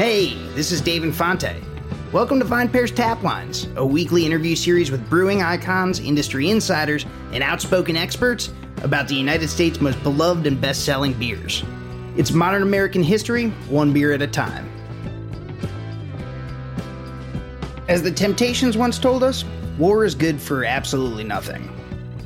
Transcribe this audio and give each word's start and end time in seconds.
Hey, 0.00 0.32
this 0.54 0.72
is 0.72 0.80
Dave 0.80 1.04
Infante. 1.04 1.62
Welcome 2.10 2.38
to 2.38 2.46
VinePair's 2.46 2.90
Tap 2.90 3.22
Lines, 3.22 3.68
a 3.76 3.84
weekly 3.84 4.24
interview 4.24 4.56
series 4.56 4.90
with 4.90 5.06
brewing 5.10 5.42
icons, 5.42 6.00
industry 6.00 6.48
insiders, 6.48 7.04
and 7.34 7.42
outspoken 7.42 7.98
experts 7.98 8.50
about 8.82 9.08
the 9.08 9.14
United 9.14 9.48
States' 9.48 9.78
most 9.78 10.02
beloved 10.02 10.46
and 10.46 10.58
best 10.58 10.86
selling 10.86 11.12
beers. 11.12 11.62
It's 12.16 12.30
modern 12.30 12.62
American 12.62 13.02
history, 13.02 13.50
one 13.68 13.92
beer 13.92 14.14
at 14.14 14.22
a 14.22 14.26
time. 14.26 14.70
As 17.86 18.02
the 18.02 18.10
Temptations 18.10 18.78
once 18.78 18.98
told 18.98 19.22
us, 19.22 19.44
war 19.76 20.06
is 20.06 20.14
good 20.14 20.40
for 20.40 20.64
absolutely 20.64 21.24
nothing. 21.24 21.68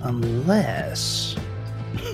Unless. 0.02 1.34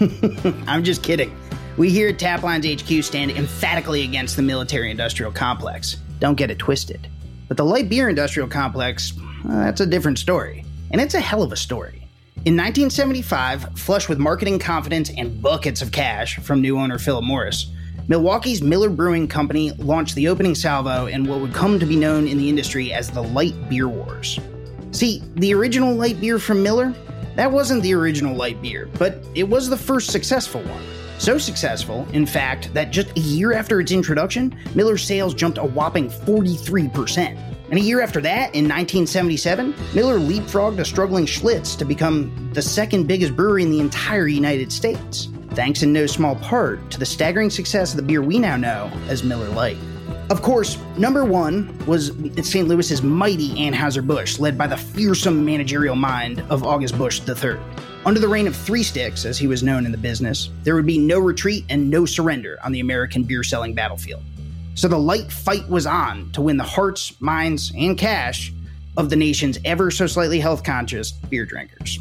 I'm 0.66 0.82
just 0.82 1.02
kidding. 1.02 1.36
We 1.80 1.88
here 1.88 2.10
at 2.10 2.18
Taplines 2.18 2.78
HQ 2.78 3.02
stand 3.02 3.30
emphatically 3.30 4.02
against 4.04 4.36
the 4.36 4.42
military 4.42 4.90
industrial 4.90 5.32
complex. 5.32 5.96
Don't 6.18 6.34
get 6.34 6.50
it 6.50 6.58
twisted. 6.58 7.08
But 7.48 7.56
the 7.56 7.64
light 7.64 7.88
beer 7.88 8.10
industrial 8.10 8.50
complex, 8.50 9.14
well, 9.16 9.56
that's 9.60 9.80
a 9.80 9.86
different 9.86 10.18
story. 10.18 10.66
And 10.90 11.00
it's 11.00 11.14
a 11.14 11.20
hell 11.20 11.42
of 11.42 11.52
a 11.52 11.56
story. 11.56 12.06
In 12.44 12.54
1975, 12.54 13.78
flush 13.78 14.10
with 14.10 14.18
marketing 14.18 14.58
confidence 14.58 15.10
and 15.16 15.40
buckets 15.40 15.80
of 15.80 15.90
cash 15.90 16.36
from 16.40 16.60
new 16.60 16.78
owner 16.78 16.98
Philip 16.98 17.24
Morris, 17.24 17.72
Milwaukee's 18.08 18.60
Miller 18.60 18.90
Brewing 18.90 19.26
Company 19.26 19.70
launched 19.78 20.14
the 20.16 20.28
opening 20.28 20.54
salvo 20.54 21.06
in 21.06 21.24
what 21.24 21.40
would 21.40 21.54
come 21.54 21.80
to 21.80 21.86
be 21.86 21.96
known 21.96 22.28
in 22.28 22.36
the 22.36 22.50
industry 22.50 22.92
as 22.92 23.08
the 23.08 23.22
Light 23.22 23.54
Beer 23.70 23.88
Wars. 23.88 24.38
See, 24.90 25.22
the 25.36 25.54
original 25.54 25.94
light 25.94 26.20
beer 26.20 26.38
from 26.38 26.62
Miller, 26.62 26.92
that 27.36 27.50
wasn't 27.50 27.82
the 27.82 27.94
original 27.94 28.36
light 28.36 28.60
beer, 28.60 28.90
but 28.98 29.24
it 29.34 29.48
was 29.48 29.70
the 29.70 29.78
first 29.78 30.10
successful 30.10 30.60
one. 30.64 30.99
So 31.20 31.36
successful, 31.36 32.08
in 32.14 32.24
fact, 32.24 32.72
that 32.72 32.90
just 32.90 33.14
a 33.14 33.20
year 33.20 33.52
after 33.52 33.78
its 33.78 33.92
introduction, 33.92 34.58
Miller's 34.74 35.04
sales 35.04 35.34
jumped 35.34 35.58
a 35.58 35.62
whopping 35.62 36.08
43%. 36.08 37.36
And 37.68 37.78
a 37.78 37.82
year 37.82 38.00
after 38.00 38.22
that, 38.22 38.54
in 38.54 38.64
1977, 38.64 39.74
Miller 39.94 40.18
leapfrogged 40.18 40.78
a 40.78 40.84
struggling 40.84 41.26
Schlitz 41.26 41.76
to 41.76 41.84
become 41.84 42.50
the 42.54 42.62
second 42.62 43.06
biggest 43.06 43.36
brewery 43.36 43.62
in 43.62 43.70
the 43.70 43.80
entire 43.80 44.28
United 44.28 44.72
States, 44.72 45.28
thanks 45.50 45.82
in 45.82 45.92
no 45.92 46.06
small 46.06 46.36
part 46.36 46.90
to 46.90 46.98
the 46.98 47.04
staggering 47.04 47.50
success 47.50 47.90
of 47.90 47.98
the 47.98 48.02
beer 48.02 48.22
we 48.22 48.38
now 48.38 48.56
know 48.56 48.90
as 49.08 49.22
Miller 49.22 49.50
Lite. 49.50 49.76
Of 50.30 50.40
course, 50.40 50.78
number 50.96 51.26
one 51.26 51.76
was 51.84 52.12
St. 52.42 52.66
Louis's 52.66 53.02
mighty 53.02 53.50
Anheuser-Busch, 53.56 54.38
led 54.38 54.56
by 54.56 54.66
the 54.66 54.76
fearsome 54.78 55.44
managerial 55.44 55.96
mind 55.96 56.40
of 56.48 56.64
August 56.64 56.96
Busch 56.96 57.20
III. 57.28 57.58
Under 58.06 58.18
the 58.18 58.28
reign 58.28 58.46
of 58.46 58.56
Three 58.56 58.82
Sticks, 58.82 59.26
as 59.26 59.38
he 59.38 59.46
was 59.46 59.62
known 59.62 59.84
in 59.84 59.92
the 59.92 59.98
business, 59.98 60.48
there 60.62 60.74
would 60.74 60.86
be 60.86 60.96
no 60.96 61.18
retreat 61.18 61.66
and 61.68 61.90
no 61.90 62.06
surrender 62.06 62.58
on 62.64 62.72
the 62.72 62.80
American 62.80 63.24
beer 63.24 63.42
selling 63.42 63.74
battlefield. 63.74 64.22
So 64.74 64.88
the 64.88 64.98
light 64.98 65.30
fight 65.30 65.68
was 65.68 65.84
on 65.84 66.32
to 66.32 66.40
win 66.40 66.56
the 66.56 66.64
hearts, 66.64 67.20
minds, 67.20 67.70
and 67.76 67.98
cash 67.98 68.54
of 68.96 69.10
the 69.10 69.16
nation's 69.16 69.58
ever 69.66 69.90
so 69.90 70.06
slightly 70.06 70.40
health 70.40 70.64
conscious 70.64 71.12
beer 71.12 71.44
drinkers. 71.44 71.98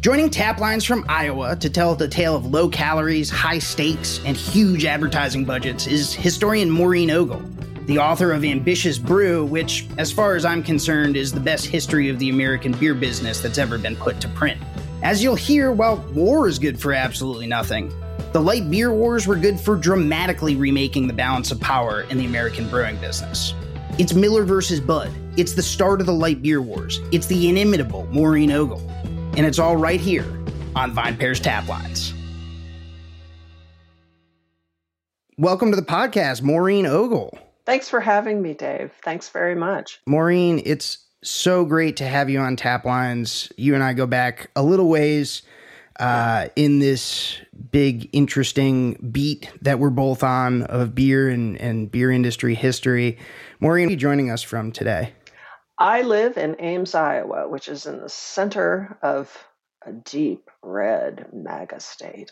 Joining 0.00 0.30
tap 0.30 0.58
lines 0.58 0.86
from 0.86 1.04
Iowa 1.06 1.54
to 1.56 1.68
tell 1.68 1.94
the 1.94 2.08
tale 2.08 2.34
of 2.34 2.46
low 2.46 2.70
calories, 2.70 3.28
high 3.28 3.58
stakes, 3.58 4.20
and 4.24 4.34
huge 4.34 4.86
advertising 4.86 5.44
budgets 5.44 5.86
is 5.86 6.14
historian 6.14 6.70
Maureen 6.70 7.10
Ogle, 7.10 7.42
the 7.84 7.98
author 7.98 8.32
of 8.32 8.42
Ambitious 8.42 8.96
Brew, 8.96 9.44
which, 9.44 9.86
as 9.98 10.10
far 10.10 10.34
as 10.34 10.46
I'm 10.46 10.62
concerned, 10.62 11.14
is 11.14 11.30
the 11.30 11.40
best 11.40 11.66
history 11.66 12.08
of 12.08 12.18
the 12.18 12.30
American 12.30 12.72
beer 12.72 12.94
business 12.94 13.42
that's 13.42 13.58
ever 13.58 13.76
been 13.76 13.96
put 13.96 14.18
to 14.22 14.28
print. 14.28 14.58
As 15.02 15.20
you'll 15.20 15.34
hear, 15.34 15.72
while 15.72 15.96
war 16.14 16.46
is 16.46 16.60
good 16.60 16.80
for 16.80 16.92
absolutely 16.92 17.48
nothing, 17.48 17.92
the 18.32 18.40
light 18.40 18.70
beer 18.70 18.92
wars 18.92 19.26
were 19.26 19.34
good 19.34 19.58
for 19.58 19.74
dramatically 19.74 20.54
remaking 20.54 21.08
the 21.08 21.12
balance 21.12 21.50
of 21.50 21.58
power 21.58 22.02
in 22.02 22.18
the 22.18 22.24
American 22.24 22.68
brewing 22.68 22.96
business. 22.98 23.52
It's 23.98 24.14
Miller 24.14 24.44
versus 24.44 24.78
Bud. 24.78 25.10
It's 25.36 25.54
the 25.54 25.62
start 25.62 26.00
of 26.00 26.06
the 26.06 26.12
light 26.12 26.40
beer 26.40 26.62
wars. 26.62 27.00
It's 27.10 27.26
the 27.26 27.48
inimitable 27.48 28.06
Maureen 28.12 28.52
Ogle. 28.52 28.88
And 29.36 29.44
it's 29.44 29.58
all 29.58 29.76
right 29.76 30.00
here 30.00 30.22
on 30.76 30.92
Vine 30.92 31.16
VinePair's 31.16 31.40
Tap 31.40 31.66
Lines. 31.66 32.14
Welcome 35.36 35.72
to 35.72 35.76
the 35.76 35.82
podcast, 35.82 36.42
Maureen 36.42 36.86
Ogle. 36.86 37.36
Thanks 37.66 37.88
for 37.88 37.98
having 37.98 38.40
me, 38.40 38.54
Dave. 38.54 38.92
Thanks 39.02 39.30
very 39.30 39.56
much. 39.56 40.00
Maureen, 40.06 40.62
it's 40.64 41.01
so 41.22 41.64
great 41.64 41.96
to 41.96 42.06
have 42.06 42.28
you 42.28 42.40
on 42.40 42.56
Tap 42.56 42.84
Lines. 42.84 43.50
You 43.56 43.74
and 43.74 43.82
I 43.82 43.92
go 43.92 44.06
back 44.06 44.50
a 44.56 44.62
little 44.62 44.88
ways 44.88 45.42
uh, 46.00 46.48
in 46.56 46.78
this 46.78 47.38
big, 47.70 48.08
interesting 48.12 48.94
beat 49.12 49.50
that 49.62 49.78
we're 49.78 49.90
both 49.90 50.22
on 50.22 50.62
of 50.64 50.94
beer 50.94 51.28
and, 51.28 51.60
and 51.60 51.90
beer 51.90 52.10
industry 52.10 52.54
history. 52.54 53.18
Maureen, 53.60 53.88
are 53.88 53.90
you 53.92 53.96
joining 53.96 54.30
us 54.30 54.42
from 54.42 54.72
today? 54.72 55.12
I 55.78 56.02
live 56.02 56.36
in 56.36 56.56
Ames, 56.58 56.94
Iowa, 56.94 57.48
which 57.48 57.68
is 57.68 57.86
in 57.86 58.00
the 58.00 58.08
center 58.08 58.98
of 59.02 59.36
a 59.84 59.92
deep 59.92 60.50
red 60.62 61.26
MAGA 61.32 61.80
state. 61.80 62.30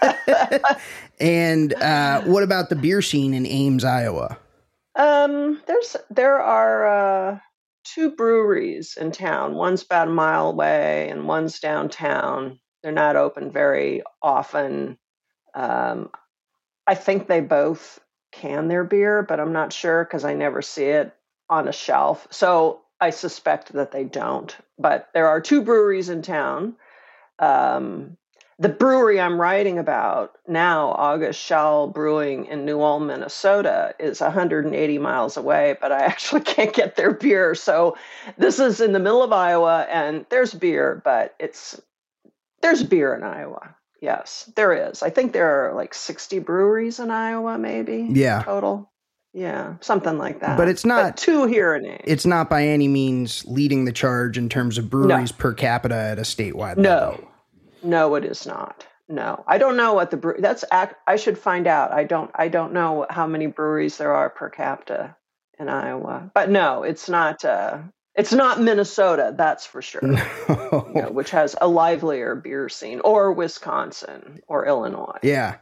and 1.20 1.74
uh, 1.74 2.22
what 2.22 2.42
about 2.42 2.68
the 2.68 2.76
beer 2.76 3.02
scene 3.02 3.34
in 3.34 3.46
Ames, 3.46 3.84
Iowa? 3.84 4.38
Um, 4.96 5.60
there's 5.66 5.96
there 6.10 6.40
are 6.40 6.86
uh, 7.32 7.38
two 7.84 8.10
breweries 8.10 8.96
in 8.98 9.12
town. 9.12 9.54
One's 9.54 9.82
about 9.82 10.08
a 10.08 10.12
mile 10.12 10.48
away, 10.48 11.08
and 11.10 11.26
one's 11.26 11.60
downtown. 11.60 12.58
They're 12.82 12.92
not 12.92 13.16
open 13.16 13.50
very 13.52 14.02
often. 14.22 14.98
Um, 15.54 16.10
I 16.86 16.94
think 16.94 17.26
they 17.26 17.40
both 17.40 18.00
can 18.32 18.68
their 18.68 18.84
beer, 18.84 19.22
but 19.22 19.40
I'm 19.40 19.52
not 19.52 19.72
sure 19.72 20.04
because 20.04 20.24
I 20.24 20.34
never 20.34 20.60
see 20.62 20.84
it 20.84 21.14
on 21.48 21.68
a 21.68 21.72
shelf. 21.72 22.26
So 22.30 22.82
I 23.00 23.10
suspect 23.10 23.72
that 23.72 23.92
they 23.92 24.04
don't. 24.04 24.54
But 24.78 25.08
there 25.14 25.28
are 25.28 25.40
two 25.40 25.62
breweries 25.62 26.08
in 26.08 26.22
town. 26.22 26.76
Um, 27.38 28.16
the 28.58 28.68
brewery 28.68 29.20
I'm 29.20 29.40
writing 29.40 29.78
about 29.78 30.36
now, 30.46 30.90
August 30.90 31.40
Schell 31.40 31.88
Brewing 31.88 32.46
in 32.46 32.64
New 32.64 32.80
Ulm, 32.80 33.08
Minnesota, 33.08 33.94
is 33.98 34.20
180 34.20 34.98
miles 34.98 35.36
away, 35.36 35.76
but 35.80 35.92
I 35.92 35.98
actually 36.04 36.42
can't 36.42 36.72
get 36.72 36.96
their 36.96 37.12
beer. 37.12 37.54
So 37.54 37.96
this 38.38 38.58
is 38.58 38.80
in 38.80 38.92
the 38.92 39.00
middle 39.00 39.22
of 39.22 39.32
Iowa, 39.32 39.86
and 39.90 40.24
there's 40.30 40.54
beer, 40.54 41.00
but 41.04 41.34
it's 41.38 41.80
there's 42.62 42.82
beer 42.82 43.14
in 43.14 43.22
Iowa. 43.22 43.74
Yes, 44.00 44.50
there 44.54 44.88
is. 44.88 45.02
I 45.02 45.10
think 45.10 45.32
there 45.32 45.68
are 45.70 45.74
like 45.74 45.94
60 45.94 46.38
breweries 46.40 47.00
in 47.00 47.10
Iowa, 47.10 47.58
maybe. 47.58 48.06
Yeah. 48.10 48.42
Total. 48.42 48.90
Yeah, 49.32 49.74
something 49.80 50.16
like 50.16 50.40
that. 50.40 50.56
But 50.56 50.68
it's 50.68 50.84
not 50.84 51.02
but 51.02 51.16
two 51.16 51.46
here 51.46 51.74
in 51.74 51.84
Ames. 51.84 52.00
It's 52.04 52.24
not 52.24 52.48
by 52.48 52.68
any 52.68 52.86
means 52.86 53.44
leading 53.46 53.84
the 53.84 53.92
charge 53.92 54.38
in 54.38 54.48
terms 54.48 54.78
of 54.78 54.88
breweries 54.88 55.32
no. 55.32 55.36
per 55.38 55.54
capita 55.54 55.96
at 55.96 56.18
a 56.18 56.22
statewide 56.22 56.76
no. 56.76 56.90
level. 56.90 57.18
No, 57.22 57.28
it 58.14 58.24
is 58.24 58.46
not. 58.46 58.86
No, 59.08 59.44
I 59.46 59.58
don't 59.58 59.76
know 59.76 59.92
what 59.94 60.10
the 60.10 60.16
brew. 60.16 60.36
That's 60.38 60.64
I 60.70 61.16
should 61.16 61.38
find 61.38 61.66
out. 61.66 61.92
I 61.92 62.04
don't. 62.04 62.30
I 62.34 62.48
don't 62.48 62.72
know 62.72 63.06
how 63.10 63.26
many 63.26 63.46
breweries 63.46 63.98
there 63.98 64.12
are 64.12 64.30
per 64.30 64.48
capita 64.48 65.14
in 65.58 65.68
Iowa. 65.68 66.30
But 66.34 66.50
no, 66.50 66.82
it's 66.84 67.08
not. 67.08 67.44
Uh, 67.44 67.78
it's 68.14 68.32
not 68.32 68.60
Minnesota, 68.60 69.34
that's 69.36 69.66
for 69.66 69.82
sure. 69.82 70.00
No. 70.02 70.86
You 70.94 71.02
know, 71.02 71.10
which 71.10 71.30
has 71.30 71.56
a 71.60 71.66
livelier 71.66 72.34
beer 72.36 72.68
scene, 72.68 73.00
or 73.00 73.32
Wisconsin, 73.32 74.40
or 74.46 74.66
Illinois. 74.66 75.18
Yeah. 75.22 75.56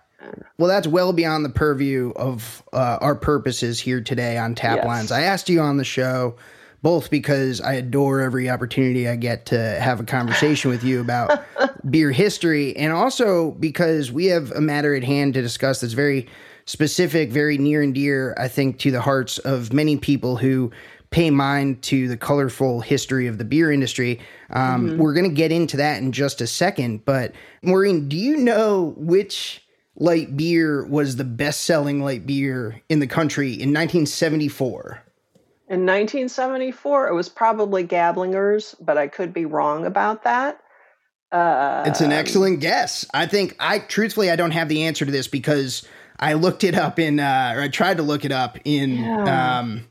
Well, 0.59 0.69
that's 0.69 0.87
well 0.87 1.13
beyond 1.13 1.45
the 1.45 1.51
purview 1.51 2.13
of 2.15 2.63
uh, 2.73 2.99
our 3.01 3.17
purposes 3.17 3.81
here 3.81 4.01
today 4.01 4.39
on 4.39 4.55
Tap 4.55 4.77
yes. 4.77 4.87
Lines. 4.87 5.13
I 5.13 5.23
asked 5.23 5.49
you 5.49 5.61
on 5.61 5.79
the 5.79 5.85
show 5.85 6.37
both 6.83 7.11
because 7.11 7.61
I 7.61 7.75
adore 7.75 8.21
every 8.21 8.51
opportunity 8.51 9.09
I 9.09 9.17
get 9.17 9.47
to 9.47 9.59
have 9.59 10.01
a 10.01 10.05
conversation 10.05 10.71
with 10.71 10.83
you 10.83 11.01
about 11.01 11.45
beer 11.91 12.11
history, 12.11 12.77
and 12.77 12.93
also 12.93 13.53
because 13.53 14.11
we 14.11 14.27
have 14.27 14.51
a 14.51 14.61
matter 14.61 14.95
at 14.95 15.05
hand 15.05 15.35
to 15.35 15.43
discuss 15.43 15.81
that's 15.81 15.93
very 15.93 16.29
specific, 16.67 17.31
very 17.31 17.57
near 17.59 17.83
and 17.83 17.95
dear, 17.95 18.35
I 18.39 18.49
think, 18.49 18.79
to 18.81 18.91
the 18.91 19.01
hearts 19.01 19.39
of 19.39 19.73
many 19.73 19.97
people 19.97 20.37
who 20.37 20.73
pay 21.11 21.31
mind 21.31 21.83
to 21.83 22.09
the 22.09 22.17
colorful 22.17 22.81
history 22.81 23.27
of 23.27 23.39
the 23.39 23.45
beer 23.45 23.71
industry. 23.71 24.19
Um, 24.51 24.89
mm-hmm. 24.89 24.99
We're 24.99 25.15
going 25.15 25.29
to 25.29 25.37
get 25.37 25.53
into 25.53 25.77
that 25.77 26.03
in 26.03 26.11
just 26.11 26.41
a 26.41 26.47
second. 26.47 27.05
But, 27.05 27.35
Maureen, 27.63 28.09
do 28.09 28.17
you 28.17 28.39
know 28.39 28.95
which 28.97 29.63
light 29.97 30.37
beer 30.37 30.85
was 30.87 31.17
the 31.17 31.25
best 31.25 31.63
selling 31.63 32.03
light 32.03 32.27
beer 32.27 32.81
in 32.89 32.99
the 32.99 33.07
country 33.07 33.49
in 33.49 33.69
1974? 33.69 35.02
In 35.73 35.87
1974, 35.87 37.09
it 37.09 37.15
was 37.15 37.31
probably 37.31 37.83
Gablinger's, 37.83 38.77
but 38.79 38.99
I 38.99 39.09
could 39.09 39.33
be 39.33 39.47
wrong 39.47 39.87
about 39.87 40.25
that. 40.25 40.61
Uh, 41.33 41.85
it's 41.87 42.03
an 42.03 42.13
excellent 42.13 42.61
guess. 42.61 43.07
I 43.15 43.25
think 43.25 43.57
I 43.59 43.79
truthfully 43.79 44.31
I 44.31 44.37
don't 44.37 44.51
have 44.51 44.69
the 44.69 44.83
answer 44.83 45.07
to 45.07 45.11
this 45.11 45.29
because 45.29 45.89
I 46.21 46.35
looked 46.35 46.63
it 46.63 46.75
up 46.75 46.99
in 46.99 47.19
uh, 47.19 47.55
or 47.57 47.63
I 47.63 47.69
tried 47.69 47.97
to 47.97 48.03
look 48.03 48.27
it 48.27 48.33
up 48.33 48.59
in 48.67 48.97
yeah. 48.97 49.61
um, 49.61 49.89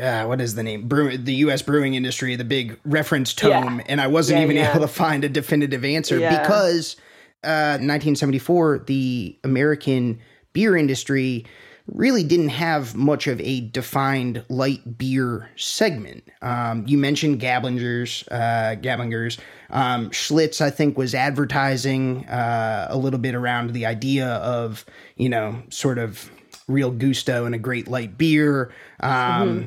uh, 0.00 0.26
what 0.26 0.40
is 0.40 0.54
the 0.54 0.62
name? 0.62 0.86
Brew, 0.86 1.18
the 1.18 1.34
U.S. 1.34 1.60
brewing 1.60 1.94
industry, 1.94 2.36
the 2.36 2.44
big 2.44 2.78
reference 2.84 3.34
tome, 3.34 3.78
yeah. 3.78 3.86
and 3.88 4.00
I 4.00 4.06
wasn't 4.06 4.38
yeah, 4.38 4.44
even 4.44 4.58
able 4.58 4.78
to 4.78 4.86
find 4.86 5.24
a 5.24 5.28
definitive 5.28 5.84
answer 5.84 6.20
because 6.20 6.94
1974, 7.42 8.74
uh, 8.76 8.78
the 8.86 9.40
American 9.42 10.20
beer 10.52 10.76
industry 10.76 11.46
really 11.86 12.24
didn't 12.24 12.48
have 12.48 12.94
much 12.94 13.26
of 13.26 13.40
a 13.40 13.60
defined 13.60 14.44
light 14.48 14.96
beer 14.96 15.50
segment. 15.56 16.24
Um, 16.40 16.84
you 16.86 16.96
mentioned 16.96 17.40
Gablinger's, 17.40 18.26
uh, 18.30 18.76
Gablinger's. 18.80 19.38
Um, 19.68 20.10
Schlitz, 20.10 20.60
I 20.60 20.70
think, 20.70 20.96
was 20.96 21.14
advertising 21.14 22.26
uh, 22.26 22.86
a 22.88 22.96
little 22.96 23.18
bit 23.18 23.34
around 23.34 23.72
the 23.72 23.86
idea 23.86 24.26
of, 24.26 24.84
you 25.16 25.28
know, 25.28 25.62
sort 25.68 25.98
of 25.98 26.30
real 26.68 26.90
gusto 26.90 27.44
and 27.44 27.54
a 27.54 27.58
great 27.58 27.86
light 27.86 28.16
beer. 28.16 28.72
Um, 29.00 29.10
mm-hmm. 29.10 29.66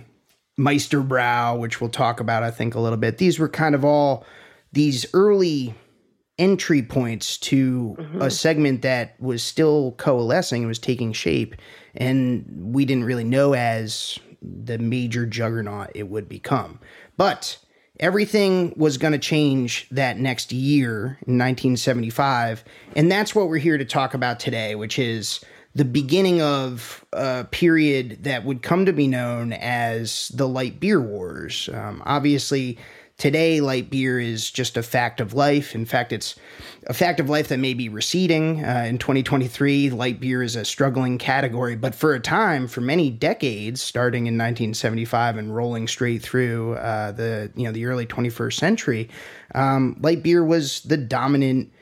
Meister 0.58 1.04
Brau, 1.04 1.60
which 1.60 1.80
we'll 1.80 1.92
talk 1.92 2.20
about, 2.20 2.42
I 2.42 2.50
think, 2.50 2.74
a 2.74 2.80
little 2.80 2.98
bit. 2.98 3.20
These 3.20 3.38
were 3.38 3.50
kind 3.50 3.75
of 3.75 3.86
all 3.86 4.25
these 4.74 5.06
early 5.13 5.75
entry 6.38 6.81
points 6.81 7.38
to 7.38 7.95
mm-hmm. 8.00 8.22
a 8.22 8.30
segment 8.30 8.81
that 8.84 9.19
was 9.19 9.42
still 9.44 9.94
coalescing 9.98 10.62
and 10.62 10.68
was 10.68 10.80
taking 10.80 11.12
shape 11.12 11.56
and 11.95 12.45
we 12.74 12.86
didn't 12.86 13.06
really 13.06 13.24
know 13.24 13.54
as 13.54 14.19
the 14.42 14.78
major 14.78 15.25
juggernaut 15.25 15.89
it 15.95 16.07
would 16.10 16.30
become 16.30 16.80
but 17.18 17.57
everything 18.00 18.72
was 18.78 19.00
going 19.00 19.13
to 19.13 19.19
change 19.19 19.88
that 19.89 20.19
next 20.19 20.51
year 20.51 21.18
in 21.25 21.38
1975 21.38 22.63
and 22.95 23.12
that's 23.12 23.34
what 23.34 23.50
we're 23.50 23.57
here 23.57 23.78
to 23.78 23.86
talk 23.86 24.13
about 24.13 24.39
today 24.39 24.75
which 24.75 25.00
is 25.00 25.44
the 25.74 25.86
beginning 25.86 26.42
of 26.42 27.06
a 27.13 27.45
period 27.45 28.24
that 28.24 28.45
would 28.45 28.62
come 28.62 28.86
to 28.86 28.94
be 28.94 29.07
known 29.07 29.54
as 29.54 30.30
the 30.30 30.48
light 30.48 30.80
beer 30.80 31.01
wars 31.01 31.68
um, 31.74 32.04
obviously 32.06 32.78
Today, 33.18 33.62
light 33.62 33.90
beer 33.90 34.19
is 34.19 34.52
just 34.52 34.78
a 34.78 34.84
fact 34.84 35.19
of 35.19 35.34
life. 35.34 35.74
In 35.74 35.86
fact, 35.86 36.14
it's 36.14 36.36
a 36.86 36.94
fact 36.94 37.19
of 37.19 37.28
life 37.28 37.48
that 37.48 37.58
may 37.58 37.74
be 37.74 37.90
receding. 37.90 38.64
Uh, 38.64 38.86
in 38.88 39.00
2023, 39.00 39.90
light 39.90 40.19
beer 40.19 40.44
is 40.44 40.56
a 40.56 40.64
struggling 40.64 41.18
category, 41.18 41.75
but 41.75 41.96
for 41.96 42.14
a 42.14 42.19
time, 42.19 42.68
for 42.68 42.81
many 42.81 43.10
decades, 43.10 43.81
starting 43.81 44.28
in 44.28 44.36
1975 44.36 45.38
and 45.38 45.56
rolling 45.56 45.88
straight 45.88 46.22
through 46.22 46.75
uh, 46.75 47.12
the 47.12 47.52
you 47.56 47.64
know 47.64 47.72
the 47.72 47.88
early 47.88 48.06
21st 48.06 48.54
century, 48.54 49.10
um, 49.56 49.98
light 50.00 50.22
beer 50.22 50.44
was 50.44 50.81
the 50.81 50.98
dominant 50.98 51.74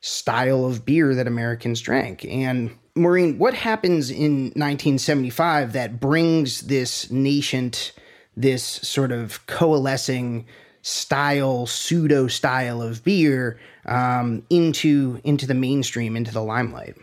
style 0.00 0.64
of 0.64 0.86
beer 0.86 1.14
that 1.14 1.26
Americans 1.26 1.82
drank. 1.82 2.24
And 2.24 2.74
Maureen, 2.94 3.36
what 3.36 3.52
happens 3.52 4.10
in 4.10 4.44
1975 4.54 5.74
that 5.74 6.00
brings 6.00 6.62
this 6.62 7.10
nascent, 7.10 7.92
this 8.34 8.64
sort 8.64 9.12
of 9.12 9.46
coalescing 9.46 10.46
style, 10.82 11.66
pseudo 11.66 12.26
style 12.26 12.82
of 12.82 13.04
beer 13.04 13.58
um, 13.86 14.44
into 14.50 15.20
into 15.24 15.46
the 15.46 15.54
mainstream, 15.54 16.16
into 16.16 16.32
the 16.32 16.42
limelight. 16.42 16.96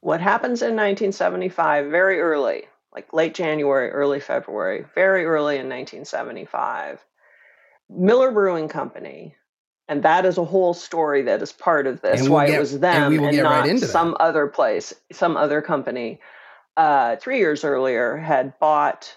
What 0.00 0.20
happens 0.20 0.62
in 0.62 0.76
1975, 0.76 1.90
very 1.90 2.20
early, 2.20 2.64
like 2.94 3.12
late 3.12 3.34
January, 3.34 3.90
early 3.90 4.20
February, 4.20 4.84
very 4.94 5.24
early 5.24 5.54
in 5.54 5.68
1975, 5.68 7.04
Miller 7.90 8.30
Brewing 8.30 8.68
Company, 8.68 9.34
and 9.88 10.02
that 10.02 10.24
is 10.24 10.38
a 10.38 10.44
whole 10.44 10.74
story 10.74 11.22
that 11.22 11.42
is 11.42 11.52
part 11.52 11.86
of 11.86 12.00
this. 12.02 12.28
Why 12.28 12.46
get, 12.46 12.56
it 12.56 12.60
was 12.60 12.78
them 12.78 13.12
and, 13.12 13.26
and 13.26 13.36
not 13.38 13.66
right 13.66 13.78
some 13.80 14.10
that. 14.12 14.20
other 14.20 14.46
place, 14.46 14.94
some 15.12 15.36
other 15.36 15.60
company. 15.60 16.20
Uh, 16.76 17.16
three 17.16 17.38
years 17.38 17.64
earlier, 17.64 18.16
had 18.16 18.58
bought 18.58 19.16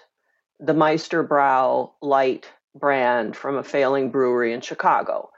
the 0.58 0.72
Meister 0.74 1.22
Brau 1.22 1.92
Light 2.00 2.50
brand 2.74 3.36
from 3.36 3.56
a 3.56 3.64
failing 3.64 4.10
brewery 4.10 4.52
in 4.52 4.60
Chicago. 4.60 5.30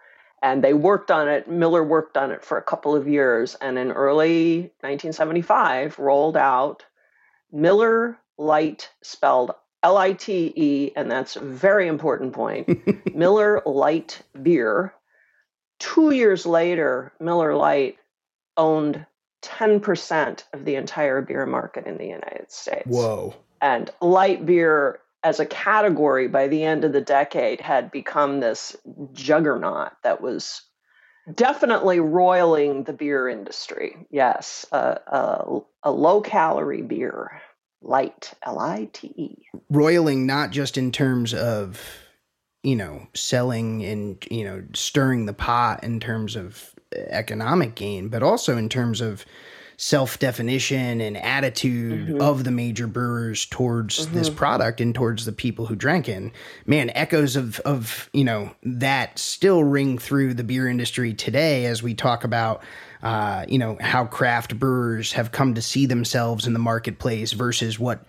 And 0.43 0.63
they 0.63 0.75
worked 0.75 1.11
on 1.11 1.29
it, 1.29 1.49
Miller 1.49 1.85
worked 1.85 2.17
on 2.17 2.33
it 2.33 2.45
for 2.45 2.59
a 2.59 2.63
couple 2.63 2.97
of 2.97 3.07
years, 3.07 3.55
and 3.55 3.79
in 3.79 3.93
early 3.93 4.73
1975 4.81 5.99
rolled 5.99 6.37
out 6.37 6.85
Miller 7.53 8.19
Lite, 8.39 8.91
spelled 9.03 9.53
L 9.85 9.97
I 9.97 10.13
T 10.15 10.53
E, 10.57 10.93
and 10.97 11.11
that's 11.11 11.37
a 11.37 11.41
very 11.41 11.87
important 11.87 12.33
point 12.33 13.15
Miller 13.15 13.63
Lite 13.67 14.23
Beer. 14.43 14.95
Two 15.79 16.11
years 16.11 16.45
later, 16.45 17.13
Miller 17.21 17.55
Lite 17.55 17.99
owned 18.57 19.07
10% 19.43 20.45
of 20.53 20.65
the 20.65 20.77
entire 20.77 21.21
beer 21.21 21.47
market 21.47 21.87
in 21.87 21.99
the 21.99 22.07
United 22.07 22.51
States. 22.51 22.87
Whoa. 22.87 23.35
And 23.61 23.91
light 24.01 24.47
beer 24.47 25.01
as 25.25 25.41
a 25.41 25.47
category 25.47 26.29
by 26.29 26.49
the 26.49 26.65
end 26.65 26.85
of 26.85 26.93
the 26.93 27.01
decade 27.01 27.61
had 27.61 27.91
become 27.91 28.41
this 28.41 28.77
juggernaut 29.13 29.93
that 30.03 30.21
was 30.21 30.63
definitely 31.33 32.01
roiling 32.01 32.85
the 32.85 32.93
beer 32.93 33.29
industry. 33.29 34.07
Yes, 34.11 34.67
uh, 34.73 34.97
uh, 35.07 35.61
a 35.83 35.91
low 35.91 36.21
calorie 36.21 36.83
beer, 36.83 37.41
light, 37.81 38.33
L 38.43 38.59
I 38.59 38.89
T 38.93 39.07
E. 39.17 39.37
Roiling 39.71 40.27
not 40.27 40.51
just 40.51 40.77
in 40.77 40.91
terms 40.91 41.33
of, 41.33 41.81
you 42.65 42.75
know, 42.75 43.07
selling 43.15 43.85
and, 43.85 44.27
you 44.31 44.45
know, 44.45 44.65
stirring 44.75 45.27
the 45.27 45.33
pot 45.33 45.85
in 45.85 46.01
terms 46.01 46.35
of 46.35 46.75
economic 46.95 47.75
gain, 47.75 48.09
but 48.09 48.23
also 48.23 48.57
in 48.57 48.69
terms 48.69 49.01
of 49.01 49.25
self 49.83 50.21
definition 50.21 51.01
and 51.01 51.17
attitude 51.17 52.07
mm-hmm. 52.07 52.23
of 52.23 52.45
the 52.45 52.53
major 52.53 52.87
brewers 52.87 53.47
towards 53.47 54.07
mm-hmm. 54.07 54.15
this 54.15 54.31
product 54.31 54.81
and 54.81 54.95
towards 54.95 55.25
the 55.25 55.33
people 55.33 55.67
who 55.67 55.75
drank 55.75 56.09
it. 56.09 56.13
And 56.13 56.31
man, 56.67 56.91
echoes 56.95 57.35
of 57.35 57.59
of 57.61 58.09
you 58.13 58.23
know 58.23 58.55
that 58.63 59.19
still 59.19 59.65
ring 59.65 59.99
through 59.99 60.35
the 60.35 60.45
beer 60.45 60.69
industry 60.69 61.15
today 61.15 61.67
as 61.67 61.83
we 61.83 61.95
talk 61.95 62.23
about. 62.23 62.63
Uh, 63.03 63.45
you 63.49 63.59
know 63.59 63.77
how 63.81 64.05
craft 64.05 64.57
brewers 64.57 65.13
have 65.15 65.33
come 65.33 65.55
to 65.55 65.63
see 65.63 65.87
themselves 65.87 66.47
in 66.47 66.53
the 66.53 66.61
marketplace 66.61 67.33
versus 67.33 67.77
what 67.77 68.05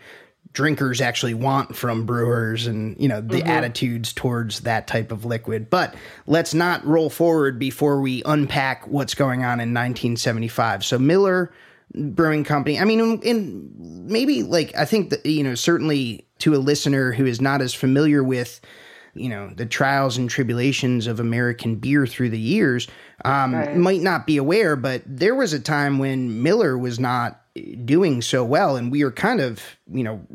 drinkers 0.53 1.01
actually 1.01 1.33
want 1.33 1.75
from 1.75 2.05
brewers 2.05 2.67
and 2.67 2.95
you 2.99 3.07
know 3.07 3.21
the 3.21 3.39
mm-hmm. 3.39 3.49
attitudes 3.49 4.13
towards 4.13 4.61
that 4.61 4.87
type 4.87 5.11
of 5.11 5.25
liquid 5.25 5.69
but 5.69 5.95
let's 6.27 6.53
not 6.53 6.85
roll 6.85 7.09
forward 7.09 7.57
before 7.59 7.99
we 7.99 8.21
unpack 8.25 8.87
what's 8.87 9.15
going 9.15 9.41
on 9.41 9.59
in 9.59 9.73
1975 9.73 10.85
so 10.85 10.99
miller 10.99 11.51
brewing 11.95 12.43
company 12.43 12.79
i 12.79 12.85
mean 12.85 13.19
in, 13.21 13.71
maybe 14.07 14.43
like 14.43 14.75
i 14.75 14.85
think 14.85 15.09
that 15.09 15.25
you 15.25 15.43
know 15.43 15.55
certainly 15.55 16.25
to 16.39 16.55
a 16.55 16.57
listener 16.57 17.11
who 17.11 17.25
is 17.25 17.41
not 17.41 17.61
as 17.61 17.73
familiar 17.73 18.23
with 18.23 18.61
you 19.15 19.29
know 19.29 19.51
the 19.55 19.65
trials 19.65 20.17
and 20.17 20.29
tribulations 20.29 21.07
of 21.07 21.19
American 21.19 21.75
beer 21.75 22.07
through 22.07 22.29
the 22.29 22.39
years 22.39 22.87
um, 23.23 23.53
right. 23.53 23.77
might 23.77 24.01
not 24.01 24.25
be 24.25 24.37
aware, 24.37 24.75
but 24.75 25.01
there 25.05 25.35
was 25.35 25.53
a 25.53 25.59
time 25.59 25.99
when 25.99 26.41
Miller 26.41 26.77
was 26.77 26.99
not 26.99 27.42
doing 27.85 28.19
so 28.21 28.43
well 28.43 28.75
and 28.75 28.91
we 28.91 29.03
are 29.03 29.11
kind 29.11 29.39
of 29.39 29.61
you 29.91 30.03
know 30.03 30.25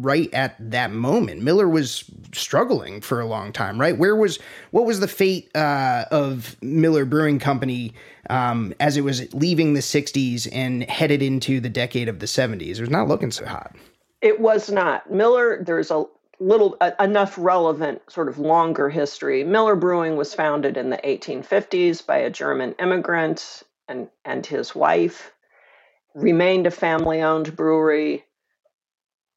right 0.00 0.32
at 0.34 0.56
that 0.58 0.90
moment. 0.90 1.40
Miller 1.40 1.68
was 1.68 2.04
struggling 2.32 3.00
for 3.00 3.20
a 3.20 3.26
long 3.26 3.52
time 3.52 3.80
right? 3.80 3.96
Where 3.96 4.16
was 4.16 4.40
what 4.72 4.84
was 4.84 4.98
the 4.98 5.06
fate 5.06 5.54
uh, 5.54 6.06
of 6.10 6.56
miller 6.62 7.04
brewing 7.04 7.38
company 7.38 7.92
um, 8.28 8.74
as 8.80 8.96
it 8.96 9.02
was 9.02 9.32
leaving 9.32 9.74
the 9.74 9.80
60s 9.80 10.48
and 10.50 10.82
headed 10.84 11.22
into 11.22 11.60
the 11.60 11.68
decade 11.68 12.08
of 12.08 12.18
the 12.18 12.26
70s 12.26 12.76
it 12.76 12.80
was 12.80 12.90
not 12.90 13.06
looking 13.06 13.30
so 13.30 13.46
hot. 13.46 13.76
It 14.20 14.40
was 14.40 14.68
not. 14.70 15.08
Miller 15.12 15.62
there's 15.62 15.92
a 15.92 16.04
little 16.40 16.76
enough 16.98 17.36
relevant 17.38 18.02
sort 18.08 18.28
of 18.28 18.38
longer 18.40 18.88
history. 18.88 19.44
Miller 19.44 19.76
brewing 19.76 20.16
was 20.16 20.34
founded 20.34 20.76
in 20.76 20.90
the 20.90 20.98
1850s 20.98 22.04
by 22.04 22.16
a 22.16 22.30
german 22.30 22.74
immigrant 22.80 23.62
and 23.86 24.08
and 24.24 24.44
his 24.44 24.74
wife 24.74 25.30
remained 26.14 26.66
a 26.66 26.70
family 26.70 27.22
owned 27.22 27.56
brewery, 27.56 28.24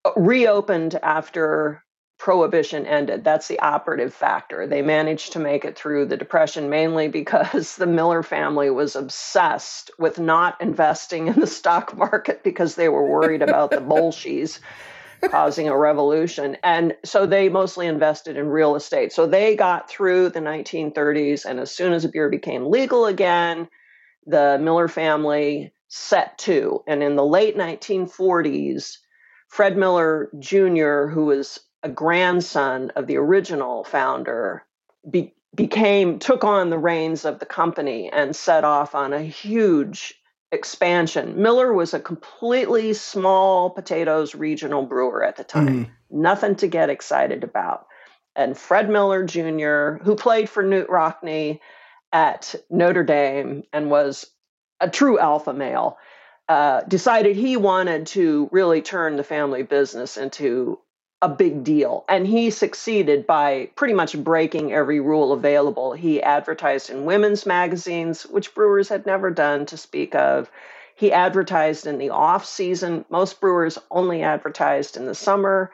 uh, 0.05 0.11
reopened 0.15 0.95
after 1.01 1.83
prohibition 2.17 2.85
ended. 2.85 3.23
That's 3.23 3.47
the 3.47 3.59
operative 3.59 4.13
factor. 4.13 4.65
They 4.65 4.81
managed 4.81 5.33
to 5.33 5.39
make 5.39 5.65
it 5.65 5.77
through 5.77 6.05
the 6.07 6.17
depression 6.17 6.69
mainly 6.69 7.07
because 7.19 7.75
the 7.75 7.87
Miller 7.87 8.23
family 8.23 8.69
was 8.69 8.95
obsessed 8.95 9.91
with 9.99 10.19
not 10.19 10.59
investing 10.61 11.27
in 11.27 11.39
the 11.39 11.47
stock 11.47 11.95
market 11.95 12.43
because 12.43 12.75
they 12.75 12.89
were 12.89 13.05
worried 13.05 13.41
about 13.41 13.71
the 13.71 13.81
Bolsheviks 13.81 14.59
causing 15.31 15.67
a 15.67 15.77
revolution. 15.77 16.57
And 16.63 16.95
so 17.03 17.25
they 17.25 17.49
mostly 17.49 17.87
invested 17.87 18.37
in 18.37 18.47
real 18.47 18.75
estate. 18.75 19.11
So 19.11 19.25
they 19.25 19.55
got 19.55 19.89
through 19.89 20.29
the 20.29 20.39
1930s 20.39 21.45
and 21.45 21.59
as 21.59 21.71
soon 21.71 21.93
as 21.93 22.05
beer 22.05 22.29
became 22.29 22.69
legal 22.69 23.05
again, 23.05 23.67
the 24.25 24.59
Miller 24.61 24.87
family 24.87 25.73
set 25.87 26.37
to. 26.39 26.83
And 26.87 27.01
in 27.01 27.15
the 27.15 27.25
late 27.25 27.57
1940s, 27.57 28.97
Fred 29.47 29.77
Miller 29.77 30.29
Jr., 30.39 31.07
who 31.07 31.25
was 31.25 31.59
a 31.83 31.89
grandson 31.89 32.91
of 32.95 33.07
the 33.07 33.17
original 33.17 33.83
founder, 33.83 34.63
be, 35.09 35.33
became 35.55 36.19
took 36.19 36.43
on 36.43 36.69
the 36.69 36.77
reins 36.77 37.25
of 37.25 37.39
the 37.39 37.45
company 37.45 38.09
and 38.11 38.35
set 38.35 38.63
off 38.63 38.95
on 38.95 39.13
a 39.13 39.21
huge 39.21 40.15
expansion. 40.51 41.41
Miller 41.41 41.73
was 41.73 41.93
a 41.93 41.99
completely 41.99 42.93
small 42.93 43.69
potatoes 43.69 44.35
regional 44.35 44.83
brewer 44.85 45.23
at 45.23 45.35
the 45.35 45.43
time. 45.43 45.85
Mm. 45.85 45.89
Nothing 46.09 46.55
to 46.55 46.67
get 46.67 46.89
excited 46.89 47.43
about. 47.43 47.87
And 48.35 48.57
Fred 48.57 48.89
Miller 48.89 49.23
Jr., 49.23 50.03
who 50.03 50.15
played 50.15 50.49
for 50.49 50.63
Knute 50.63 50.89
Rockne 50.89 51.59
at 52.13 52.55
Notre 52.69 53.03
Dame 53.03 53.63
and 53.73 53.89
was 53.89 54.25
a 54.79 54.89
true 54.89 55.19
alpha 55.19 55.53
male, 55.53 55.97
uh, 56.49 56.81
decided 56.81 57.35
he 57.35 57.57
wanted 57.57 58.07
to 58.07 58.49
really 58.51 58.81
turn 58.81 59.17
the 59.17 59.23
family 59.23 59.63
business 59.63 60.17
into 60.17 60.79
a 61.21 61.29
big 61.29 61.63
deal. 61.63 62.05
And 62.07 62.27
he 62.27 62.51
succeeded 62.51 63.25
by 63.25 63.69
pretty 63.75 63.93
much 63.93 64.17
breaking 64.23 64.71
every 64.71 64.99
rule 64.99 65.33
available. 65.33 65.93
He 65.93 66.21
advertised 66.21 66.89
in 66.89 67.05
women's 67.05 67.45
magazines, 67.45 68.23
which 68.23 68.53
brewers 68.53 68.89
had 68.89 69.05
never 69.05 69.31
done 69.31 69.65
to 69.67 69.77
speak 69.77 70.13
of. 70.13 70.49
He 70.95 71.11
advertised 71.11 71.87
in 71.87 71.97
the 71.97 72.11
off 72.11 72.45
season. 72.45 73.05
Most 73.09 73.41
brewers 73.41 73.77
only 73.89 74.21
advertised 74.21 74.95
in 74.95 75.05
the 75.05 75.15
summer. 75.15 75.71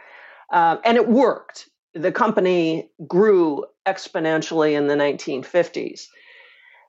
Uh, 0.51 0.77
and 0.86 0.98
it 0.98 1.07
worked. 1.07 1.69
The 1.93 2.12
company 2.12 2.89
grew 3.05 3.65
exponentially 3.86 4.74
in 4.74 4.88
the 4.88 4.95
1950s. 4.95 6.07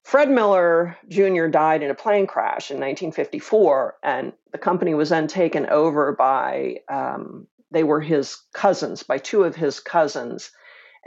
Fred 0.04 0.30
Miller 0.30 0.96
Jr. 1.08 1.46
died 1.46 1.82
in 1.82 1.90
a 1.90 1.94
plane 1.94 2.26
crash 2.26 2.70
in 2.70 2.76
1954, 2.76 3.96
and 4.02 4.32
the 4.52 4.58
company 4.58 4.94
was 4.94 5.08
then 5.08 5.26
taken 5.26 5.66
over 5.66 6.12
by, 6.12 6.76
um, 6.88 7.46
they 7.70 7.84
were 7.84 8.02
his 8.02 8.36
cousins, 8.52 9.02
by 9.02 9.16
two 9.16 9.44
of 9.44 9.56
his 9.56 9.80
cousins. 9.80 10.50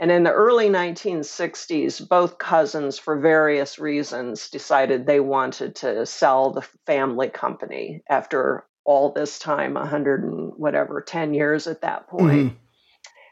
And 0.00 0.10
in 0.10 0.24
the 0.24 0.32
early 0.32 0.68
1960s, 0.68 2.08
both 2.08 2.38
cousins, 2.38 2.98
for 2.98 3.16
various 3.18 3.78
reasons, 3.78 4.50
decided 4.50 5.06
they 5.06 5.20
wanted 5.20 5.76
to 5.76 6.04
sell 6.04 6.50
the 6.50 6.66
family 6.84 7.28
company 7.28 8.02
after 8.08 8.64
all 8.84 9.12
this 9.12 9.38
time 9.38 9.74
100 9.74 10.24
and 10.24 10.52
whatever, 10.56 11.00
10 11.00 11.34
years 11.34 11.68
at 11.68 11.82
that 11.82 12.08
point. 12.08 12.48
Mm-hmm. 12.48 12.56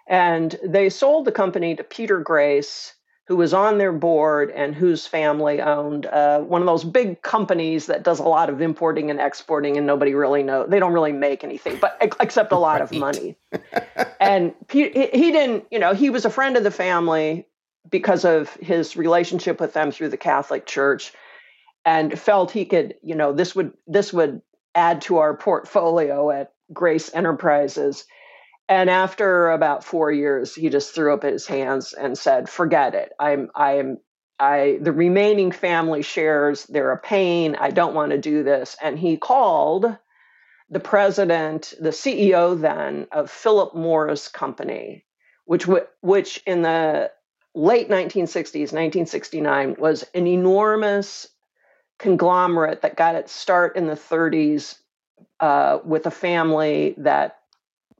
And 0.06 0.56
they 0.64 0.90
sold 0.90 1.24
the 1.24 1.32
company 1.32 1.74
to 1.74 1.82
Peter 1.82 2.20
Grace 2.20 2.95
who 3.26 3.36
was 3.36 3.52
on 3.52 3.78
their 3.78 3.92
board 3.92 4.50
and 4.52 4.74
whose 4.74 5.06
family 5.06 5.60
owned 5.60 6.06
uh, 6.06 6.38
one 6.40 6.62
of 6.62 6.66
those 6.66 6.84
big 6.84 7.20
companies 7.22 7.86
that 7.86 8.04
does 8.04 8.20
a 8.20 8.24
lot 8.24 8.48
of 8.48 8.60
importing 8.60 9.10
and 9.10 9.20
exporting, 9.20 9.76
and 9.76 9.86
nobody 9.86 10.14
really 10.14 10.44
know 10.44 10.66
they 10.66 10.78
don't 10.78 10.92
really 10.92 11.12
make 11.12 11.42
anything, 11.42 11.78
but 11.80 11.96
except 12.20 12.52
a 12.52 12.58
lot 12.58 12.80
right. 12.80 12.82
of 12.82 12.92
money. 12.92 13.36
and 14.20 14.54
he, 14.70 14.90
he 14.90 15.32
didn't, 15.32 15.64
you 15.70 15.78
know, 15.78 15.92
he 15.92 16.08
was 16.08 16.24
a 16.24 16.30
friend 16.30 16.56
of 16.56 16.62
the 16.62 16.70
family 16.70 17.46
because 17.90 18.24
of 18.24 18.52
his 18.54 18.96
relationship 18.96 19.60
with 19.60 19.72
them 19.72 19.90
through 19.90 20.08
the 20.08 20.16
Catholic 20.16 20.64
Church, 20.64 21.12
and 21.84 22.16
felt 22.18 22.52
he 22.52 22.64
could, 22.64 22.94
you 23.02 23.16
know, 23.16 23.32
this 23.32 23.56
would 23.56 23.72
this 23.88 24.12
would 24.12 24.40
add 24.76 25.00
to 25.02 25.18
our 25.18 25.36
portfolio 25.36 26.30
at 26.30 26.52
Grace 26.72 27.12
Enterprises 27.12 28.04
and 28.68 28.90
after 28.90 29.50
about 29.50 29.84
four 29.84 30.10
years, 30.10 30.54
he 30.54 30.68
just 30.68 30.94
threw 30.94 31.14
up 31.14 31.22
his 31.22 31.46
hands 31.46 31.92
and 31.92 32.18
said, 32.18 32.48
"Forget 32.48 32.94
it. 32.94 33.12
I'm 33.18 33.50
I'm 33.54 33.98
I 34.38 34.78
the 34.80 34.92
remaining 34.92 35.52
family 35.52 36.02
shares. 36.02 36.64
They're 36.66 36.92
a 36.92 36.98
pain. 36.98 37.56
I 37.56 37.70
don't 37.70 37.94
want 37.94 38.12
to 38.12 38.18
do 38.18 38.42
this." 38.42 38.76
And 38.82 38.98
he 38.98 39.16
called 39.16 39.96
the 40.68 40.80
president, 40.80 41.74
the 41.80 41.90
CEO 41.90 42.60
then 42.60 43.06
of 43.12 43.30
Philip 43.30 43.74
Morris 43.74 44.28
Company, 44.28 45.04
which 45.44 45.66
which 46.00 46.42
in 46.46 46.62
the 46.62 47.12
late 47.54 47.88
1960s, 47.88 48.72
1969, 48.72 49.76
was 49.78 50.04
an 50.12 50.26
enormous 50.26 51.28
conglomerate 51.98 52.82
that 52.82 52.96
got 52.96 53.14
its 53.14 53.32
start 53.32 53.76
in 53.76 53.86
the 53.86 53.94
30s 53.94 54.76
uh, 55.40 55.78
with 55.84 56.06
a 56.06 56.10
family 56.10 56.94
that 56.98 57.35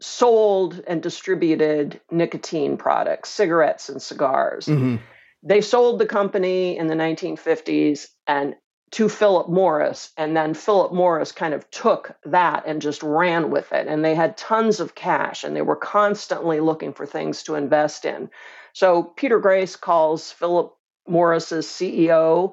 sold 0.00 0.82
and 0.86 1.02
distributed 1.02 2.00
nicotine 2.10 2.76
products, 2.76 3.30
cigarettes 3.30 3.88
and 3.88 4.00
cigars. 4.00 4.66
Mm-hmm. 4.66 4.96
They 5.42 5.60
sold 5.60 5.98
the 5.98 6.06
company 6.06 6.76
in 6.76 6.86
the 6.86 6.94
1950s 6.94 8.06
and 8.26 8.56
to 8.92 9.08
Philip 9.08 9.48
Morris, 9.48 10.10
and 10.16 10.36
then 10.36 10.54
Philip 10.54 10.92
Morris 10.92 11.32
kind 11.32 11.54
of 11.54 11.68
took 11.70 12.16
that 12.24 12.64
and 12.66 12.80
just 12.80 13.02
ran 13.02 13.50
with 13.50 13.72
it. 13.72 13.88
And 13.88 14.04
they 14.04 14.14
had 14.14 14.36
tons 14.36 14.80
of 14.80 14.94
cash, 14.94 15.42
and 15.42 15.56
they 15.56 15.62
were 15.62 15.76
constantly 15.76 16.60
looking 16.60 16.92
for 16.92 17.04
things 17.04 17.42
to 17.44 17.56
invest 17.56 18.04
in. 18.04 18.30
So 18.72 19.02
Peter 19.02 19.40
Grace 19.40 19.74
calls 19.74 20.30
Philip 20.30 20.72
Morris's 21.08 21.66
CEO, 21.66 22.52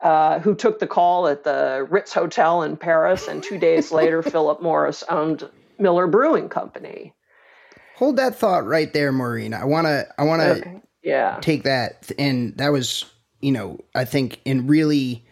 uh, 0.00 0.38
who 0.38 0.54
took 0.54 0.78
the 0.78 0.86
call 0.86 1.28
at 1.28 1.44
the 1.44 1.86
Ritz 1.88 2.14
Hotel 2.14 2.62
in 2.62 2.76
Paris, 2.76 3.28
and 3.28 3.42
two 3.42 3.58
days 3.58 3.92
later, 3.92 4.22
Philip 4.24 4.62
Morris 4.62 5.04
owned 5.08 5.48
Miller 5.78 6.06
Brewing 6.06 6.48
Company. 6.48 7.14
Hold 7.96 8.16
that 8.16 8.36
thought 8.36 8.66
right 8.66 8.92
there, 8.92 9.12
Maureen. 9.12 9.54
I 9.54 9.64
want 9.64 9.86
to 9.86 10.06
I 10.18 10.24
want 10.24 10.42
to 10.42 10.50
okay. 10.50 10.82
yeah. 11.02 11.38
take 11.40 11.62
that 11.62 12.10
and 12.18 12.56
that 12.58 12.68
was, 12.68 13.04
you 13.40 13.52
know, 13.52 13.78
I 13.94 14.04
think 14.04 14.40
in 14.44 14.66
really 14.66 15.26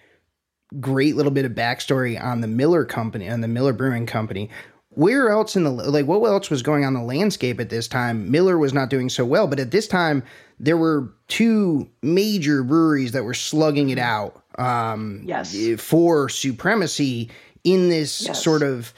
great 0.81 1.17
little 1.17 1.33
bit 1.33 1.45
of 1.45 1.53
backstory 1.53 2.23
on 2.23 2.41
the 2.41 2.49
Miller 2.49 2.85
company, 2.85 3.29
on 3.29 3.41
the 3.41 3.49
Miller 3.49 3.73
Brewing 3.73 4.07
Company. 4.07 4.51
Where 4.91 5.29
else 5.29 5.57
in 5.57 5.65
the 5.65 5.71
like 5.71 6.07
what 6.07 6.23
else 6.23 6.51
was 6.51 6.63
going 6.63 6.85
on 6.85 6.95
the 6.95 7.03
landscape 7.03 7.59
at 7.59 7.69
this 7.69 7.89
time? 7.89 8.31
Miller 8.31 8.57
was 8.57 8.73
not 8.73 8.91
doing 8.91 9.09
so 9.09 9.25
well, 9.25 9.49
but 9.49 9.59
at 9.59 9.73
this 9.73 9.89
time 9.89 10.23
there 10.61 10.77
were 10.77 11.13
two 11.27 11.91
major 12.01 12.63
breweries 12.63 13.11
that 13.13 13.25
were 13.25 13.35
slugging 13.35 13.91
it 13.91 13.99
out 13.99 14.43
um, 14.57 15.21
yes. 15.25 15.57
for 15.79 16.29
supremacy 16.29 17.29
in 17.65 17.89
this 17.89 18.27
yes. 18.27 18.43
sort 18.43 18.63
of 18.63 18.95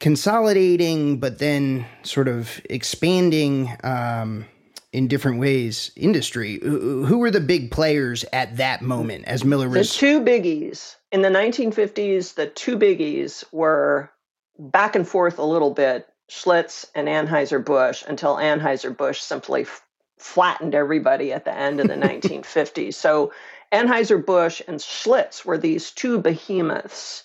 consolidating, 0.00 1.18
but 1.18 1.38
then 1.38 1.86
sort 2.02 2.28
of 2.28 2.60
expanding 2.70 3.76
um, 3.82 4.46
in 4.92 5.08
different 5.08 5.38
ways 5.40 5.90
industry. 5.96 6.58
Who 6.62 7.18
were 7.18 7.30
the 7.30 7.40
big 7.40 7.70
players 7.70 8.24
at 8.32 8.56
that 8.56 8.82
moment 8.82 9.24
as 9.26 9.44
Miller 9.44 9.68
was? 9.68 9.92
The 9.92 9.98
two 9.98 10.20
biggies 10.20 10.96
in 11.12 11.22
the 11.22 11.28
1950s, 11.28 12.34
the 12.34 12.46
two 12.46 12.78
biggies 12.78 13.44
were 13.52 14.10
back 14.58 14.96
and 14.96 15.06
forth 15.06 15.38
a 15.38 15.44
little 15.44 15.72
bit 15.72 16.06
Schlitz 16.30 16.84
and 16.94 17.08
Anheuser-Busch 17.08 18.04
until 18.06 18.36
Anheuser-Busch 18.36 19.20
simply 19.20 19.62
f- 19.62 19.82
flattened 20.18 20.74
everybody 20.74 21.32
at 21.32 21.44
the 21.44 21.54
end 21.54 21.80
of 21.80 21.88
the 21.88 21.94
1950s. 21.96 22.94
So 22.94 23.32
Anheuser-Busch 23.72 24.62
and 24.68 24.78
Schlitz 24.78 25.44
were 25.44 25.58
these 25.58 25.90
two 25.90 26.18
behemoths 26.18 27.24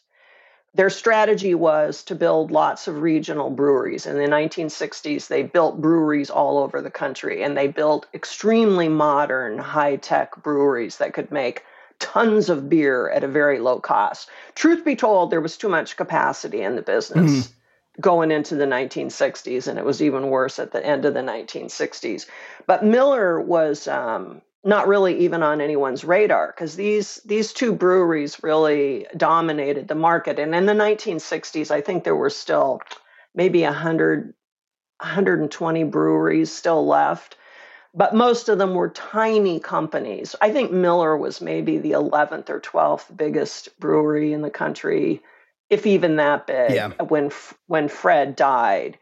their 0.76 0.90
strategy 0.90 1.54
was 1.54 2.04
to 2.04 2.16
build 2.16 2.52
lots 2.52 2.88
of 2.88 3.02
regional 3.02 3.50
breweries. 3.50 4.06
In 4.06 4.18
the 4.18 4.28
1960s, 4.28 5.28
they 5.28 5.44
built 5.44 5.80
breweries 5.80 6.30
all 6.30 6.58
over 6.58 6.82
the 6.82 6.90
country 6.90 7.44
and 7.44 7.56
they 7.56 7.68
built 7.68 8.08
extremely 8.14 8.90
modern, 8.90 9.60
high 9.60 9.98
tech 9.98 10.42
breweries 10.42 10.98
that 10.98 11.14
could 11.14 11.32
make 11.32 11.64
tons 12.00 12.50
of 12.50 12.70
beer 12.70 13.10
at 13.10 13.24
a 13.24 13.28
very 13.28 13.60
low 13.60 13.80
cost. 13.80 14.30
Truth 14.56 14.84
be 14.84 14.96
told, 14.96 15.30
there 15.30 15.42
was 15.42 15.58
too 15.58 15.70
much 15.70 15.96
capacity 15.96 16.62
in 16.62 16.76
the 16.76 16.82
business. 16.82 17.32
Mm-hmm 17.32 17.54
going 18.02 18.32
into 18.32 18.56
the 18.56 18.66
1960s, 18.66 19.68
and 19.68 19.78
it 19.78 19.86
was 19.86 20.02
even 20.02 20.30
worse 20.30 20.58
at 20.58 20.72
the 20.72 20.84
end 20.84 21.06
of 21.06 21.14
the 21.14 21.20
1960s. 21.20 22.26
But 22.66 22.84
Miller 22.84 23.40
was 23.40 23.88
um, 23.88 24.42
not 24.64 24.88
really 24.88 25.20
even 25.20 25.44
on 25.44 25.62
anyone's 25.62 26.04
radar 26.04 26.48
because 26.48 26.76
these 26.76 27.22
these 27.26 27.54
two 27.54 27.74
breweries 27.74 28.42
really 28.42 29.06
dominated 29.18 29.88
the 29.88 29.96
market. 29.96 30.40
And 30.40 30.56
in 30.56 30.66
the 30.66 30.74
1960s 30.74 31.72
i 31.72 31.82
think 31.82 32.04
there 32.04 32.16
were 32.16 32.30
still 32.30 32.82
maybe 33.36 33.64
100 33.64 34.34
120 35.00 35.84
breweries 35.86 36.52
still 36.52 36.86
left 36.86 37.36
but 37.94 38.16
most 38.16 38.50
of 38.50 38.58
them 38.58 38.74
were 38.74 38.90
tiny 38.90 39.60
companies. 39.60 40.36
I 40.42 40.52
think 40.52 40.72
miller 40.72 41.16
was 41.16 41.42
maybe 41.42 41.78
the 41.78 41.92
11th 41.92 42.50
or 42.50 42.60
12th 42.60 43.16
biggest 43.16 43.80
brewery 43.80 44.34
in 44.34 44.42
the 44.42 44.50
country 44.50 45.22
if 45.70 45.86
even 45.86 46.16
that 46.18 46.48
big 46.48 46.72
yeah. 46.72 46.90
when 47.04 47.32
when 47.68 47.88
fred 47.88 48.36
died. 48.36 48.98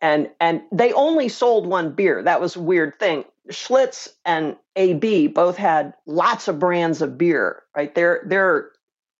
And 0.00 0.30
and 0.40 0.62
they 0.70 0.92
only 0.92 1.28
sold 1.28 1.66
one 1.66 1.92
beer. 1.92 2.22
That 2.22 2.40
was 2.40 2.54
a 2.54 2.60
weird 2.60 2.98
thing 2.98 3.24
Schlitz 3.50 4.08
and 4.24 4.56
AB 4.74 5.28
both 5.28 5.56
had 5.56 5.94
lots 6.06 6.48
of 6.48 6.58
brands 6.58 7.02
of 7.02 7.16
beer, 7.16 7.62
right? 7.76 7.94
They're 7.94 8.22
they're 8.26 8.70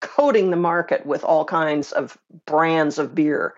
coating 0.00 0.50
the 0.50 0.56
market 0.56 1.06
with 1.06 1.24
all 1.24 1.44
kinds 1.44 1.92
of 1.92 2.18
brands 2.44 2.98
of 2.98 3.14
beer. 3.14 3.54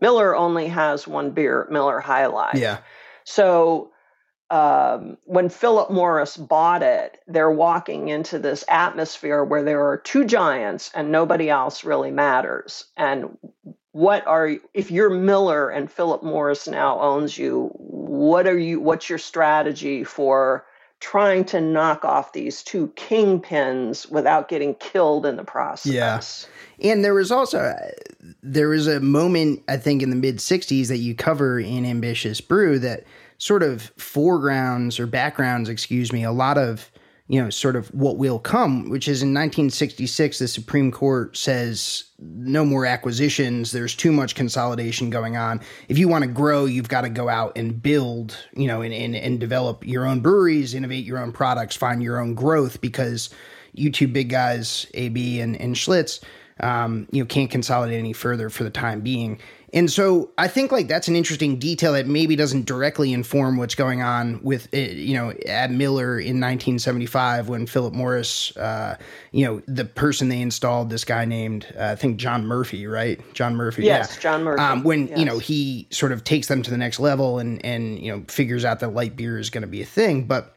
Miller 0.00 0.36
only 0.36 0.68
has 0.68 1.06
one 1.06 1.30
beer, 1.30 1.66
Miller 1.70 2.00
High 2.00 2.26
Life. 2.26 2.58
Yeah. 2.58 2.78
So 3.24 3.90
um, 4.50 5.16
when 5.24 5.48
Philip 5.48 5.90
Morris 5.90 6.36
bought 6.36 6.82
it, 6.82 7.18
they're 7.26 7.50
walking 7.50 8.08
into 8.08 8.38
this 8.38 8.64
atmosphere 8.68 9.42
where 9.42 9.62
there 9.62 9.88
are 9.88 9.96
two 9.96 10.24
giants 10.24 10.90
and 10.94 11.10
nobody 11.10 11.50
else 11.50 11.84
really 11.84 12.10
matters. 12.10 12.84
And 12.96 13.38
what 13.96 14.26
are 14.26 14.56
if 14.74 14.90
you're 14.90 15.08
Miller 15.08 15.70
and 15.70 15.90
Philip 15.90 16.22
Morris 16.22 16.68
now 16.68 17.00
owns 17.00 17.38
you, 17.38 17.70
what 17.78 18.46
are 18.46 18.58
you 18.58 18.78
what's 18.78 19.08
your 19.08 19.18
strategy 19.18 20.04
for 20.04 20.66
trying 21.00 21.46
to 21.46 21.62
knock 21.62 22.04
off 22.04 22.34
these 22.34 22.62
two 22.62 22.88
kingpins 22.88 24.10
without 24.10 24.50
getting 24.50 24.74
killed 24.74 25.24
in 25.24 25.36
the 25.36 25.44
process? 25.44 25.90
Yes. 25.90 26.46
Yeah. 26.76 26.92
And 26.92 27.04
there 27.06 27.14
was 27.14 27.32
also 27.32 27.58
uh, 27.58 27.90
there 28.42 28.68
was 28.68 28.86
a 28.86 29.00
moment 29.00 29.62
I 29.66 29.78
think 29.78 30.02
in 30.02 30.10
the 30.10 30.16
mid 30.16 30.40
60s 30.40 30.88
that 30.88 30.98
you 30.98 31.14
cover 31.14 31.58
in 31.58 31.86
Ambitious 31.86 32.42
Brew 32.42 32.78
that 32.80 33.04
sort 33.38 33.62
of 33.62 33.92
foregrounds 33.96 35.00
or 35.00 35.06
backgrounds, 35.06 35.70
excuse 35.70 36.12
me, 36.12 36.22
a 36.22 36.32
lot 36.32 36.58
of 36.58 36.90
you 37.28 37.42
know, 37.42 37.50
sort 37.50 37.74
of 37.74 37.88
what 37.88 38.18
will 38.18 38.38
come, 38.38 38.88
which 38.88 39.08
is 39.08 39.22
in 39.22 39.30
1966, 39.30 40.38
the 40.38 40.46
Supreme 40.46 40.92
Court 40.92 41.36
says 41.36 42.04
no 42.20 42.64
more 42.64 42.86
acquisitions. 42.86 43.72
There's 43.72 43.96
too 43.96 44.12
much 44.12 44.36
consolidation 44.36 45.10
going 45.10 45.36
on. 45.36 45.60
If 45.88 45.98
you 45.98 46.06
want 46.06 46.22
to 46.22 46.30
grow, 46.30 46.66
you've 46.66 46.88
got 46.88 47.00
to 47.00 47.08
go 47.08 47.28
out 47.28 47.58
and 47.58 47.82
build, 47.82 48.36
you 48.54 48.68
know, 48.68 48.80
and, 48.80 48.94
and, 48.94 49.16
and 49.16 49.40
develop 49.40 49.84
your 49.84 50.06
own 50.06 50.20
breweries, 50.20 50.72
innovate 50.72 51.04
your 51.04 51.18
own 51.18 51.32
products, 51.32 51.74
find 51.74 52.00
your 52.00 52.20
own 52.20 52.34
growth 52.34 52.80
because 52.80 53.30
you 53.72 53.90
two 53.90 54.06
big 54.06 54.28
guys, 54.28 54.86
AB 54.94 55.40
and, 55.40 55.60
and 55.60 55.74
Schlitz, 55.74 56.20
um, 56.60 57.06
you 57.10 57.22
know, 57.22 57.26
can't 57.26 57.50
consolidate 57.50 57.98
any 57.98 58.12
further 58.12 58.48
for 58.50 58.64
the 58.64 58.70
time 58.70 59.00
being. 59.00 59.38
And 59.72 59.90
so 59.90 60.30
I 60.38 60.48
think 60.48 60.72
like 60.72 60.88
that's 60.88 61.08
an 61.08 61.16
interesting 61.16 61.58
detail 61.58 61.92
that 61.94 62.06
maybe 62.06 62.34
doesn't 62.34 62.64
directly 62.64 63.12
inform 63.12 63.58
what's 63.58 63.74
going 63.74 64.00
on 64.00 64.42
with 64.42 64.72
you 64.72 65.14
know 65.14 65.32
at 65.44 65.70
Miller 65.70 66.18
in 66.18 66.40
1975 66.40 67.48
when 67.48 67.66
Philip 67.66 67.92
Morris, 67.92 68.56
uh, 68.56 68.96
you 69.32 69.44
know, 69.44 69.60
the 69.66 69.84
person 69.84 70.28
they 70.28 70.40
installed, 70.40 70.88
this 70.88 71.04
guy 71.04 71.24
named 71.24 71.66
uh, 71.78 71.88
I 71.88 71.96
think 71.96 72.16
John 72.16 72.46
Murphy, 72.46 72.86
right? 72.86 73.20
John 73.34 73.56
Murphy. 73.56 73.84
Yes, 73.84 74.14
yeah. 74.14 74.20
John 74.20 74.44
Murphy. 74.44 74.62
Um, 74.62 74.82
when 74.82 75.08
yes. 75.08 75.18
you 75.18 75.24
know 75.26 75.38
he 75.38 75.88
sort 75.90 76.12
of 76.12 76.24
takes 76.24 76.46
them 76.46 76.62
to 76.62 76.70
the 76.70 76.78
next 76.78 77.00
level 77.00 77.38
and 77.38 77.62
and 77.64 77.98
you 77.98 78.10
know 78.10 78.24
figures 78.28 78.64
out 78.64 78.80
that 78.80 78.94
light 78.94 79.16
beer 79.16 79.38
is 79.38 79.50
going 79.50 79.62
to 79.62 79.68
be 79.68 79.82
a 79.82 79.86
thing, 79.86 80.24
but 80.24 80.55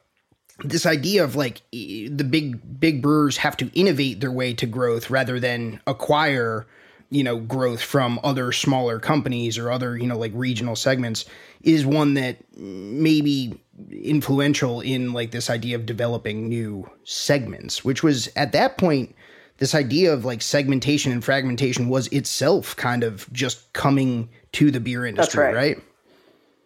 this 0.63 0.85
idea 0.85 1.23
of 1.23 1.35
like 1.35 1.61
the 1.71 2.27
big 2.29 2.79
big 2.79 3.01
brewers 3.01 3.37
have 3.37 3.57
to 3.57 3.69
innovate 3.73 4.19
their 4.19 4.31
way 4.31 4.53
to 4.53 4.65
growth 4.65 5.09
rather 5.09 5.39
than 5.39 5.79
acquire 5.87 6.65
you 7.09 7.23
know 7.23 7.37
growth 7.37 7.81
from 7.81 8.19
other 8.23 8.51
smaller 8.51 8.99
companies 8.99 9.57
or 9.57 9.71
other 9.71 9.97
you 9.97 10.07
know 10.07 10.17
like 10.17 10.31
regional 10.35 10.75
segments 10.75 11.25
is 11.61 11.85
one 11.85 12.13
that 12.13 12.37
maybe 12.57 13.59
influential 13.91 14.81
in 14.81 15.13
like 15.13 15.31
this 15.31 15.49
idea 15.49 15.75
of 15.75 15.85
developing 15.85 16.47
new 16.47 16.89
segments 17.03 17.83
which 17.83 18.03
was 18.03 18.29
at 18.35 18.51
that 18.51 18.77
point 18.77 19.15
this 19.57 19.75
idea 19.75 20.13
of 20.13 20.23
like 20.23 20.41
segmentation 20.41 21.11
and 21.11 21.23
fragmentation 21.23 21.89
was 21.89 22.07
itself 22.07 22.75
kind 22.75 23.03
of 23.03 23.31
just 23.33 23.71
coming 23.73 24.29
to 24.51 24.71
the 24.71 24.79
beer 24.79 25.05
industry 25.05 25.43
that's 25.43 25.55
right. 25.55 25.75
right? 25.77 25.83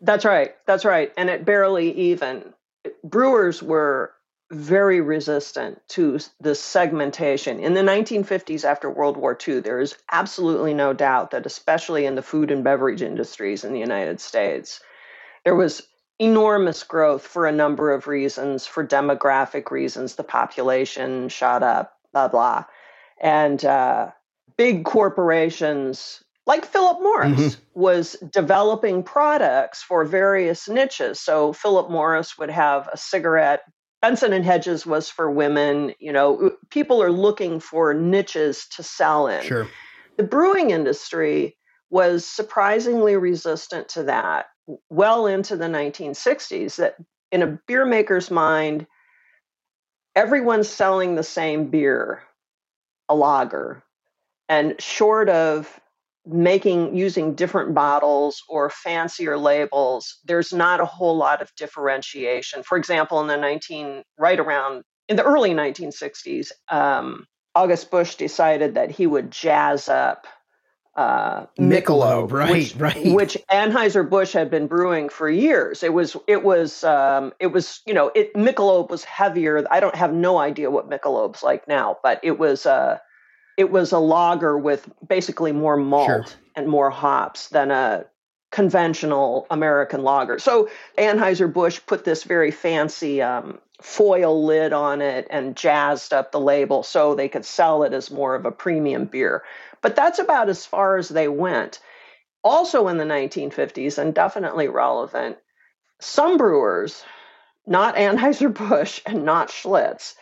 That's 0.03 0.25
right. 0.25 0.53
That's 0.65 0.83
right. 0.83 1.11
And 1.17 1.29
it 1.29 1.45
barely 1.45 1.91
even 1.93 2.53
brewers 3.03 3.61
were 3.61 4.13
very 4.51 5.01
resistant 5.01 5.81
to 5.89 6.19
this 6.39 6.61
segmentation. 6.61 7.59
In 7.59 7.73
the 7.73 7.81
1950s, 7.81 8.63
after 8.63 8.89
World 8.89 9.17
War 9.17 9.37
II, 9.47 9.61
there 9.61 9.79
is 9.79 9.95
absolutely 10.11 10.73
no 10.73 10.93
doubt 10.93 11.31
that, 11.31 11.45
especially 11.45 12.05
in 12.05 12.15
the 12.15 12.21
food 12.21 12.51
and 12.51 12.63
beverage 12.63 13.01
industries 13.01 13.63
in 13.63 13.73
the 13.73 13.79
United 13.79 14.19
States, 14.19 14.79
there 15.43 15.55
was 15.55 15.81
enormous 16.19 16.83
growth 16.83 17.25
for 17.25 17.47
a 17.47 17.51
number 17.51 17.91
of 17.91 18.07
reasons, 18.07 18.67
for 18.67 18.85
demographic 18.85 19.71
reasons. 19.71 20.15
The 20.15 20.23
population 20.23 21.29
shot 21.29 21.63
up, 21.63 21.97
blah, 22.11 22.27
blah. 22.27 22.65
And 23.19 23.63
uh, 23.65 24.11
big 24.57 24.85
corporations 24.85 26.23
like 26.45 26.65
Philip 26.65 26.99
Morris 27.01 27.31
mm-hmm. 27.31 27.79
was 27.79 28.17
developing 28.31 29.03
products 29.03 29.81
for 29.81 30.03
various 30.03 30.67
niches. 30.67 31.19
So 31.19 31.53
Philip 31.53 31.89
Morris 31.89 32.37
would 32.37 32.49
have 32.49 32.89
a 32.91 32.97
cigarette 32.97 33.61
Benson 34.03 34.33
and 34.33 34.43
Hedges 34.43 34.85
was 34.85 35.09
for 35.09 35.31
women. 35.31 35.93
You 35.97 36.11
know, 36.11 36.51
people 36.69 37.01
are 37.01 37.09
looking 37.09 37.61
for 37.61 37.93
niches 37.93 38.67
to 38.75 38.83
sell 38.83 39.27
in. 39.27 39.41
Sure. 39.45 39.69
The 40.17 40.23
brewing 40.23 40.71
industry 40.71 41.55
was 41.89 42.27
surprisingly 42.27 43.15
resistant 43.15 43.87
to 43.89 44.03
that 44.03 44.47
well 44.89 45.25
into 45.25 45.55
the 45.55 45.67
1960s. 45.67 46.75
That 46.75 46.97
in 47.31 47.43
a 47.43 47.57
beer 47.65 47.85
maker's 47.85 48.29
mind, 48.29 48.87
everyone's 50.17 50.67
selling 50.67 51.15
the 51.15 51.23
same 51.23 51.69
beer, 51.69 52.23
a 53.07 53.15
lager. 53.15 53.83
And 54.49 54.75
short 54.81 55.29
of 55.29 55.79
making 56.25 56.95
using 56.95 57.35
different 57.35 57.73
bottles 57.73 58.41
or 58.47 58.69
fancier 58.69 59.37
labels 59.37 60.19
there's 60.23 60.53
not 60.53 60.79
a 60.79 60.85
whole 60.85 61.17
lot 61.17 61.41
of 61.41 61.53
differentiation 61.55 62.63
for 62.63 62.77
example 62.77 63.19
in 63.19 63.27
the 63.27 63.35
19 63.35 64.03
right 64.17 64.39
around 64.39 64.83
in 65.09 65.17
the 65.17 65.23
early 65.23 65.51
1960s 65.51 66.51
um, 66.69 67.25
august 67.55 67.91
busch 67.91 68.15
decided 68.15 68.75
that 68.75 68.89
he 68.89 69.05
would 69.05 69.31
jazz 69.31 69.89
up 69.89 70.25
uh, 70.95 71.47
Michelob, 71.59 72.29
Michelob, 72.29 72.31
right, 72.31 72.51
which, 72.51 72.75
right. 72.75 73.13
which 73.13 73.37
Anheuser 73.51 74.07
Busch 74.07 74.31
had 74.31 74.51
been 74.51 74.67
brewing 74.67 75.09
for 75.09 75.27
years. 75.27 75.81
It 75.81 75.91
was, 75.91 76.15
it 76.27 76.43
was, 76.43 76.83
um, 76.83 77.33
it 77.39 77.47
was, 77.47 77.81
you 77.87 77.95
know, 77.95 78.11
it 78.13 78.31
Michelob 78.35 78.91
was 78.91 79.03
heavier. 79.03 79.65
I 79.71 79.79
don't 79.79 79.95
have 79.95 80.13
no 80.13 80.37
idea 80.37 80.69
what 80.69 80.91
Michelob's 80.91 81.41
like 81.41 81.67
now, 81.67 81.97
but 82.03 82.19
it 82.21 82.37
was, 82.37 82.67
uh, 82.67 82.99
it 83.57 83.71
was 83.71 83.91
a 83.91 83.99
lager 83.99 84.57
with 84.57 84.89
basically 85.07 85.51
more 85.51 85.77
malt 85.77 86.07
sure. 86.07 86.25
and 86.55 86.67
more 86.67 86.89
hops 86.89 87.49
than 87.49 87.71
a 87.71 88.05
conventional 88.51 89.47
American 89.49 90.03
lager. 90.03 90.39
So 90.39 90.69
Anheuser-Busch 90.97 91.81
put 91.87 92.05
this 92.05 92.23
very 92.23 92.51
fancy 92.51 93.21
um, 93.21 93.59
foil 93.81 94.45
lid 94.45 94.73
on 94.73 95.01
it 95.01 95.27
and 95.29 95.57
jazzed 95.57 96.13
up 96.13 96.31
the 96.31 96.39
label 96.39 96.83
so 96.83 97.15
they 97.15 97.27
could 97.27 97.45
sell 97.45 97.83
it 97.83 97.93
as 97.93 98.11
more 98.11 98.35
of 98.35 98.45
a 98.45 98.51
premium 98.51 99.05
beer. 99.05 99.43
But 99.81 99.95
that's 99.95 100.19
about 100.19 100.49
as 100.49 100.65
far 100.65 100.97
as 100.97 101.09
they 101.09 101.27
went. 101.27 101.79
Also 102.43 102.87
in 102.89 102.97
the 102.97 103.05
1950s, 103.05 103.97
and 103.97 104.13
definitely 104.13 104.67
relevant, 104.67 105.37
some 105.99 106.37
brewers, 106.37 107.03
not 107.65 107.95
Anheuser-Busch 107.97 109.01
and 109.05 109.25
not 109.25 109.49
Schlitz, 109.49 110.13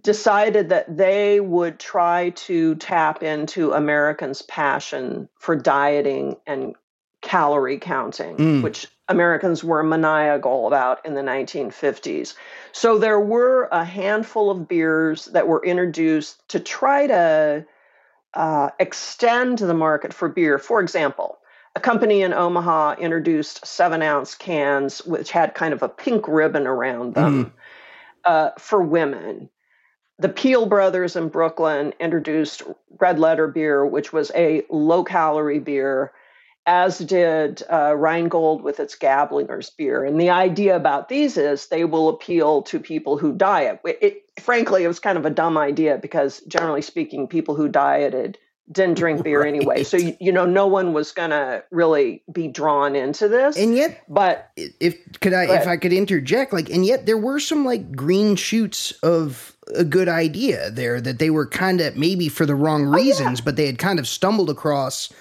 decided 0.00 0.68
that 0.68 0.96
they 0.96 1.40
would 1.40 1.78
try 1.78 2.30
to 2.30 2.74
tap 2.76 3.22
into 3.22 3.72
Americans' 3.72 4.42
passion 4.42 5.28
for 5.36 5.56
dieting 5.56 6.36
and 6.46 6.74
calorie 7.20 7.78
counting, 7.78 8.36
mm. 8.36 8.62
which 8.62 8.86
Americans 9.08 9.62
were 9.62 9.82
maniacal 9.82 10.66
about 10.66 11.04
in 11.04 11.14
the 11.14 11.20
1950s. 11.20 12.34
So 12.72 12.98
there 12.98 13.20
were 13.20 13.68
a 13.72 13.84
handful 13.84 14.50
of 14.50 14.68
beers 14.68 15.26
that 15.26 15.48
were 15.48 15.64
introduced 15.64 16.48
to 16.50 16.60
try 16.60 17.08
to 17.08 17.66
uh, 18.32 18.70
extend 18.78 19.58
the 19.58 19.74
market 19.74 20.14
for 20.14 20.28
beer. 20.28 20.58
For 20.58 20.80
example, 20.80 21.38
a 21.74 21.80
company 21.80 22.22
in 22.22 22.32
Omaha 22.32 22.96
introduced 22.98 23.66
seven 23.66 24.02
ounce 24.02 24.34
cans, 24.34 25.04
which 25.04 25.30
had 25.30 25.54
kind 25.54 25.74
of 25.74 25.82
a 25.82 25.88
pink 25.88 26.26
ribbon 26.28 26.66
around 26.66 27.14
them 27.14 27.46
mm. 27.46 27.52
uh, 28.24 28.50
for 28.58 28.80
women 28.80 29.50
the 30.20 30.28
Piel 30.28 30.68
brothers 30.68 31.16
in 31.16 31.28
Brooklyn 31.28 31.94
introduced 31.98 32.62
Red 32.98 33.18
Letter 33.18 33.48
beer, 33.48 33.84
which 33.86 34.12
was 34.12 34.30
a 34.34 34.62
low 34.68 35.02
calorie 35.02 35.58
beer, 35.58 36.12
as 36.66 36.98
did 36.98 37.62
uh, 37.72 37.94
Rheingold 37.96 38.62
with 38.62 38.80
its 38.80 38.94
Gablinger's 38.94 39.70
beer. 39.70 40.04
And 40.04 40.20
the 40.20 40.28
idea 40.28 40.76
about 40.76 41.08
these 41.08 41.38
is 41.38 41.66
they 41.66 41.84
will 41.84 42.10
appeal 42.10 42.62
to 42.62 42.78
people 42.78 43.16
who 43.16 43.32
diet. 43.32 43.80
It, 43.84 43.98
it, 44.02 44.40
frankly, 44.40 44.84
it 44.84 44.88
was 44.88 45.00
kind 45.00 45.16
of 45.16 45.24
a 45.24 45.30
dumb 45.30 45.56
idea 45.56 45.96
because, 45.96 46.40
generally 46.40 46.82
speaking, 46.82 47.26
people 47.26 47.54
who 47.54 47.68
dieted 47.68 48.36
didn't 48.72 48.98
drink 48.98 49.22
beer 49.22 49.40
right. 49.40 49.54
anyway. 49.54 49.82
So 49.82 49.96
you, 49.96 50.16
you, 50.20 50.32
know, 50.32 50.46
no 50.46 50.66
one 50.66 50.92
was 50.92 51.12
gonna 51.12 51.62
really 51.70 52.22
be 52.32 52.48
drawn 52.48 52.94
into 52.94 53.28
this. 53.28 53.56
And 53.56 53.74
yet, 53.74 54.02
but 54.08 54.50
if 54.56 54.96
could 55.20 55.32
I, 55.32 55.60
if 55.60 55.66
I 55.66 55.76
could 55.76 55.92
interject, 55.92 56.52
like, 56.52 56.70
and 56.70 56.84
yet 56.84 57.06
there 57.06 57.18
were 57.18 57.40
some 57.40 57.64
like 57.64 57.92
green 57.92 58.36
shoots 58.36 58.92
of 59.02 59.56
a 59.74 59.84
good 59.84 60.08
idea 60.08 60.70
there 60.70 61.00
that 61.00 61.18
they 61.18 61.30
were 61.30 61.46
kind 61.46 61.80
of 61.80 61.96
maybe 61.96 62.28
for 62.28 62.46
the 62.46 62.54
wrong 62.54 62.84
reasons, 62.86 63.40
oh, 63.40 63.42
yeah. 63.42 63.44
but 63.44 63.56
they 63.56 63.66
had 63.66 63.78
kind 63.78 63.98
of 63.98 64.06
stumbled 64.06 64.50
across 64.50 65.12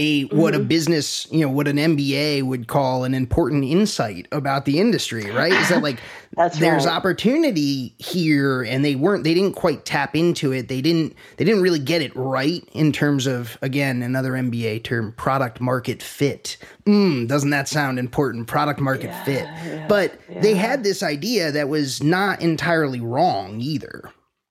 a 0.00 0.22
what 0.22 0.54
mm-hmm. 0.54 0.62
a 0.62 0.64
business 0.64 1.28
you 1.30 1.40
know 1.40 1.50
what 1.50 1.68
an 1.68 1.76
MBA 1.76 2.42
would 2.42 2.68
call 2.68 3.04
an 3.04 3.12
important 3.12 3.64
insight 3.64 4.26
about 4.32 4.64
the 4.64 4.80
industry, 4.80 5.30
right? 5.30 5.52
Is 5.52 5.68
that 5.68 5.82
like 5.82 6.00
there's 6.36 6.86
right. 6.86 6.94
opportunity 6.94 7.94
here, 7.98 8.62
and 8.62 8.82
they 8.82 8.94
weren't 8.94 9.24
they 9.24 9.34
didn't 9.34 9.52
quite 9.52 9.84
tap 9.84 10.16
into 10.16 10.52
it. 10.52 10.68
They 10.68 10.80
didn't 10.80 11.14
they 11.36 11.44
didn't 11.44 11.62
really 11.62 11.78
get 11.78 12.00
it 12.00 12.16
right 12.16 12.66
in 12.72 12.92
terms 12.92 13.26
of 13.26 13.58
again 13.60 14.02
another 14.02 14.32
MBA 14.32 14.84
term 14.84 15.12
product 15.12 15.60
market 15.60 16.02
fit. 16.02 16.56
Mm, 16.86 17.28
doesn't 17.28 17.50
that 17.50 17.68
sound 17.68 17.98
important? 17.98 18.46
Product 18.46 18.80
market 18.80 19.10
yeah, 19.10 19.24
fit. 19.24 19.44
Yeah, 19.44 19.86
but 19.86 20.18
yeah. 20.30 20.40
they 20.40 20.54
had 20.54 20.82
this 20.82 21.02
idea 21.02 21.52
that 21.52 21.68
was 21.68 22.02
not 22.02 22.40
entirely 22.40 23.00
wrong 23.00 23.60
either. 23.60 24.10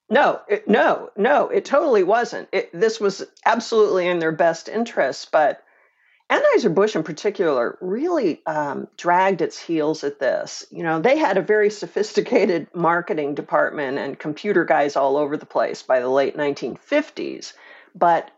No, 0.10 0.42
it, 0.48 0.68
no, 0.68 1.12
no, 1.16 1.50
it 1.50 1.66
totally 1.66 2.04
wasn't. 2.04 2.50
It, 2.52 2.72
this 2.74 3.00
was 3.00 3.24
absolutely 3.46 4.08
in 4.08 4.20
their 4.20 4.32
best 4.32 4.68
interest, 4.68 5.32
but 5.32 5.64
Anheuser-Busch 6.30 6.96
in 6.96 7.04
particular 7.04 7.78
really 7.82 8.42
um, 8.46 8.88
dragged 8.98 9.42
its 9.42 9.60
heels 9.60 10.04
at 10.04 10.20
this. 10.20 10.66
You 10.72 10.84
know, 10.84 11.00
they 11.00 11.18
had 11.18 11.38
a 11.38 11.42
very 11.42 11.70
sophisticated 11.70 12.68
marketing 12.74 13.36
department 13.36 13.98
and 13.98 14.18
computer 14.18 14.66
guys 14.66 14.96
all 14.96 15.18
over 15.18 15.38
the 15.38 15.46
place 15.46 15.84
by 15.84 16.00
the 16.00 16.10
late 16.10 16.38
1950s, 16.38 17.54
but 17.96 18.32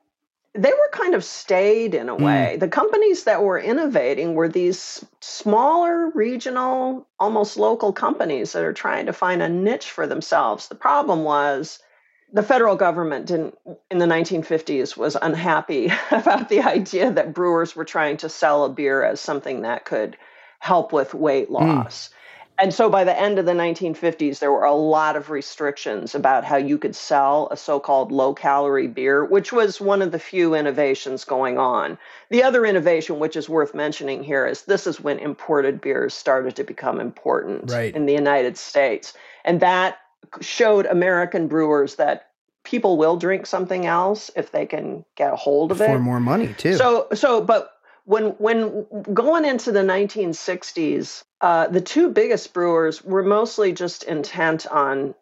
they 0.53 0.71
were 0.71 0.89
kind 0.91 1.15
of 1.15 1.23
stayed 1.23 1.95
in 1.95 2.09
a 2.09 2.15
Hmm. 2.15 2.23
way. 2.23 2.57
The 2.57 2.67
companies 2.67 3.23
that 3.23 3.43
were 3.43 3.59
innovating 3.59 4.35
were 4.35 4.49
these 4.49 5.05
smaller, 5.21 6.09
regional, 6.09 7.07
almost 7.19 7.57
local 7.57 7.93
companies 7.93 8.51
that 8.53 8.63
are 8.63 8.73
trying 8.73 9.05
to 9.05 9.13
find 9.13 9.41
a 9.41 9.49
niche 9.49 9.89
for 9.91 10.07
themselves. 10.07 10.67
The 10.67 10.75
problem 10.75 11.23
was 11.23 11.79
the 12.33 12.43
federal 12.43 12.75
government 12.75 13.27
didn't 13.27 13.57
in 13.89 13.97
the 13.97 14.05
1950s 14.05 14.97
was 14.97 15.15
unhappy 15.21 15.91
about 16.11 16.49
the 16.49 16.61
idea 16.61 17.11
that 17.11 17.33
brewers 17.33 17.75
were 17.75 17.85
trying 17.85 18.17
to 18.17 18.29
sell 18.29 18.65
a 18.65 18.69
beer 18.69 19.03
as 19.03 19.19
something 19.21 19.61
that 19.61 19.85
could 19.85 20.17
help 20.59 20.93
with 20.93 21.13
weight 21.13 21.49
loss. 21.49 22.09
And 22.61 22.71
so 22.73 22.89
by 22.89 23.03
the 23.03 23.19
end 23.19 23.39
of 23.39 23.45
the 23.45 23.53
1950s, 23.53 24.37
there 24.37 24.51
were 24.51 24.65
a 24.65 24.75
lot 24.75 25.15
of 25.15 25.31
restrictions 25.31 26.13
about 26.13 26.45
how 26.45 26.57
you 26.57 26.77
could 26.77 26.95
sell 26.95 27.47
a 27.49 27.57
so 27.57 27.79
called 27.79 28.11
low 28.11 28.35
calorie 28.35 28.87
beer, 28.87 29.25
which 29.25 29.51
was 29.51 29.81
one 29.81 30.01
of 30.03 30.11
the 30.11 30.19
few 30.19 30.53
innovations 30.53 31.25
going 31.25 31.57
on. 31.57 31.97
The 32.29 32.43
other 32.43 32.63
innovation, 32.63 33.17
which 33.17 33.35
is 33.35 33.49
worth 33.49 33.73
mentioning 33.73 34.23
here, 34.23 34.45
is 34.45 34.61
this 34.63 34.85
is 34.85 35.01
when 35.01 35.17
imported 35.17 35.81
beers 35.81 36.13
started 36.13 36.55
to 36.57 36.63
become 36.63 36.99
important 36.99 37.71
Right. 37.71 37.95
in 37.95 38.05
the 38.05 38.13
United 38.13 38.57
States. 38.57 39.13
And 39.43 39.59
that 39.61 39.97
showed 40.39 40.85
American 40.85 41.47
brewers 41.47 41.95
that 41.95 42.27
people 42.63 42.95
will 42.95 43.17
drink 43.17 43.47
something 43.47 43.87
else 43.87 44.29
if 44.35 44.51
they 44.51 44.67
can 44.67 45.03
get 45.15 45.33
a 45.33 45.35
hold 45.35 45.71
of 45.71 45.81
it. 45.81 45.87
For 45.87 45.99
more 45.99 46.19
money 46.19 46.53
too. 46.57 46.75
So 46.75 47.07
so 47.13 47.41
but 47.41 47.70
when 48.05 48.29
when 48.37 48.85
going 49.13 49.45
into 49.45 49.71
the 49.71 49.81
1960s, 49.81 51.23
uh, 51.41 51.67
the 51.67 51.81
two 51.81 52.09
biggest 52.09 52.53
brewers 52.53 53.03
were 53.03 53.23
mostly 53.23 53.73
just 53.73 54.03
intent 54.03 54.67
on 54.67 55.15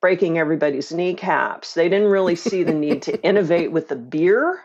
breaking 0.00 0.38
everybody's 0.38 0.92
kneecaps. 0.92 1.74
They 1.74 1.88
didn't 1.88 2.10
really 2.10 2.36
see 2.36 2.62
the 2.62 2.74
need 2.74 3.02
to 3.02 3.22
innovate 3.22 3.72
with 3.72 3.88
the 3.88 3.96
beer. 3.96 4.60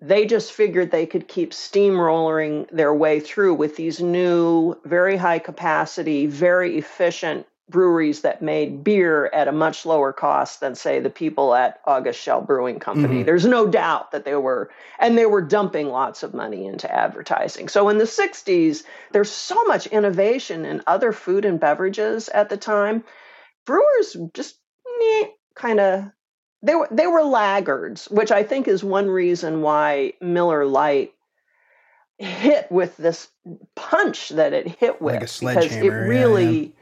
They 0.00 0.26
just 0.26 0.52
figured 0.52 0.90
they 0.90 1.06
could 1.06 1.26
keep 1.26 1.50
steamrolling 1.50 2.70
their 2.70 2.94
way 2.94 3.18
through 3.18 3.54
with 3.54 3.76
these 3.76 4.00
new, 4.00 4.76
very 4.84 5.16
high 5.16 5.40
capacity, 5.40 6.26
very 6.26 6.78
efficient 6.78 7.46
breweries 7.68 8.22
that 8.22 8.40
made 8.40 8.82
beer 8.82 9.26
at 9.32 9.48
a 9.48 9.52
much 9.52 9.84
lower 9.84 10.12
cost 10.12 10.60
than, 10.60 10.74
say, 10.74 11.00
the 11.00 11.10
people 11.10 11.54
at 11.54 11.80
August 11.84 12.20
Schell 12.20 12.40
Brewing 12.40 12.78
Company. 12.78 13.22
Mhm. 13.22 13.26
There's 13.26 13.44
no 13.46 13.66
doubt 13.66 14.10
that 14.12 14.24
they 14.24 14.34
were, 14.36 14.70
and 14.98 15.18
they 15.18 15.26
were 15.26 15.42
dumping 15.42 15.88
lots 15.88 16.22
of 16.22 16.34
money 16.34 16.66
into 16.66 16.90
advertising. 16.90 17.68
So 17.68 17.88
in 17.88 17.98
the 17.98 18.06
60s, 18.06 18.84
there's 19.12 19.30
so 19.30 19.62
much 19.64 19.86
innovation 19.88 20.64
in 20.64 20.82
other 20.86 21.12
food 21.12 21.44
and 21.44 21.60
beverages 21.60 22.28
at 22.30 22.48
the 22.48 22.56
time. 22.56 23.04
Brewers 23.66 24.16
just 24.32 24.56
kind 25.54 25.80
of 25.80 26.04
they 26.62 26.74
were 26.74 26.88
they 26.90 27.06
were 27.06 27.22
laggards, 27.22 28.06
which 28.06 28.32
I 28.32 28.42
think 28.42 28.66
is 28.66 28.82
one 28.82 29.08
reason 29.08 29.62
why 29.62 30.14
Miller 30.20 30.64
Lite 30.66 31.12
hit 32.18 32.70
with 32.72 32.96
this 32.96 33.28
punch 33.76 34.30
that 34.30 34.52
it 34.52 34.66
hit 34.66 35.00
with 35.00 35.14
Like 35.14 35.22
a 35.22 35.26
because 35.26 35.66
it 35.66 35.70
sledgehammer, 35.70 36.12
yeah, 36.12 36.20
really 36.20 36.74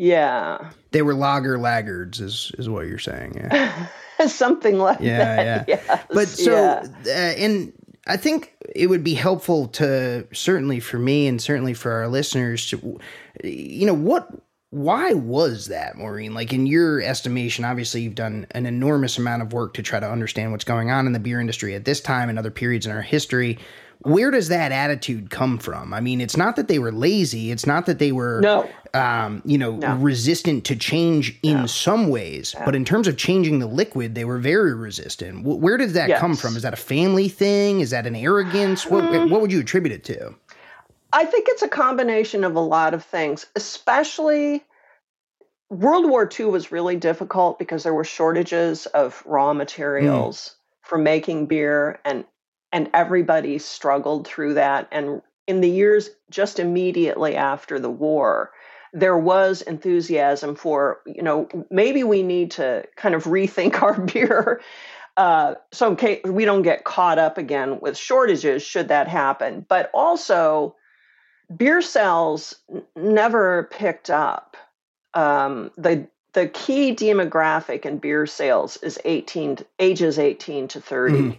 yeah, 0.00 0.70
they 0.92 1.02
were 1.02 1.14
lager 1.14 1.58
laggards, 1.58 2.20
is 2.20 2.52
is 2.56 2.70
what 2.70 2.86
you're 2.86 2.98
saying. 2.98 3.34
Yeah. 3.36 3.86
something 4.26 4.78
like 4.78 4.98
that. 4.98 5.04
Yeah, 5.04 5.64
that. 5.64 5.68
Yes, 5.68 6.04
but 6.10 6.26
so 6.26 6.52
yeah. 6.52 6.86
uh, 7.06 7.10
and 7.10 7.72
i 8.06 8.16
think 8.16 8.54
it 8.74 8.86
would 8.86 9.04
be 9.04 9.12
helpful 9.12 9.68
to 9.68 10.26
certainly 10.32 10.80
for 10.80 10.98
me 10.98 11.26
and 11.26 11.40
certainly 11.40 11.74
for 11.74 11.92
our 11.92 12.08
listeners 12.08 12.66
to 12.70 12.98
you 13.44 13.86
know 13.86 13.94
what 13.94 14.28
why 14.70 15.12
was 15.12 15.66
that 15.66 15.96
maureen 15.96 16.32
like 16.32 16.52
in 16.54 16.66
your 16.66 17.02
estimation 17.02 17.64
obviously 17.66 18.00
you've 18.00 18.14
done 18.14 18.46
an 18.52 18.64
enormous 18.64 19.18
amount 19.18 19.42
of 19.42 19.52
work 19.52 19.74
to 19.74 19.82
try 19.82 20.00
to 20.00 20.10
understand 20.10 20.50
what's 20.50 20.64
going 20.64 20.90
on 20.90 21.06
in 21.06 21.12
the 21.12 21.18
beer 21.18 21.40
industry 21.40 21.74
at 21.74 21.84
this 21.84 22.00
time 22.00 22.30
and 22.30 22.38
other 22.38 22.50
periods 22.50 22.86
in 22.86 22.92
our 22.92 23.02
history 23.02 23.58
where 24.02 24.30
does 24.30 24.48
that 24.48 24.72
attitude 24.72 25.30
come 25.30 25.58
from 25.58 25.92
i 25.92 26.00
mean 26.00 26.20
it's 26.20 26.36
not 26.36 26.56
that 26.56 26.68
they 26.68 26.78
were 26.78 26.92
lazy 26.92 27.50
it's 27.50 27.66
not 27.66 27.86
that 27.86 27.98
they 27.98 28.12
were 28.12 28.40
no, 28.40 28.68
um, 28.94 29.42
you 29.44 29.56
know, 29.58 29.76
No. 29.76 29.94
resistant 29.96 30.64
to 30.64 30.74
change 30.74 31.38
in 31.42 31.60
No. 31.60 31.66
some 31.66 32.08
ways, 32.08 32.56
but 32.64 32.74
in 32.74 32.84
terms 32.84 33.06
of 33.06 33.16
changing 33.16 33.60
the 33.60 33.66
liquid, 33.66 34.16
they 34.16 34.24
were 34.24 34.38
very 34.38 34.74
resistant. 34.74 35.38
W- 35.44 35.58
where 35.60 35.76
did 35.76 35.90
that 35.90 36.18
come 36.18 36.34
from? 36.34 36.56
Is 36.56 36.62
that 36.62 36.72
a 36.72 36.76
family 36.76 37.28
thing? 37.28 37.78
Is 37.80 37.90
that 37.90 38.04
an 38.06 38.16
arrogance? 38.16 38.86
What 38.86 39.04
Mm. 39.04 39.30
what 39.30 39.40
would 39.42 39.52
you 39.52 39.60
attribute 39.60 39.92
it 39.92 40.02
to? 40.04 40.34
I 41.12 41.24
think 41.24 41.46
it's 41.48 41.62
a 41.62 41.68
combination 41.68 42.42
of 42.42 42.56
a 42.56 42.60
lot 42.60 42.94
of 42.94 43.04
things, 43.04 43.46
especially 43.54 44.64
World 45.68 46.08
War 46.10 46.28
II 46.38 46.46
was 46.46 46.72
really 46.72 46.96
difficult 46.96 47.58
because 47.60 47.84
there 47.84 47.94
were 47.94 48.04
shortages 48.04 48.86
of 48.86 49.22
raw 49.24 49.52
materials 49.52 50.56
for 50.82 50.98
making 50.98 51.46
beer 51.46 52.00
and 52.04 52.24
and 52.72 52.90
everybody 52.94 53.58
struggled 53.58 54.26
through 54.26 54.54
that 54.54 54.88
and 54.92 55.22
in 55.46 55.60
the 55.60 55.68
years 55.70 56.10
just 56.30 56.58
immediately 56.58 57.36
after 57.36 57.78
the 57.78 57.90
war 57.90 58.50
there 58.92 59.18
was 59.18 59.62
enthusiasm 59.62 60.54
for 60.54 61.00
you 61.06 61.22
know 61.22 61.48
maybe 61.70 62.02
we 62.04 62.22
need 62.22 62.50
to 62.50 62.84
kind 62.96 63.14
of 63.14 63.24
rethink 63.24 63.80
our 63.82 64.00
beer 64.00 64.60
uh, 65.16 65.54
so 65.72 65.96
we 66.24 66.44
don't 66.44 66.62
get 66.62 66.84
caught 66.84 67.18
up 67.18 67.36
again 67.36 67.78
with 67.80 67.96
shortages 67.96 68.62
should 68.62 68.88
that 68.88 69.08
happen 69.08 69.64
but 69.68 69.90
also 69.92 70.74
beer 71.54 71.82
sales 71.82 72.54
n- 72.72 72.82
never 72.96 73.64
picked 73.72 74.10
up. 74.10 74.56
Um, 75.14 75.70
the 75.76 76.06
the 76.32 76.46
key 76.46 76.94
demographic 76.94 77.84
in 77.84 77.98
beer 77.98 78.24
sales 78.26 78.76
is 78.78 79.00
18 79.04 79.58
ages 79.80 80.18
18 80.18 80.68
to 80.68 80.80
30. 80.80 81.14
Mhm. 81.16 81.38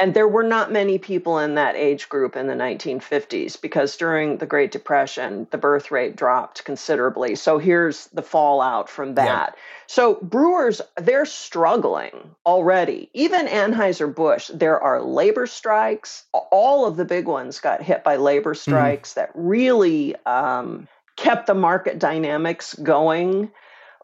And 0.00 0.14
there 0.14 0.28
were 0.28 0.42
not 0.42 0.72
many 0.72 0.98
people 0.98 1.38
in 1.38 1.56
that 1.56 1.76
age 1.76 2.08
group 2.08 2.34
in 2.34 2.46
the 2.46 2.54
1950s 2.54 3.60
because 3.60 3.98
during 3.98 4.38
the 4.38 4.46
Great 4.46 4.72
Depression, 4.72 5.46
the 5.50 5.58
birth 5.58 5.90
rate 5.90 6.16
dropped 6.16 6.64
considerably. 6.64 7.34
So 7.34 7.58
here's 7.58 8.06
the 8.06 8.22
fallout 8.22 8.88
from 8.88 9.10
Yeah. 9.10 9.14
that. 9.26 9.56
So 9.86 10.14
brewers, 10.22 10.80
they're 10.96 11.26
struggling 11.26 12.34
already. 12.46 13.10
Even 13.12 13.46
Anheuser-Busch, 13.46 14.50
there 14.54 14.80
are 14.80 15.02
labor 15.02 15.46
strikes. 15.46 16.24
All 16.32 16.86
of 16.86 16.96
the 16.96 17.04
big 17.04 17.26
ones 17.26 17.60
got 17.60 17.82
hit 17.82 18.02
by 18.02 18.16
labor 18.16 18.54
strikes 18.54 19.14
that 19.14 19.30
really 19.34 20.16
um, 20.24 20.88
kept 21.16 21.46
the 21.46 21.54
market 21.54 21.98
dynamics 21.98 22.72
going. 22.74 23.50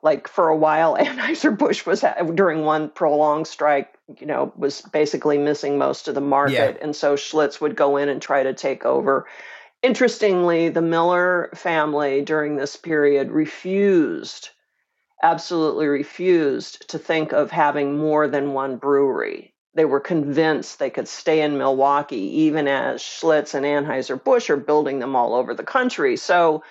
Like 0.07 0.29
for 0.29 0.49
a 0.49 0.57
while, 0.57 0.97
Anheuser-Busch 1.01 1.85
was 1.85 2.05
during 2.35 2.64
one 2.64 2.90
prolonged 2.90 3.49
strike, 3.49 3.92
you 4.21 4.27
know, 4.27 4.53
was 4.57 4.83
basically 4.92 5.37
missing 5.37 5.79
most 5.79 6.07
of 6.07 6.14
the 6.14 6.21
market. 6.21 6.79
And 6.81 6.95
so 6.95 7.16
Schlitz 7.16 7.61
would 7.61 7.75
go 7.75 7.97
in 7.97 8.09
and 8.09 8.23
try 8.23 8.45
to 8.45 8.55
take 8.55 8.87
over. 8.87 9.27
Interestingly, 9.83 10.69
the 10.69 10.81
Miller 10.81 11.51
family 11.55 12.23
during 12.23 12.55
this 12.57 12.77
period 12.77 13.31
refused, 13.33 14.51
absolutely 15.23 15.87
refused 15.87 16.88
to 16.90 16.99
think 16.99 17.33
of 17.33 17.51
having 17.51 17.99
more 17.99 18.29
than 18.29 18.53
one 18.55 18.77
brewery. 18.77 19.55
They 19.75 19.85
were 19.85 20.01
convinced 20.01 20.79
they 20.79 20.90
could 20.90 21.09
stay 21.09 21.42
in 21.42 21.59
Milwaukee, 21.59 22.42
even 22.47 22.69
as 22.69 23.03
Schlitz 23.03 23.55
and 23.55 23.66
Anheuser-Busch 23.66 24.51
are 24.51 24.57
building 24.57 25.01
them 25.01 25.16
all 25.16 25.35
over 25.35 25.53
the 25.53 25.64
country. 25.64 26.16
So 26.16 26.62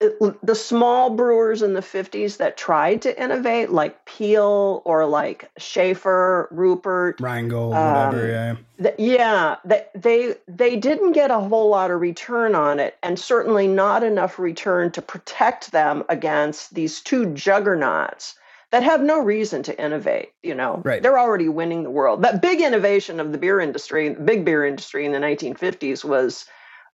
the 0.00 0.54
small 0.54 1.10
brewers 1.10 1.62
in 1.62 1.72
the 1.74 1.80
50s 1.80 2.36
that 2.38 2.56
tried 2.56 3.02
to 3.02 3.22
innovate, 3.22 3.70
like 3.70 4.04
Piel 4.06 4.82
or 4.84 5.06
like 5.06 5.50
Schaefer, 5.58 6.48
Ruppert, 6.52 7.20
Rheingold, 7.20 7.74
Um, 7.74 7.94
whatever. 7.94 8.26
Yeah. 8.26 8.56
Th- 8.82 8.94
yeah, 8.98 9.56
they 9.94 10.34
they 10.46 10.76
didn't 10.76 11.12
get 11.12 11.30
a 11.30 11.38
whole 11.38 11.68
lot 11.68 11.90
of 11.90 12.00
return 12.00 12.54
on 12.54 12.80
it, 12.80 12.96
and 13.02 13.18
certainly 13.18 13.68
not 13.68 14.02
enough 14.02 14.38
return 14.38 14.90
to 14.92 15.02
protect 15.02 15.70
them 15.72 16.04
against 16.08 16.74
these 16.74 17.00
two 17.00 17.26
juggernauts 17.32 18.34
that 18.72 18.82
have 18.82 19.00
no 19.00 19.20
reason 19.20 19.62
to 19.62 19.80
innovate. 19.80 20.32
You 20.42 20.54
know, 20.56 20.82
Right. 20.84 21.02
they're 21.02 21.18
already 21.18 21.48
winning 21.48 21.84
the 21.84 21.90
world. 21.90 22.22
That 22.22 22.42
big 22.42 22.60
innovation 22.60 23.20
of 23.20 23.30
the 23.30 23.38
beer 23.38 23.60
industry, 23.60 24.08
the 24.08 24.20
big 24.20 24.44
beer 24.44 24.66
industry 24.66 25.06
in 25.06 25.12
the 25.12 25.20
1950s, 25.20 26.04
was 26.04 26.44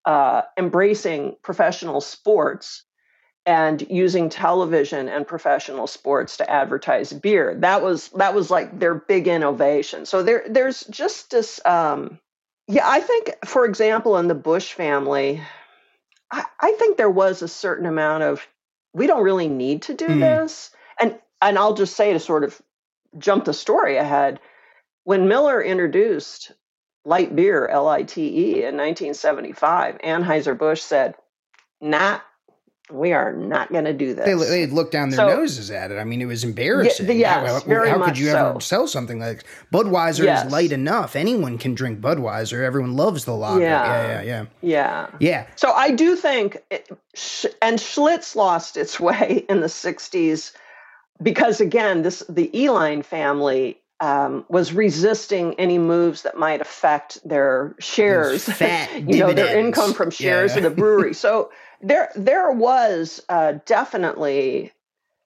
uh, 0.05 0.43
embracing 0.59 1.37
professional 1.43 2.01
sports 2.03 2.85
and 3.47 3.83
using 3.91 4.29
television 4.29 5.09
and 5.09 5.27
professional 5.27 5.87
sports 5.87 6.37
to 6.39 6.51
advertise 6.51 7.13
beer. 7.13 7.57
That 7.61 7.83
was 7.83 8.09
that 8.11 8.35
was 8.35 8.51
like 8.51 8.79
their 8.79 8.95
big 8.95 9.29
innovation. 9.29 10.07
So 10.07 10.23
there 10.23 10.45
there's 10.49 10.85
just 10.85 11.31
this 11.31 11.65
um 11.65 12.19
yeah, 12.69 12.89
I 12.89 13.01
think 13.01 13.37
for 13.47 13.65
example 13.65 14.17
in 14.19 14.29
the 14.29 14.35
Busch 14.35 14.73
family, 14.73 15.43
I, 16.31 16.45
I 16.61 16.73
think 16.73 16.97
there 16.97 17.11
was 17.11 17.43
a 17.43 17.49
certain 17.49 17.87
amount 17.87 18.23
of 18.25 18.47
we 18.93 19.07
don't 19.07 19.25
really 19.25 19.49
need 19.49 19.83
to 19.83 19.95
do 19.95 20.15
Hmm. 20.15 20.21
this. 20.21 20.71
And 21.01 21.19
and 21.43 21.59
I'll 21.59 21.75
just 21.75 21.97
say 21.97 22.13
to 22.13 22.21
sort 22.21 22.45
of 22.45 22.61
jump 23.19 23.45
the 23.47 23.55
story 23.55 23.97
ahead, 23.97 24.41
when 25.05 25.29
Miller 25.29 25.63
introduced 25.63 26.53
light 27.05 27.35
beer, 27.35 27.67
L 27.67 27.89
I 27.89 28.03
T 28.03 28.23
E, 28.23 28.53
in 28.65 28.77
1975, 28.77 29.99
Anheuser-Busch 29.99 30.81
said, 30.83 31.15
nah, 31.81 32.21
we 32.93 33.13
are 33.13 33.33
not 33.33 33.71
going 33.71 33.85
to 33.85 33.93
do 33.93 34.15
this. 34.15 34.25
They, 34.25 34.35
they 34.35 34.67
looked 34.67 34.93
down 34.93 35.11
their 35.11 35.19
so, 35.19 35.29
noses 35.29 35.71
at 35.71 35.91
it. 35.91 35.99
I 35.99 36.05
mean, 36.05 36.21
it 36.21 36.27
was 36.27 36.45
embarrassing. 36.45 37.07
Y- 37.07 37.15
yes, 37.15 37.65
how, 37.65 37.87
how 37.87 38.05
could 38.05 38.19
you 38.19 38.27
so. 38.27 38.51
ever 38.51 38.61
sell 38.61 38.87
something 38.87 39.19
like 39.19 39.45
Budweiser 39.73 40.25
yes. 40.25 40.47
is 40.47 40.53
light 40.53 40.73
enough. 40.73 41.17
Anyone 41.17 41.59
can 41.59 41.75
drink 41.75 42.01
Budweiser. 42.01 42.63
Everyone 42.63 42.97
loves 42.97 43.25
the 43.25 43.35
lager. 43.35 43.63
Yeah, 43.63 44.23
yeah, 44.23 44.23
yeah. 44.23 44.47
Yeah. 44.61 45.07
Yeah. 45.19 45.47
So 45.57 45.73
I 45.73 45.91
do 45.91 46.17
think, 46.17 46.59
it, 46.71 46.89
and 47.63 47.79
Schlitz 47.79 48.35
lost 48.37 48.77
its 48.77 48.99
way 49.01 49.45
in 49.49 49.61
the 49.61 49.67
60s 49.67 50.53
because, 51.23 51.61
again, 51.61 52.03
this 52.03 52.23
the 52.29 52.51
Uihlein 52.55 53.05
family 53.05 53.81
um, 54.01 54.47
was 54.49 54.73
resisting 54.73 55.55
any 55.55 55.79
moves 55.79 56.23
that 56.23 56.37
might 56.37 56.61
affect 56.61 57.27
their 57.29 57.75
shares, 57.79 58.49
you 58.49 58.55
dividends. 58.55 59.19
know, 59.19 59.33
their 59.33 59.59
income 59.59 59.93
from 59.93 60.11
shares 60.11 60.53
yeah, 60.53 60.61
yeah. 60.61 60.67
of 60.67 60.73
the 60.73 60.81
brewery. 60.81 61.15
So 61.21 61.51
there, 61.81 62.11
there 62.15 62.51
was 62.51 63.23
uh, 63.29 63.55
definitely 63.67 64.73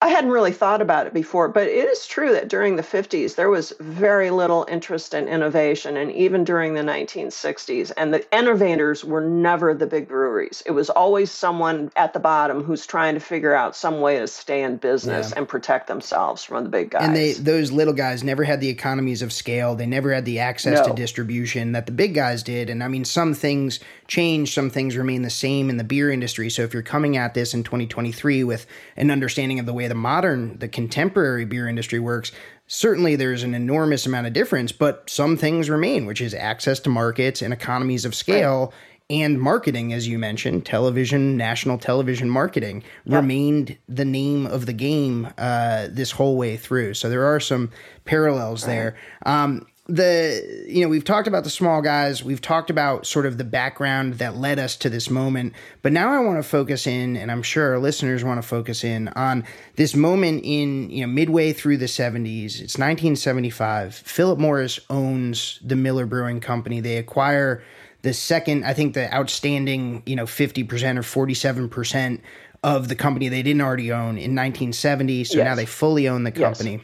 I 0.04 0.08
hadn't 0.08 0.32
really 0.32 0.52
thought 0.52 0.82
about 0.82 1.06
it 1.06 1.14
before, 1.14 1.48
but 1.48 1.66
it 1.66 1.88
is 1.88 2.06
true 2.06 2.32
that 2.32 2.48
during 2.48 2.76
the 2.76 2.82
50s, 2.82 3.36
there 3.36 3.48
was 3.48 3.72
very 3.80 4.28
little 4.28 4.66
interest 4.68 5.14
in 5.14 5.26
innovation, 5.28 5.96
and 5.96 6.12
even 6.12 6.44
during 6.44 6.74
the 6.74 6.82
1960s. 6.82 7.90
And 7.96 8.12
the 8.12 8.22
innovators 8.36 9.02
were 9.02 9.22
never 9.22 9.72
the 9.72 9.86
big 9.86 10.06
breweries. 10.06 10.62
It 10.66 10.72
was 10.72 10.90
always 10.90 11.30
someone 11.30 11.90
at 11.96 12.12
the 12.12 12.20
bottom 12.20 12.62
who's 12.62 12.84
trying 12.86 13.14
to 13.14 13.20
figure 13.20 13.54
out 13.54 13.74
some 13.74 14.02
way 14.02 14.18
to 14.18 14.26
stay 14.28 14.62
in 14.62 14.76
business 14.76 15.30
yeah. 15.30 15.38
and 15.38 15.48
protect 15.48 15.86
themselves 15.86 16.44
from 16.44 16.64
the 16.64 16.70
big 16.70 16.90
guys. 16.90 17.06
And 17.06 17.16
they, 17.16 17.32
those 17.32 17.72
little 17.72 17.94
guys 17.94 18.22
never 18.22 18.44
had 18.44 18.60
the 18.60 18.68
economies 18.68 19.22
of 19.22 19.32
scale, 19.32 19.74
they 19.74 19.86
never 19.86 20.12
had 20.12 20.26
the 20.26 20.38
access 20.38 20.80
no. 20.80 20.88
to 20.88 20.94
distribution 20.94 21.72
that 21.72 21.86
the 21.86 21.92
big 21.92 22.12
guys 22.12 22.42
did. 22.42 22.68
And 22.68 22.84
I 22.84 22.88
mean, 22.88 23.06
some 23.06 23.32
things 23.32 23.80
change, 24.06 24.52
some 24.52 24.68
things 24.68 24.98
remain 24.98 25.22
the 25.22 25.30
same 25.30 25.70
in 25.70 25.78
the 25.78 25.84
beer 25.84 26.10
industry. 26.10 26.50
So 26.50 26.60
if 26.60 26.74
you're 26.74 26.82
coming 26.82 27.16
at 27.16 27.32
this 27.32 27.54
in 27.54 27.62
2023 27.62 28.44
with 28.44 28.66
an 28.98 29.10
understanding 29.10 29.58
of 29.58 29.64
the 29.64 29.72
way 29.72 29.88
the 29.94 30.00
modern, 30.00 30.58
the 30.58 30.68
contemporary 30.68 31.44
beer 31.44 31.68
industry 31.68 32.00
works, 32.00 32.32
certainly 32.66 33.14
there's 33.14 33.44
an 33.44 33.54
enormous 33.54 34.06
amount 34.06 34.26
of 34.26 34.32
difference, 34.32 34.72
but 34.72 35.08
some 35.08 35.36
things 35.36 35.70
remain, 35.70 36.04
which 36.04 36.20
is 36.20 36.34
access 36.34 36.80
to 36.80 36.90
markets 36.90 37.42
and 37.42 37.52
economies 37.52 38.04
of 38.04 38.14
scale. 38.14 38.66
Right. 38.66 38.74
And 39.10 39.38
marketing, 39.38 39.92
as 39.92 40.08
you 40.08 40.18
mentioned, 40.18 40.64
television, 40.64 41.36
national 41.36 41.76
television 41.76 42.28
marketing 42.28 42.82
yep. 43.04 43.20
remained 43.20 43.76
the 43.86 44.04
name 44.04 44.46
of 44.46 44.64
the 44.64 44.72
game 44.72 45.28
uh, 45.36 45.88
this 45.90 46.10
whole 46.10 46.36
way 46.38 46.56
through. 46.56 46.94
So 46.94 47.10
there 47.10 47.24
are 47.24 47.38
some 47.38 47.70
parallels 48.06 48.66
right. 48.66 48.72
there. 48.72 48.96
Um, 49.26 49.66
the 49.86 50.64
you 50.66 50.80
know 50.80 50.88
we've 50.88 51.04
talked 51.04 51.28
about 51.28 51.44
the 51.44 51.50
small 51.50 51.82
guys. 51.82 52.24
We've 52.24 52.40
talked 52.40 52.70
about 52.70 53.06
sort 53.06 53.26
of 53.26 53.36
the 53.36 53.44
background 53.44 54.14
that 54.14 54.36
led 54.36 54.58
us 54.58 54.76
to 54.76 54.88
this 54.88 55.10
moment. 55.10 55.52
But 55.82 55.92
now 55.92 56.10
i 56.10 56.18
want 56.20 56.42
to 56.42 56.48
focus 56.48 56.86
in 56.86 57.16
and 57.16 57.30
i'm 57.30 57.42
sure 57.42 57.72
our 57.72 57.78
listeners 57.78 58.24
want 58.24 58.40
to 58.40 58.48
focus 58.48 58.82
in 58.82 59.08
on 59.08 59.44
this 59.76 59.94
moment 59.94 60.42
in 60.44 60.88
you 60.90 61.06
know 61.06 61.12
midway 61.12 61.52
through 61.52 61.76
the 61.76 61.84
70s 61.84 62.60
it's 62.60 62.78
1975 62.78 63.94
philip 63.94 64.38
morris 64.38 64.80
owns 64.88 65.58
the 65.62 65.76
miller 65.76 66.06
brewing 66.06 66.40
company. 66.40 66.80
They 66.80 66.96
acquire 66.96 67.62
the 68.02 68.14
second 68.14 68.64
i 68.64 68.72
think 68.72 68.94
the 68.94 69.12
outstanding 69.14 70.02
you 70.06 70.16
know 70.16 70.24
50% 70.24 70.66
or 71.14 71.26
47% 71.28 72.20
of 72.62 72.88
the 72.88 72.94
company 72.94 73.28
they 73.28 73.42
didn't 73.42 73.60
already 73.60 73.92
own 73.92 74.16
in 74.16 74.34
1970 74.34 75.24
so 75.24 75.38
yes. 75.38 75.44
now 75.44 75.54
they 75.54 75.66
fully 75.66 76.08
own 76.08 76.24
the 76.24 76.32
company. 76.32 76.72
yes 76.72 76.80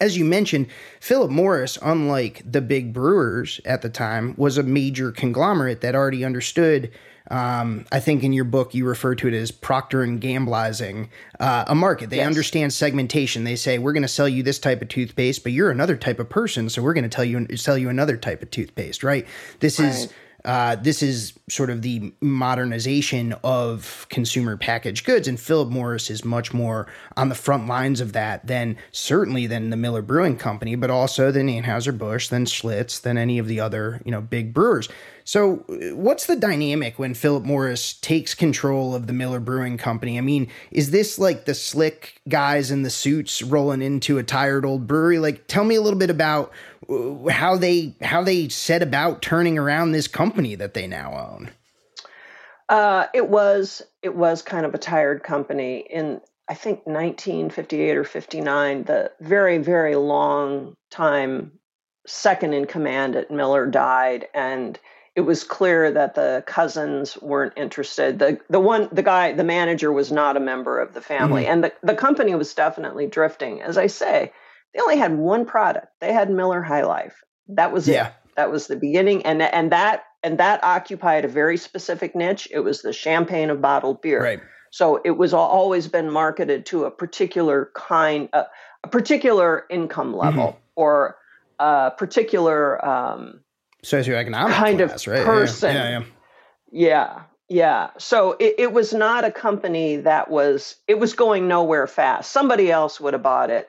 as 0.00 0.16
you 0.16 0.24
mentioned, 0.24 0.66
Philip 0.98 1.30
Morris, 1.30 1.78
unlike 1.82 2.42
the 2.50 2.60
big 2.62 2.92
brewers 2.92 3.60
at 3.64 3.82
the 3.82 3.90
time, 3.90 4.34
was 4.36 4.56
a 4.56 4.62
major 4.62 5.12
conglomerate 5.12 5.82
that 5.82 5.94
already 5.94 6.24
understood. 6.24 6.90
Um, 7.30 7.84
I 7.92 8.00
think 8.00 8.24
in 8.24 8.32
your 8.32 8.44
book 8.44 8.74
you 8.74 8.86
refer 8.86 9.14
to 9.14 9.28
it 9.28 9.34
as 9.34 9.52
Procter 9.52 10.02
and 10.02 10.20
Gamblizing 10.20 11.10
uh, 11.38 11.64
a 11.68 11.74
market. 11.74 12.10
They 12.10 12.16
yes. 12.16 12.26
understand 12.26 12.72
segmentation. 12.72 13.44
They 13.44 13.56
say 13.56 13.78
we're 13.78 13.92
going 13.92 14.02
to 14.02 14.08
sell 14.08 14.28
you 14.28 14.42
this 14.42 14.58
type 14.58 14.82
of 14.82 14.88
toothpaste, 14.88 15.44
but 15.44 15.52
you're 15.52 15.70
another 15.70 15.96
type 15.96 16.18
of 16.18 16.28
person, 16.28 16.68
so 16.68 16.82
we're 16.82 16.94
going 16.94 17.04
to 17.04 17.10
tell 17.10 17.24
you 17.24 17.46
sell 17.56 17.78
you 17.78 17.88
another 17.88 18.16
type 18.16 18.42
of 18.42 18.50
toothpaste. 18.50 19.04
Right? 19.04 19.28
This 19.60 19.78
right. 19.78 19.90
is 19.90 20.12
uh, 20.44 20.76
this 20.76 21.02
is 21.02 21.34
sort 21.48 21.70
of 21.70 21.82
the 21.82 22.12
modernization 22.20 23.34
of 23.44 24.06
consumer 24.08 24.56
packaged 24.56 25.04
goods, 25.04 25.28
and 25.28 25.38
Philip 25.38 25.68
Morris 25.68 26.10
is 26.10 26.24
much 26.24 26.54
more 26.54 26.86
on 27.16 27.28
the 27.28 27.34
front 27.34 27.66
lines 27.66 28.00
of 28.00 28.12
that 28.12 28.46
than 28.46 28.76
certainly 28.92 29.46
than 29.46 29.70
the 29.70 29.76
Miller 29.76 30.02
Brewing 30.02 30.36
Company, 30.36 30.76
but 30.76 30.90
also 30.90 31.30
than 31.30 31.48
Anheuser 31.48 31.96
Busch, 31.96 32.28
than 32.28 32.44
Schlitz, 32.44 33.00
than 33.00 33.18
any 33.18 33.38
of 33.38 33.48
the 33.48 33.60
other 33.60 34.00
you 34.04 34.10
know 34.10 34.20
big 34.20 34.54
brewers. 34.54 34.88
So, 35.30 35.62
what's 35.94 36.26
the 36.26 36.34
dynamic 36.34 36.98
when 36.98 37.14
Philip 37.14 37.44
Morris 37.44 37.92
takes 37.92 38.34
control 38.34 38.96
of 38.96 39.06
the 39.06 39.12
Miller 39.12 39.38
Brewing 39.38 39.78
Company? 39.78 40.18
I 40.18 40.22
mean, 40.22 40.48
is 40.72 40.90
this 40.90 41.20
like 41.20 41.44
the 41.44 41.54
slick 41.54 42.20
guys 42.28 42.72
in 42.72 42.82
the 42.82 42.90
suits 42.90 43.40
rolling 43.40 43.80
into 43.80 44.18
a 44.18 44.24
tired 44.24 44.64
old 44.64 44.88
brewery? 44.88 45.20
Like, 45.20 45.46
tell 45.46 45.62
me 45.62 45.76
a 45.76 45.82
little 45.82 46.00
bit 46.00 46.10
about 46.10 46.50
how 47.30 47.56
they 47.56 47.94
how 48.02 48.24
they 48.24 48.48
set 48.48 48.82
about 48.82 49.22
turning 49.22 49.56
around 49.56 49.92
this 49.92 50.08
company 50.08 50.56
that 50.56 50.74
they 50.74 50.88
now 50.88 51.16
own. 51.16 51.52
Uh, 52.68 53.06
it 53.14 53.28
was 53.28 53.82
it 54.02 54.16
was 54.16 54.42
kind 54.42 54.66
of 54.66 54.74
a 54.74 54.78
tired 54.78 55.22
company 55.22 55.86
in 55.88 56.20
I 56.48 56.54
think 56.54 56.84
1958 56.86 57.96
or 57.96 58.02
59. 58.02 58.82
The 58.82 59.12
very 59.20 59.58
very 59.58 59.94
long 59.94 60.74
time 60.90 61.52
second 62.04 62.52
in 62.52 62.66
command 62.66 63.14
at 63.14 63.30
Miller 63.30 63.66
died, 63.66 64.26
and 64.34 64.76
it 65.16 65.22
was 65.22 65.44
clear 65.44 65.90
that 65.90 66.14
the 66.14 66.44
cousins 66.46 67.18
weren't 67.20 67.52
interested. 67.56 68.18
the 68.18 68.38
The 68.48 68.60
one 68.60 68.88
the 68.92 69.02
guy 69.02 69.32
the 69.32 69.44
manager 69.44 69.92
was 69.92 70.12
not 70.12 70.36
a 70.36 70.40
member 70.40 70.78
of 70.78 70.94
the 70.94 71.00
family, 71.00 71.42
mm-hmm. 71.42 71.52
and 71.52 71.64
the 71.64 71.72
the 71.82 71.94
company 71.94 72.34
was 72.34 72.54
definitely 72.54 73.06
drifting. 73.06 73.60
As 73.60 73.76
I 73.76 73.88
say, 73.88 74.32
they 74.72 74.80
only 74.80 74.98
had 74.98 75.16
one 75.16 75.44
product. 75.44 75.88
They 76.00 76.12
had 76.12 76.30
Miller 76.30 76.62
High 76.62 76.84
Life. 76.84 77.22
That 77.48 77.72
was 77.72 77.88
yeah. 77.88 78.08
it. 78.08 78.12
That 78.36 78.50
was 78.52 78.68
the 78.68 78.76
beginning, 78.76 79.26
and 79.26 79.42
and 79.42 79.72
that 79.72 80.04
and 80.22 80.38
that 80.38 80.62
occupied 80.62 81.24
a 81.24 81.28
very 81.28 81.56
specific 81.56 82.14
niche. 82.14 82.48
It 82.50 82.60
was 82.60 82.82
the 82.82 82.92
champagne 82.92 83.50
of 83.50 83.60
bottled 83.60 84.00
beer. 84.00 84.22
Right. 84.22 84.40
So 84.70 85.00
it 85.04 85.12
was 85.12 85.34
always 85.34 85.88
been 85.88 86.10
marketed 86.10 86.64
to 86.66 86.84
a 86.84 86.90
particular 86.92 87.72
kind, 87.74 88.28
uh, 88.32 88.44
a 88.84 88.88
particular 88.88 89.66
income 89.68 90.14
level, 90.14 90.46
mm-hmm. 90.46 90.58
or 90.76 91.16
a 91.58 91.90
particular 91.90 92.84
um, 92.86 93.40
socioeconomic 93.82 94.52
kind 94.52 94.78
class, 94.78 95.06
of 95.06 95.12
right? 95.12 95.24
person. 95.24 95.74
Yeah, 95.74 95.90
yeah. 95.90 96.04
yeah. 96.72 97.22
Yeah. 97.48 97.90
So 97.98 98.36
it, 98.38 98.54
it 98.58 98.72
was 98.72 98.94
not 98.94 99.24
a 99.24 99.32
company 99.32 99.96
that 99.96 100.30
was 100.30 100.76
it 100.86 101.00
was 101.00 101.14
going 101.14 101.48
nowhere 101.48 101.88
fast. 101.88 102.30
Somebody 102.30 102.70
else 102.70 103.00
would 103.00 103.12
have 103.12 103.24
bought 103.24 103.50
it 103.50 103.68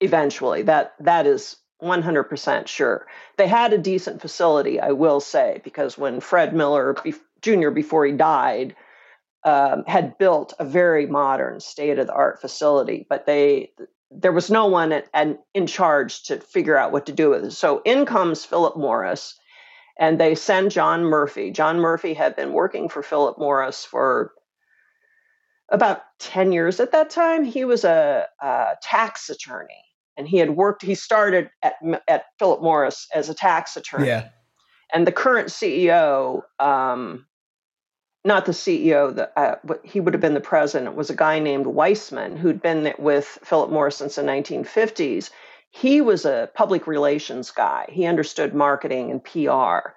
eventually. 0.00 0.62
That 0.62 0.92
that 1.00 1.26
is 1.26 1.56
100% 1.82 2.66
sure. 2.66 3.06
They 3.38 3.48
had 3.48 3.72
a 3.72 3.78
decent 3.78 4.20
facility, 4.20 4.78
I 4.78 4.92
will 4.92 5.18
say, 5.18 5.60
because 5.64 5.98
when 5.98 6.20
Fred 6.20 6.54
Miller 6.54 6.94
be- 7.02 7.14
Jr. 7.40 7.70
before 7.70 8.06
he 8.06 8.12
died 8.12 8.76
um, 9.44 9.84
had 9.86 10.16
built 10.18 10.52
a 10.58 10.64
very 10.64 11.06
modern 11.06 11.58
state 11.58 11.98
of 11.98 12.06
the 12.06 12.12
art 12.12 12.40
facility, 12.40 13.06
but 13.08 13.26
they 13.26 13.72
there 14.14 14.30
was 14.32 14.50
no 14.50 14.66
one 14.66 14.92
at, 14.92 15.08
at, 15.14 15.38
in 15.54 15.66
charge 15.66 16.24
to 16.24 16.38
figure 16.38 16.76
out 16.76 16.92
what 16.92 17.06
to 17.06 17.12
do 17.12 17.30
with 17.30 17.46
it. 17.46 17.52
So 17.52 17.80
in 17.86 18.04
comes 18.04 18.44
Philip 18.44 18.76
Morris, 18.76 19.34
and 19.98 20.18
they 20.18 20.34
send 20.34 20.70
John 20.70 21.04
Murphy. 21.04 21.50
John 21.50 21.78
Murphy 21.78 22.14
had 22.14 22.36
been 22.36 22.52
working 22.52 22.88
for 22.88 23.02
Philip 23.02 23.38
Morris 23.38 23.84
for 23.84 24.32
about 25.70 26.02
10 26.20 26.52
years 26.52 26.80
at 26.80 26.92
that 26.92 27.10
time. 27.10 27.44
He 27.44 27.64
was 27.64 27.84
a, 27.84 28.26
a 28.40 28.74
tax 28.82 29.30
attorney 29.30 29.84
and 30.16 30.28
he 30.28 30.38
had 30.38 30.50
worked. 30.50 30.82
He 30.82 30.94
started 30.94 31.50
at 31.62 31.74
at 32.08 32.24
Philip 32.38 32.62
Morris 32.62 33.08
as 33.14 33.28
a 33.28 33.34
tax 33.34 33.76
attorney. 33.76 34.08
Yeah. 34.08 34.28
And 34.92 35.06
the 35.06 35.12
current 35.12 35.48
CEO, 35.48 36.42
um, 36.58 37.26
not 38.24 38.44
the 38.44 38.52
CEO, 38.52 39.14
the, 39.14 39.38
uh, 39.38 39.56
he 39.82 40.00
would 40.00 40.12
have 40.12 40.20
been 40.20 40.34
the 40.34 40.40
president, 40.40 40.94
was 40.96 41.08
a 41.08 41.16
guy 41.16 41.38
named 41.38 41.66
Weissman 41.66 42.36
who'd 42.36 42.60
been 42.60 42.92
with 42.98 43.38
Philip 43.42 43.70
Morris 43.70 43.96
since 43.96 44.16
the 44.16 44.22
1950s. 44.22 45.30
He 45.72 46.02
was 46.02 46.26
a 46.26 46.50
public 46.54 46.86
relations 46.86 47.50
guy. 47.50 47.86
He 47.88 48.04
understood 48.04 48.54
marketing 48.54 49.10
and 49.10 49.24
PR. 49.24 49.90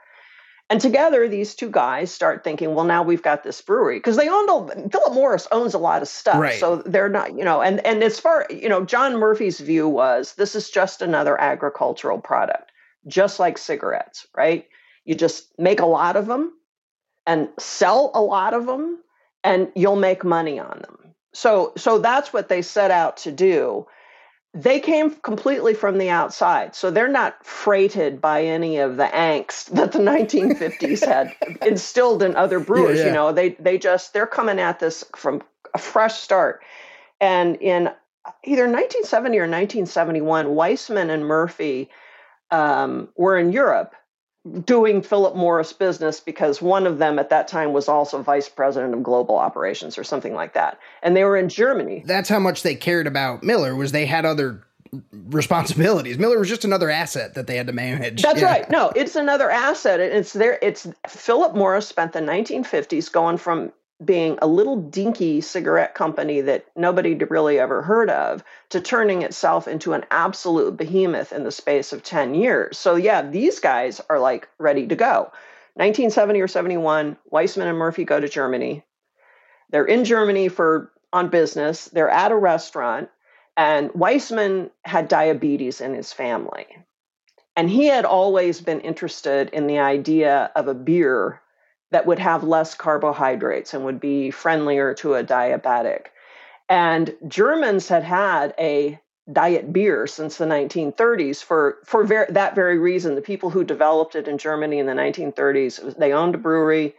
And 0.70 0.82
together, 0.82 1.28
these 1.28 1.54
two 1.54 1.70
guys 1.70 2.12
start 2.12 2.44
thinking, 2.44 2.74
well, 2.74 2.86
now 2.86 3.04
we've 3.04 3.22
got 3.22 3.44
this 3.44 3.62
brewery 3.62 4.00
because 4.00 4.16
they 4.16 4.30
own 4.30 4.50
a, 4.50 4.90
Philip 4.90 5.14
Morris 5.14 5.48
owns 5.52 5.74
a 5.74 5.78
lot 5.78 6.02
of 6.02 6.08
stuff. 6.08 6.40
Right. 6.40 6.60
So 6.60 6.78
they're 6.78 7.10
not, 7.10 7.38
you 7.38 7.44
know, 7.44 7.62
and, 7.62 7.86
and 7.86 8.02
as 8.04 8.20
far, 8.20 8.48
you 8.50 8.70
know, 8.70 8.86
John 8.86 9.18
Murphy's 9.18 9.60
view 9.60 9.88
was 9.88 10.34
this 10.36 10.56
is 10.56 10.72
just 10.72 11.02
another 11.02 11.40
agricultural 11.40 12.20
product, 12.20 12.72
just 13.06 13.38
like 13.38 13.58
cigarettes, 13.58 14.26
right? 14.36 14.68
You 15.04 15.14
just 15.14 15.60
make 15.60 15.82
a 15.82 15.86
lot 15.86 16.16
of 16.16 16.26
them 16.26 16.54
and 17.28 17.50
sell 17.60 18.12
a 18.16 18.22
lot 18.22 18.54
of 18.54 18.66
them 18.66 19.04
and 19.44 19.72
you'll 19.76 19.98
make 19.98 20.24
money 20.24 20.58
on 20.58 20.80
them. 20.80 21.14
So, 21.34 21.74
so 21.76 22.00
that's 22.00 22.32
what 22.32 22.48
they 22.48 22.62
set 22.62 22.92
out 22.92 23.18
to 23.18 23.32
do 23.32 23.86
they 24.56 24.80
came 24.80 25.12
completely 25.12 25.74
from 25.74 25.98
the 25.98 26.10
outside. 26.10 26.76
So 26.76 26.90
they're 26.90 27.10
not 27.10 27.46
freighted 27.46 28.22
by 28.22 28.46
any 28.46 28.78
of 28.78 28.96
the 28.96 29.04
angst 29.04 29.66
that 29.72 29.92
the 29.92 30.00
1950s 30.00 31.06
had 31.06 31.36
instilled 31.62 32.24
in 32.24 32.38
other 32.38 32.62
brewers. 32.62 33.00
Yeah, 33.00 33.04
yeah. 33.04 33.08
You 33.10 33.14
know, 33.14 33.32
they 33.34 33.50
they 33.50 33.78
just 33.78 34.14
they're 34.14 34.26
coming 34.26 34.60
at 34.60 34.80
this 34.80 35.04
from 35.14 35.44
a 35.74 35.78
fresh 35.78 36.22
start. 36.22 36.64
And 37.20 37.58
in 37.58 37.90
either 38.46 38.64
1970 38.64 39.38
or 39.38 39.42
1971, 39.42 40.56
Weissman 40.56 41.10
and 41.10 41.26
Murphy 41.26 41.90
um, 42.50 43.10
were 43.18 43.38
in 43.38 43.52
Europe 43.52 43.94
doing 44.64 45.02
Philip 45.02 45.36
Morris 45.36 45.74
business 45.74 46.20
because 46.20 46.62
one 46.62 46.86
of 46.86 47.00
them 47.00 47.18
at 47.18 47.30
that 47.30 47.48
time 47.48 47.74
was 47.74 47.88
also 47.88 48.22
vice 48.22 48.48
president 48.48 48.94
of 48.94 49.02
global 49.02 49.38
operations 49.38 49.98
or 49.98 50.04
something 50.04 50.34
like 50.34 50.54
that. 50.54 50.80
And 51.02 51.16
they 51.16 51.24
were 51.24 51.38
in 51.38 51.50
Germany. 51.50 52.04
That's 52.06 52.30
how 52.30 52.40
much 52.40 52.62
they 52.62 52.76
cared 52.76 53.08
about 53.08 53.44
Miller 53.44 53.76
was 53.76 53.92
they 53.92 54.06
had 54.06 54.26
other 54.26 54.64
responsibilities. 55.12 56.18
Miller 56.18 56.38
was 56.38 56.48
just 56.48 56.64
another 56.64 56.90
asset 56.90 57.34
that 57.34 57.48
they 57.48 57.58
had 57.58 57.68
to 57.68 57.74
manage. 57.74 58.22
That's 58.22 58.42
yeah. 58.42 58.46
right. 58.46 58.70
No, 58.70 58.92
it's 58.96 59.16
another 59.16 59.50
asset. 59.50 60.00
It's 60.00 60.34
there. 60.34 60.60
It's 60.62 60.88
Philip 61.08 61.56
Morris 61.56 61.88
spent 61.88 62.14
the 62.14 62.22
1950s 62.22 63.12
going 63.12 63.38
from 63.38 63.72
being 64.04 64.38
a 64.42 64.48
little 64.48 64.76
dinky 64.76 65.40
cigarette 65.40 65.96
company 65.96 66.42
that 66.42 66.66
nobody 66.76 67.14
really 67.16 67.60
ever 67.60 67.82
heard 67.82 68.10
of 68.10 68.44
to 68.70 68.82
turning 68.82 69.22
itself 69.22 69.68
into 69.68 69.94
an 69.94 70.06
absolute 70.12 70.76
behemoth 70.76 71.32
in 71.32 71.44
the 71.44 71.52
space 71.52 71.94
of 71.94 72.04
10 72.04 72.36
years. 72.36 72.78
So, 72.78 72.96
yeah, 72.96 73.22
these 73.22 73.60
guys 73.60 74.02
are 74.10 74.20
like 74.20 74.50
ready 74.58 74.88
to 74.88 74.96
go. 74.96 75.32
1970 75.76 76.42
or 76.42 76.48
71, 76.48 77.18
Weissman 77.30 77.68
and 77.68 77.78
Murphy 77.78 78.04
go 78.04 78.20
to 78.20 78.28
Germany. 78.28 78.84
They're 79.70 79.86
in 79.86 80.04
Germany 80.04 80.50
for 80.50 80.92
on 81.14 81.30
business. 81.30 81.86
They're 81.86 82.10
at 82.10 82.32
a 82.32 82.36
restaurant, 82.36 83.10
and 83.56 83.92
Weissman 83.94 84.72
had 84.84 85.08
diabetes 85.08 85.80
in 85.80 85.94
his 85.94 86.12
family. 86.12 86.68
And 87.56 87.70
he 87.70 87.86
had 87.86 88.04
always 88.04 88.60
been 88.60 88.82
interested 88.82 89.50
in 89.52 89.68
the 89.68 89.80
idea 89.80 90.52
of 90.56 90.68
a 90.68 90.74
beer 90.74 91.42
that 91.92 92.06
would 92.06 92.20
have 92.20 92.44
less 92.44 92.76
carbohydrates 92.76 93.74
and 93.74 93.86
would 93.86 94.00
be 94.00 94.32
friendlier 94.32 94.94
to 94.96 95.16
a 95.16 95.24
diabetic. 95.24 96.08
And 96.68 97.16
Germans 97.28 97.88
had 97.88 98.04
had 98.04 98.54
a 98.60 99.00
diet 99.32 99.74
beer 99.74 100.06
since 100.06 100.38
the 100.38 100.46
1930s 100.46 101.44
for 101.44 101.78
for 101.86 102.04
ver- 102.04 102.28
that 102.30 102.56
very 102.56 102.78
reason. 102.78 103.16
The 103.16 103.22
people 103.22 103.50
who 103.50 103.64
developed 103.64 104.16
it 104.16 104.28
in 104.28 104.38
Germany 104.38 104.80
in 104.80 104.86
the 104.86 104.94
1930s, 104.94 105.98
they 105.98 106.14
owned 106.14 106.36
a 106.36 106.40
brewery 106.40 106.96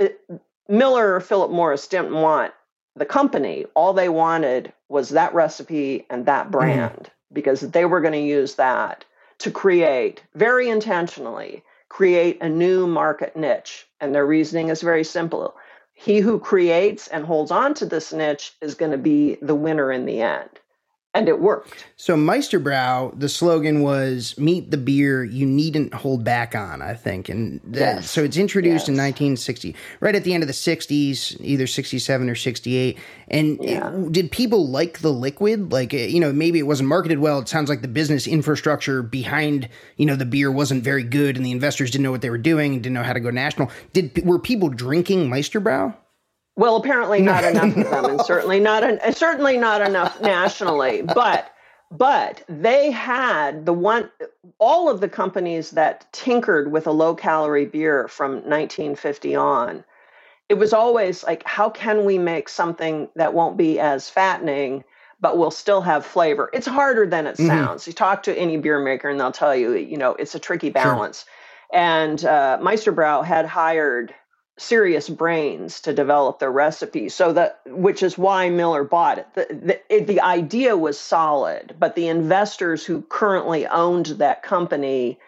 Miller 0.67 1.15
or 1.15 1.21
Philip 1.21 1.51
Morris 1.51 1.87
didn't 1.87 2.13
want 2.13 2.53
the 2.97 3.05
company. 3.05 3.65
All 3.73 3.93
they 3.93 4.09
wanted 4.09 4.73
was 4.89 5.09
that 5.09 5.33
recipe 5.33 6.05
and 6.09 6.25
that 6.25 6.45
mm-hmm. 6.45 6.51
brand 6.51 7.03
mm. 7.03 7.09
because 7.31 7.61
they 7.61 7.85
were 7.85 8.01
going 8.01 8.13
to 8.13 8.19
use 8.19 8.55
that 8.55 9.05
to 9.39 9.51
create, 9.51 10.21
very 10.35 10.67
intentionally, 10.67 11.63
create 11.87 12.41
a 12.41 12.49
new 12.49 12.87
market 12.87 13.37
niche. 13.37 13.87
And 14.01 14.13
their 14.13 14.25
reasoning 14.25 14.69
is 14.69 14.81
very 14.81 15.03
simple 15.03 15.55
he 15.99 16.19
who 16.19 16.39
creates 16.39 17.07
and 17.07 17.25
holds 17.25 17.49
on 17.49 17.73
to 17.73 17.85
this 17.85 18.13
niche 18.13 18.53
is 18.61 18.75
going 18.75 18.91
to 18.91 18.99
be 18.99 19.35
the 19.41 19.55
winner 19.55 19.91
in 19.91 20.05
the 20.05 20.21
end. 20.21 20.49
And 21.17 21.27
it 21.27 21.39
worked. 21.39 21.87
So 21.95 22.15
Meister 22.15 22.59
Brau, 22.59 23.11
the 23.17 23.27
slogan 23.27 23.81
was 23.81 24.37
"Meet 24.37 24.69
the 24.69 24.77
beer 24.77 25.23
you 25.23 25.47
needn't 25.47 25.91
hold 25.95 26.23
back 26.23 26.53
on." 26.53 26.83
I 26.83 26.93
think, 26.93 27.27
and 27.27 27.59
that, 27.63 27.79
yes. 27.79 28.11
so 28.11 28.23
it's 28.23 28.37
introduced 28.37 28.83
yes. 28.83 28.89
in 28.89 28.93
1960, 28.93 29.75
right 29.99 30.13
at 30.13 30.23
the 30.23 30.35
end 30.35 30.43
of 30.43 30.47
the 30.47 30.53
60s, 30.53 31.35
either 31.41 31.65
67 31.65 32.29
or 32.29 32.35
68. 32.35 32.99
And 33.29 33.57
yeah. 33.59 33.91
it, 33.91 34.11
did 34.11 34.31
people 34.31 34.67
like 34.67 34.99
the 34.99 35.11
liquid? 35.11 35.71
Like, 35.71 35.91
eh, 35.91 36.05
you 36.05 36.19
know, 36.19 36.31
maybe 36.31 36.59
it 36.59 36.67
wasn't 36.67 36.89
marketed 36.89 37.17
well. 37.17 37.39
It 37.39 37.49
sounds 37.49 37.67
like 37.67 37.81
the 37.81 37.87
business 37.87 38.27
infrastructure 38.27 39.01
behind, 39.01 39.69
you 39.95 40.05
know, 40.05 40.15
the 40.15 40.25
beer 40.25 40.51
wasn't 40.51 40.83
very 40.83 41.03
good, 41.03 41.35
and 41.35 41.43
the 41.43 41.51
investors 41.51 41.89
didn't 41.89 42.03
know 42.03 42.11
what 42.11 42.21
they 42.21 42.29
were 42.29 42.37
doing, 42.37 42.73
didn't 42.73 42.93
know 42.93 43.01
how 43.01 43.13
to 43.13 43.19
go 43.19 43.31
national. 43.31 43.71
Did 43.93 44.23
were 44.23 44.37
people 44.37 44.69
drinking 44.69 45.31
Meisterbrau? 45.31 45.95
Well, 46.57 46.75
apparently 46.75 47.21
not 47.21 47.43
enough 47.43 47.77
of 47.77 47.89
them, 47.89 48.05
and 48.05 48.21
certainly 48.21 48.59
not 48.59 48.83
an, 48.83 48.99
certainly 49.13 49.57
not 49.57 49.81
enough 49.81 50.19
nationally. 50.19 51.03
But 51.03 51.53
but 51.91 52.43
they 52.49 52.89
had 52.89 53.65
the 53.67 53.73
one 53.73 54.09
all 54.57 54.89
of 54.89 54.99
the 54.99 55.07
companies 55.07 55.71
that 55.71 56.11
tinkered 56.11 56.71
with 56.71 56.87
a 56.87 56.91
low 56.91 57.15
calorie 57.15 57.67
beer 57.67 58.07
from 58.07 58.31
1950 58.33 59.35
on. 59.35 59.85
It 60.49 60.55
was 60.55 60.73
always 60.73 61.23
like, 61.23 61.43
how 61.45 61.69
can 61.69 62.05
we 62.05 62.17
make 62.17 62.49
something 62.49 63.09
that 63.15 63.35
won't 63.35 63.55
be 63.55 63.79
as 63.79 64.09
fattening, 64.09 64.83
but 65.21 65.37
will 65.37 65.51
still 65.51 65.81
have 65.81 66.05
flavor? 66.05 66.49
It's 66.53 66.65
harder 66.65 67.05
than 67.05 67.27
it 67.27 67.35
mm-hmm. 67.35 67.47
sounds. 67.47 67.85
You 67.85 67.93
talk 67.93 68.23
to 68.23 68.35
any 68.35 68.57
beer 68.57 68.79
maker, 68.79 69.09
and 69.09 69.19
they'll 69.19 69.31
tell 69.31 69.55
you, 69.55 69.75
you 69.75 69.97
know, 69.97 70.15
it's 70.15 70.33
a 70.33 70.39
tricky 70.39 70.69
balance. 70.69 71.25
Sure. 71.71 71.79
And 71.79 72.25
uh, 72.25 72.57
Meisterbrau 72.61 73.23
had 73.23 73.45
hired 73.45 74.15
serious 74.57 75.07
brains 75.07 75.81
to 75.81 75.93
develop 75.93 76.39
the 76.39 76.49
recipe. 76.49 77.09
So 77.09 77.33
that 77.33 77.61
which 77.65 78.01
is 78.01 78.17
why 78.17 78.49
miller 78.49 78.83
bought 78.83 79.19
it. 79.19 79.27
The, 79.35 79.47
the, 79.49 79.95
it, 79.95 80.07
the 80.07 80.21
idea 80.21 80.75
was 80.75 80.99
solid 80.99 81.75
but 81.79 81.95
the 81.95 82.07
investors 82.07 82.85
who 82.85 83.01
currently 83.03 83.67
owned 83.67 84.07
that 84.17 84.43
company 84.43 85.19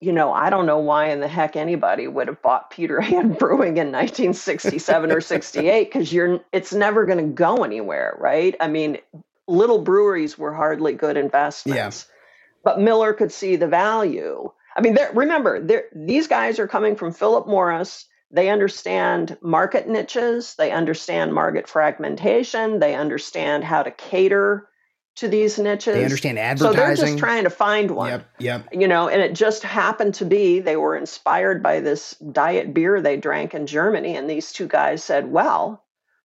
you 0.00 0.12
know 0.12 0.32
i 0.32 0.50
don't 0.50 0.66
know 0.66 0.78
why 0.78 1.10
in 1.10 1.20
the 1.20 1.28
heck 1.28 1.56
anybody 1.56 2.06
would 2.06 2.28
have 2.28 2.42
bought 2.42 2.70
peter 2.70 3.00
hand 3.10 3.38
brewing 3.38 3.76
in 3.76 3.92
1967 3.92 5.12
or 5.12 5.20
68 5.20 5.84
because 5.84 6.12
you're 6.12 6.40
it's 6.52 6.72
never 6.72 7.06
going 7.06 7.18
to 7.18 7.34
go 7.34 7.64
anywhere 7.64 8.16
right? 8.18 8.54
I 8.60 8.68
mean 8.68 8.98
little 9.46 9.80
breweries 9.82 10.38
were 10.38 10.54
hardly 10.54 10.92
good 10.92 11.16
investments. 11.16 12.06
Yeah. 12.08 12.14
but 12.62 12.80
miller 12.80 13.12
could 13.12 13.32
see 13.32 13.56
the 13.56 13.66
value. 13.66 14.50
I 14.76 14.80
mean 14.80 14.96
remember 15.14 15.84
these 15.94 16.28
guys 16.28 16.58
are 16.58 16.68
coming 16.68 16.96
from 16.96 17.12
philip 17.12 17.46
morris 17.46 18.06
they 18.30 18.48
understand 18.50 19.36
market 19.40 19.88
niches, 19.88 20.54
they 20.54 20.70
understand 20.70 21.34
market 21.34 21.68
fragmentation, 21.68 22.78
they 22.78 22.94
understand 22.94 23.64
how 23.64 23.82
to 23.82 23.90
cater 23.90 24.68
to 25.16 25.28
these 25.28 25.58
niches. 25.58 25.94
They 25.94 26.04
understand 26.04 26.38
advertising. 26.38 26.78
So 26.78 26.86
they're 26.86 27.06
just 27.08 27.18
trying 27.18 27.44
to 27.44 27.50
find 27.50 27.90
one. 27.90 28.10
Yep, 28.10 28.30
yep. 28.38 28.68
You 28.72 28.88
know, 28.88 29.08
and 29.08 29.20
it 29.20 29.34
just 29.34 29.62
happened 29.62 30.14
to 30.14 30.24
be 30.24 30.60
they 30.60 30.76
were 30.76 30.96
inspired 30.96 31.62
by 31.62 31.80
this 31.80 32.12
diet 32.32 32.72
beer 32.72 33.00
they 33.00 33.16
drank 33.16 33.54
in 33.54 33.66
Germany, 33.66 34.16
and 34.16 34.30
these 34.30 34.52
two 34.52 34.68
guys 34.68 35.02
said, 35.02 35.30
"Well, 35.30 35.84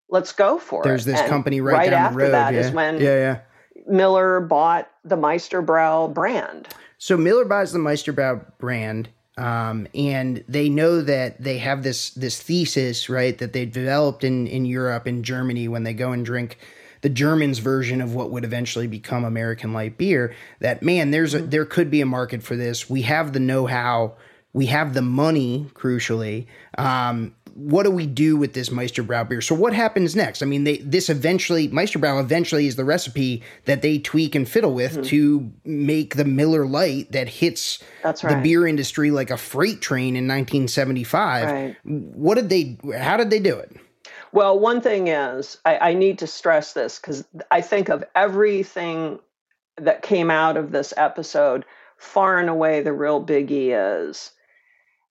let's 0.10 0.32
go 0.32 0.60
for 0.60 0.84
There's 0.84 1.04
it." 1.04 1.06
There's 1.06 1.18
this 1.18 1.22
and 1.22 1.30
company 1.30 1.62
right, 1.62 1.74
right 1.74 1.90
down 1.90 2.06
after 2.06 2.18
the 2.18 2.24
road. 2.26 2.32
that 2.32 2.54
yeah. 2.54 2.60
is 2.60 2.72
when 2.72 3.02
yeah, 3.02 3.18
yeah. 3.18 3.40
Miller 3.88 4.40
bought 4.40 4.90
the 5.04 5.18
Meisterbrau 5.18 6.14
brand. 6.14 6.68
So 6.98 7.18
Miller 7.18 7.46
buys 7.46 7.72
the 7.72 7.80
Meisterbrau 7.80 8.58
brand 8.58 9.10
um, 9.38 9.88
and 9.94 10.44
they 10.48 10.70
know 10.70 11.02
that 11.02 11.42
they 11.42 11.58
have 11.58 11.84
this 11.84 12.12
this 12.12 12.42
thesis 12.42 13.10
right 13.10 13.38
that 13.38 13.54
they 13.54 13.66
developed 13.66 14.24
in 14.24 14.48
in 14.48 14.66
Europe 14.66 15.06
and 15.06 15.26
Germany 15.26 15.68
when 15.68 15.84
they 15.84 15.94
go 15.94 16.12
and 16.12 16.26
drink 16.26 16.58
the 17.02 17.10
Germans 17.10 17.60
version 17.60 18.02
of 18.02 18.16
what 18.16 18.32
would 18.32 18.46
eventually 18.46 18.88
become 18.88 19.26
American 19.26 19.74
light 19.74 19.98
beer 19.98 20.34
that 20.60 20.82
man 20.82 21.12
there's 21.12 21.34
a 21.34 21.40
there 21.40 21.66
could 21.66 21.92
be 21.92 22.02
a 22.02 22.06
market 22.06 22.44
for 22.44 22.56
this. 22.56 22.90
We 22.90 23.02
have 23.04 23.34
the 23.34 23.40
know-how. 23.40 24.14
We 24.54 24.68
have 24.68 24.94
the 24.94 25.02
money 25.02 25.68
crucially. 25.74 26.48
Um, 26.78 27.36
what 27.56 27.84
do 27.84 27.92
we 27.92 28.06
do 28.06 28.36
with 28.36 28.54
this 28.54 28.68
Meisterbrau 28.68 29.30
beer? 29.30 29.40
So 29.40 29.56
what 29.56 29.74
happens 29.74 30.14
next? 30.14 30.44
I 30.44 30.46
mean, 30.46 30.66
they 30.66 30.78
this 30.80 31.10
eventually 31.10 31.70
Meisterbrau 31.70 32.20
eventually 32.20 32.68
is 32.68 32.76
the 32.76 32.84
recipe 32.84 33.42
that 33.64 33.82
they 33.82 33.98
tweak 33.98 34.36
and 34.36 34.48
fiddle 34.48 34.74
with 34.74 34.92
mm-hmm. 34.92 35.04
to 35.04 35.52
make 35.64 36.16
the 36.16 36.26
Miller 36.26 36.66
Lite 36.66 37.14
that 37.14 37.30
hits 37.30 37.80
right. 38.04 38.16
the 38.18 38.42
beer 38.44 38.68
industry 38.68 39.10
like 39.10 39.30
a 39.30 39.38
freight 39.38 39.82
train 39.82 40.18
in 40.18 40.28
1975. 40.28 41.50
Right. 41.50 41.78
What 41.86 42.36
did 42.36 42.50
they? 42.50 42.78
How 42.98 43.16
did 43.16 43.30
they 43.30 43.40
do 43.40 43.58
it? 43.58 43.72
Well, 44.34 44.60
one 44.60 44.82
thing 44.82 45.08
is 45.08 45.58
I, 45.64 45.78
I 45.78 45.94
need 45.94 46.20
to 46.20 46.28
stress 46.28 46.74
this 46.74 47.00
because 47.00 47.26
I 47.52 47.62
think 47.62 47.88
of 47.88 48.04
everything 48.16 49.20
that 49.78 50.02
came 50.02 50.30
out 50.30 50.58
of 50.58 50.72
this 50.74 50.94
episode, 50.98 51.64
far 51.96 52.38
and 52.38 52.50
away 52.50 52.82
the 52.82 52.92
real 52.92 53.26
biggie 53.26 53.70
is 53.72 54.32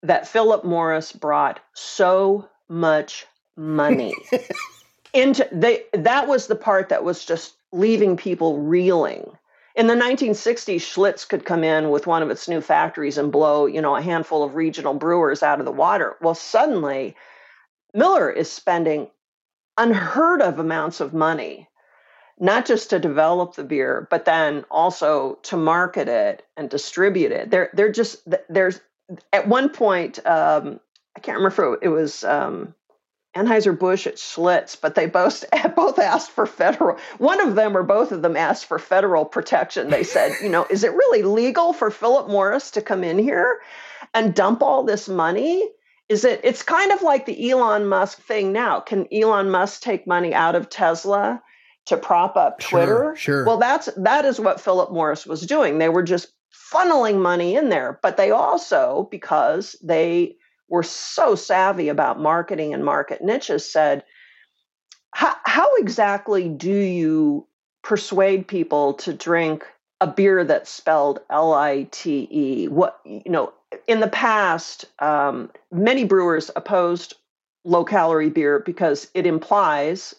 that 0.05 0.29
Philip 0.29 0.65
Morris 0.65 1.13
brought 1.13 1.61
so 1.73 2.49
much 2.69 3.27
money 3.57 4.15
into 5.13 5.49
they 5.51 5.85
that 5.93 6.29
was 6.29 6.47
the 6.47 6.57
part 6.57 6.91
that 6.91 7.05
was 7.05 7.25
just 7.25 7.55
leaving 7.73 8.17
people 8.17 8.61
reeling. 8.61 9.37
In 9.75 9.89
the 9.89 9.95
1960s, 9.95 10.77
Schlitz 10.77 11.29
could 11.29 11.45
come 11.45 11.65
in 11.65 11.91
with 11.91 12.07
one 12.07 12.23
of 12.23 12.31
its 12.31 12.49
new 12.49 12.61
factories 12.61 13.19
and 13.19 13.33
blow, 13.33 13.67
you 13.67 13.83
know, 13.83 13.97
a 13.97 14.03
handful 14.03 14.45
of 14.45 14.55
regional 14.55 14.95
brewers 14.95 15.43
out 15.43 15.59
of 15.59 15.65
the 15.65 15.73
water. 15.73 16.17
Well, 16.21 16.37
suddenly, 16.37 17.17
Miller 17.93 18.31
is 18.31 18.51
spending 18.51 19.11
unheard 19.77 20.43
of 20.43 20.61
amounts 20.61 21.01
of 21.01 21.13
money, 21.13 21.69
not 22.39 22.67
just 22.67 22.91
to 22.91 23.01
develop 23.01 23.57
the 23.57 23.65
beer, 23.65 24.07
but 24.11 24.25
then 24.25 24.65
also 24.71 25.41
to 25.43 25.57
market 25.57 26.09
it 26.09 26.47
and 26.57 26.71
distribute 26.71 27.33
it. 27.33 27.51
They're 27.51 27.71
they're 27.73 27.91
just 27.91 28.23
there's 28.49 28.81
at 29.33 29.49
one 29.49 29.69
point 29.69 30.25
um, 30.27 30.81
I 31.17 31.21
can't 31.21 31.39
remember 31.39 31.75
if 31.75 31.83
it 31.83 31.89
was 31.89 32.25
um, 32.25 32.75
Anheuser 33.37 33.77
Busch 33.77 34.07
at 34.07 34.17
Schlitz, 34.17 34.77
but 34.81 34.95
they 34.95 35.07
both 35.07 35.45
both 35.77 35.99
asked 35.99 36.31
for 36.31 36.47
federal. 36.47 36.99
One 37.19 37.41
of 37.41 37.55
them 37.55 37.77
or 37.77 37.83
both 37.83 38.13
of 38.13 38.23
them 38.23 38.37
asked 38.37 38.67
for 38.67 38.79
federal 38.79 39.25
protection. 39.25 39.91
They 39.91 40.05
said, 40.05 40.33
you 40.43 40.49
know, 40.49 40.67
is 40.71 40.85
it 40.85 40.93
really 40.93 41.23
legal 41.23 41.73
for 41.73 41.91
Philip 41.91 42.29
Morris 42.29 42.73
to 42.73 42.83
come 42.83 43.05
in 43.05 43.19
here 43.19 43.61
and 44.13 44.35
dump 44.35 44.63
all 44.63 44.85
this 44.85 45.09
money? 45.09 45.69
Is 46.09 46.25
it? 46.25 46.41
It's 46.45 46.63
kind 46.63 46.93
of 46.93 47.03
like 47.03 47.27
the 47.27 47.51
Elon 47.51 47.87
Musk 47.87 48.21
thing 48.23 48.53
now. 48.53 48.81
Can 48.81 49.07
Elon 49.13 49.51
Musk 49.51 49.83
take 49.83 50.07
money 50.07 50.35
out 50.35 50.55
of 50.55 50.69
Tesla 50.69 51.43
to 51.87 51.97
prop 51.97 52.37
up 52.37 52.61
Twitter? 52.61 53.15
Sure, 53.17 53.17
sure. 53.17 53.47
Well, 53.47 53.57
that's 53.57 53.89
that 53.97 54.27
is 54.27 54.39
what 54.39 54.61
Philip 54.61 54.93
Morris 54.93 55.25
was 55.27 55.41
doing. 55.47 55.79
They 55.79 55.89
were 55.89 56.03
just 56.03 56.34
funneling 56.75 57.21
money 57.21 57.55
in 57.55 57.69
there, 57.69 57.99
but 58.03 58.17
they 58.17 58.31
also 58.31 59.09
because 59.11 59.77
they 59.83 60.37
were 60.69 60.83
so 60.83 61.35
savvy 61.35 61.89
about 61.89 62.19
marketing 62.19 62.75
and 62.75 62.85
market 62.85 63.23
niches 63.23 63.71
said, 63.71 64.05
how 65.15 65.77
exactly 65.77 66.49
do 66.49 66.73
you 66.73 67.47
persuade 67.83 68.49
people 68.49 68.95
to 68.95 69.13
drink 69.13 69.65
a 70.01 70.07
beer 70.09 70.45
that's 70.45 70.71
spelled 70.71 71.21
L-I-T-E? 71.31 72.67
What 72.67 72.99
you 73.05 73.31
know, 73.31 73.53
in 73.87 74.01
the 74.01 74.09
past, 74.09 74.87
um, 74.99 75.51
many 75.71 76.05
brewers 76.05 76.51
opposed 76.57 77.15
low 77.65 77.85
calorie 77.85 78.31
beer 78.31 78.59
because 78.59 79.09
it 79.15 79.27
implies 79.27 80.15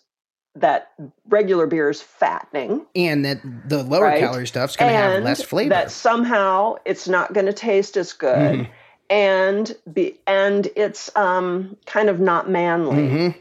that 0.55 0.93
regular 1.27 1.67
beer 1.67 1.89
is 1.89 2.01
fattening 2.01 2.85
and 2.95 3.25
that 3.25 3.41
the 3.67 3.83
lower 3.83 4.05
right? 4.05 4.19
calorie 4.19 4.47
stuff's 4.47 4.77
going 4.77 4.91
to 4.91 4.97
have 4.97 5.23
less 5.23 5.41
flavor 5.41 5.69
that 5.69 5.91
somehow 5.91 6.75
it's 6.85 7.07
not 7.07 7.33
going 7.33 7.45
to 7.45 7.53
taste 7.53 7.97
as 7.97 8.13
good 8.13 8.59
mm-hmm 8.59 8.71
and 9.09 9.75
be 9.91 10.19
and 10.25 10.67
it's 10.75 11.15
um, 11.15 11.77
kind 11.85 12.09
of 12.09 12.19
not 12.19 12.49
manly. 12.49 13.03
Mm-hmm. 13.03 13.39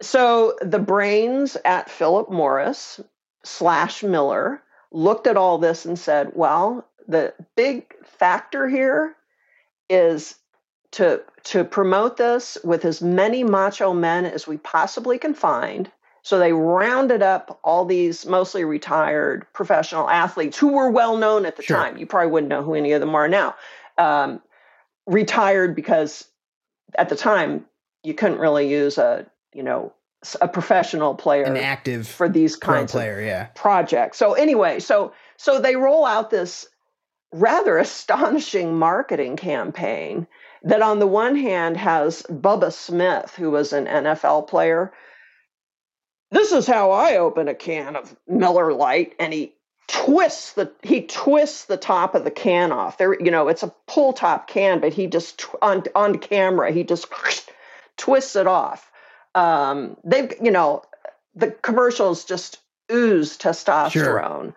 So 0.00 0.56
the 0.60 0.78
brains 0.78 1.56
at 1.64 1.90
Philip 1.90 2.30
Morris 2.30 3.00
slash 3.44 4.02
Miller 4.02 4.62
looked 4.90 5.26
at 5.26 5.36
all 5.36 5.58
this 5.58 5.84
and 5.84 5.98
said, 5.98 6.32
"Well, 6.34 6.86
the 7.06 7.34
big 7.54 7.94
factor 8.04 8.68
here 8.68 9.16
is 9.88 10.36
to 10.92 11.22
to 11.44 11.64
promote 11.64 12.16
this 12.16 12.58
with 12.64 12.84
as 12.84 13.00
many 13.00 13.44
macho 13.44 13.92
men 13.92 14.26
as 14.26 14.46
we 14.46 14.58
possibly 14.58 15.18
can 15.18 15.34
find." 15.34 15.90
So 16.26 16.40
they 16.40 16.52
rounded 16.52 17.22
up 17.22 17.60
all 17.62 17.84
these 17.84 18.26
mostly 18.26 18.64
retired 18.64 19.46
professional 19.52 20.10
athletes 20.10 20.58
who 20.58 20.72
were 20.72 20.90
well 20.90 21.16
known 21.16 21.46
at 21.46 21.54
the 21.54 21.62
sure. 21.62 21.76
time. 21.76 21.98
You 21.98 22.04
probably 22.04 22.32
wouldn't 22.32 22.50
know 22.50 22.64
who 22.64 22.74
any 22.74 22.90
of 22.90 23.00
them 23.00 23.14
are 23.14 23.28
now. 23.28 23.54
Um, 23.96 24.42
retired 25.06 25.76
because 25.76 26.26
at 26.98 27.10
the 27.10 27.14
time 27.14 27.64
you 28.02 28.12
couldn't 28.12 28.40
really 28.40 28.68
use 28.68 28.98
a 28.98 29.24
you 29.54 29.62
know 29.62 29.92
a 30.40 30.48
professional 30.48 31.14
player 31.14 31.44
an 31.44 31.56
active 31.56 32.08
for 32.08 32.28
these 32.28 32.56
kinds 32.56 32.90
player, 32.90 33.20
of 33.20 33.24
yeah. 33.24 33.44
projects 33.54 34.18
so 34.18 34.32
anyway 34.32 34.80
so 34.80 35.12
so 35.36 35.60
they 35.60 35.76
roll 35.76 36.04
out 36.04 36.30
this 36.30 36.66
rather 37.32 37.78
astonishing 37.78 38.76
marketing 38.76 39.36
campaign 39.36 40.26
that 40.64 40.82
on 40.82 40.98
the 40.98 41.06
one 41.06 41.36
hand 41.36 41.76
has 41.76 42.22
Bubba 42.22 42.72
Smith 42.72 43.32
who 43.36 43.52
was 43.52 43.72
an 43.72 43.86
NFL 43.86 44.48
player 44.48 44.92
this 46.30 46.52
is 46.52 46.66
how 46.66 46.90
I 46.90 47.16
open 47.16 47.48
a 47.48 47.54
can 47.54 47.96
of 47.96 48.16
Miller 48.26 48.72
Lite 48.72 49.14
and 49.18 49.32
he 49.32 49.54
twists 49.88 50.54
the 50.54 50.72
he 50.82 51.02
twists 51.02 51.66
the 51.66 51.76
top 51.76 52.14
of 52.14 52.24
the 52.24 52.30
can 52.30 52.72
off. 52.72 52.98
There, 52.98 53.20
you 53.22 53.30
know, 53.30 53.48
it's 53.48 53.62
a 53.62 53.74
pull 53.86 54.12
top 54.12 54.48
can, 54.48 54.80
but 54.80 54.92
he 54.92 55.06
just 55.06 55.44
on 55.62 55.84
on 55.94 56.18
camera 56.18 56.72
he 56.72 56.84
just 56.84 57.06
twists 57.96 58.36
it 58.36 58.46
off. 58.46 58.90
Um, 59.34 59.96
they've 60.04 60.32
you 60.42 60.50
know 60.50 60.82
the 61.34 61.50
commercials 61.50 62.24
just 62.24 62.58
ooze 62.90 63.36
testosterone. 63.36 63.92
Sure. 63.92 64.54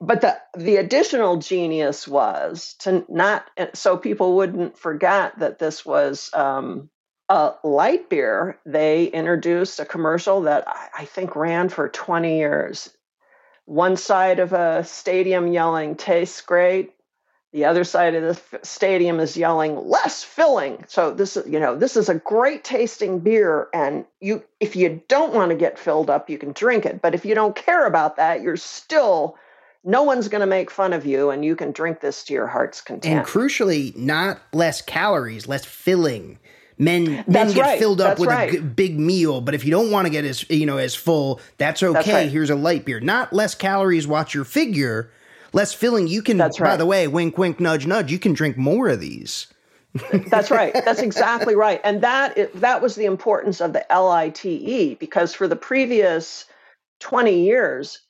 But 0.00 0.20
the 0.20 0.38
the 0.56 0.76
additional 0.76 1.38
genius 1.38 2.06
was 2.06 2.74
to 2.80 3.04
not 3.08 3.50
so 3.74 3.96
people 3.96 4.36
wouldn't 4.36 4.78
forget 4.78 5.38
that 5.38 5.58
this 5.58 5.84
was 5.84 6.30
um, 6.34 6.90
a 7.28 7.54
light 7.62 8.08
beer. 8.08 8.58
They 8.64 9.06
introduced 9.06 9.80
a 9.80 9.84
commercial 9.84 10.42
that 10.42 10.66
I, 10.66 10.88
I 10.98 11.04
think 11.04 11.36
ran 11.36 11.68
for 11.68 11.88
20 11.88 12.38
years. 12.38 12.90
One 13.66 13.96
side 13.96 14.38
of 14.38 14.52
a 14.52 14.84
stadium 14.84 15.48
yelling 15.48 15.94
tastes 15.94 16.40
great. 16.40 16.94
The 17.52 17.64
other 17.64 17.84
side 17.84 18.14
of 18.14 18.22
the 18.22 18.60
stadium 18.62 19.20
is 19.20 19.36
yelling 19.36 19.76
less 19.76 20.22
filling. 20.22 20.84
So 20.86 21.12
this 21.12 21.36
is 21.36 21.46
you 21.46 21.58
know 21.58 21.76
this 21.76 21.96
is 21.96 22.10
a 22.10 22.14
great 22.14 22.62
tasting 22.62 23.20
beer 23.20 23.68
and 23.72 24.04
you 24.20 24.44
if 24.60 24.76
you 24.76 25.02
don't 25.08 25.32
want 25.32 25.50
to 25.50 25.56
get 25.56 25.78
filled 25.78 26.10
up 26.10 26.28
you 26.28 26.36
can 26.36 26.52
drink 26.52 26.84
it. 26.84 27.00
But 27.00 27.14
if 27.14 27.24
you 27.24 27.34
don't 27.34 27.56
care 27.56 27.86
about 27.86 28.16
that 28.16 28.42
you're 28.42 28.58
still 28.58 29.36
no 29.82 30.02
one's 30.02 30.28
going 30.28 30.40
to 30.40 30.46
make 30.46 30.70
fun 30.70 30.92
of 30.92 31.06
you 31.06 31.30
and 31.30 31.42
you 31.42 31.56
can 31.56 31.72
drink 31.72 32.00
this 32.00 32.24
to 32.24 32.34
your 32.34 32.46
heart's 32.46 32.82
content. 32.82 33.18
and 33.18 33.26
crucially 33.26 33.96
not 33.96 34.40
less 34.52 34.82
calories 34.82 35.48
less 35.48 35.64
filling 35.64 36.38
men 36.78 37.24
men 37.26 37.52
get 37.52 37.60
right. 37.60 37.78
filled 37.78 38.00
up 38.00 38.10
that's 38.10 38.20
with 38.20 38.28
right. 38.28 38.50
a 38.50 38.52
g- 38.52 38.58
big 38.60 38.98
meal 38.98 39.40
but 39.40 39.54
if 39.54 39.64
you 39.64 39.70
don't 39.70 39.90
want 39.90 40.06
to 40.06 40.10
get 40.10 40.24
as 40.24 40.48
you 40.48 40.66
know 40.66 40.78
as 40.78 40.94
full 40.94 41.40
that's 41.58 41.82
okay 41.82 41.92
that's 41.94 42.08
right. 42.08 42.30
here's 42.30 42.50
a 42.50 42.54
light 42.54 42.84
beer 42.84 43.00
not 43.00 43.32
less 43.32 43.54
calories 43.54 44.06
watch 44.06 44.34
your 44.34 44.44
figure 44.44 45.10
less 45.52 45.72
filling 45.74 46.06
you 46.06 46.22
can 46.22 46.36
that's 46.36 46.60
right. 46.60 46.70
by 46.70 46.76
the 46.76 46.86
way 46.86 47.08
wink 47.08 47.36
wink 47.36 47.60
nudge 47.60 47.86
nudge 47.86 48.12
you 48.12 48.18
can 48.18 48.32
drink 48.32 48.56
more 48.56 48.88
of 48.88 49.00
these 49.00 49.48
that's 50.30 50.50
right 50.50 50.72
that's 50.72 51.00
exactly 51.00 51.54
right 51.54 51.80
and 51.82 52.02
that 52.02 52.50
that 52.54 52.80
was 52.80 52.94
the 52.94 53.06
importance 53.06 53.60
of 53.60 53.72
the 53.72 53.84
lite 53.90 54.98
because 54.98 55.34
for 55.34 55.48
the 55.48 55.56
previous 55.56 56.44
20 57.00 57.44
years 57.44 58.00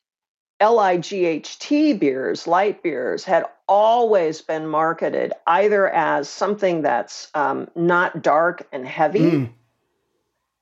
LIGHT 0.60 2.00
beers, 2.00 2.46
light 2.46 2.82
beers, 2.82 3.24
had 3.24 3.44
always 3.68 4.42
been 4.42 4.66
marketed 4.66 5.32
either 5.46 5.88
as 5.88 6.28
something 6.28 6.82
that's 6.82 7.28
um, 7.34 7.68
not 7.76 8.22
dark 8.22 8.66
and 8.72 8.86
heavy. 8.86 9.20
Mm. 9.20 9.50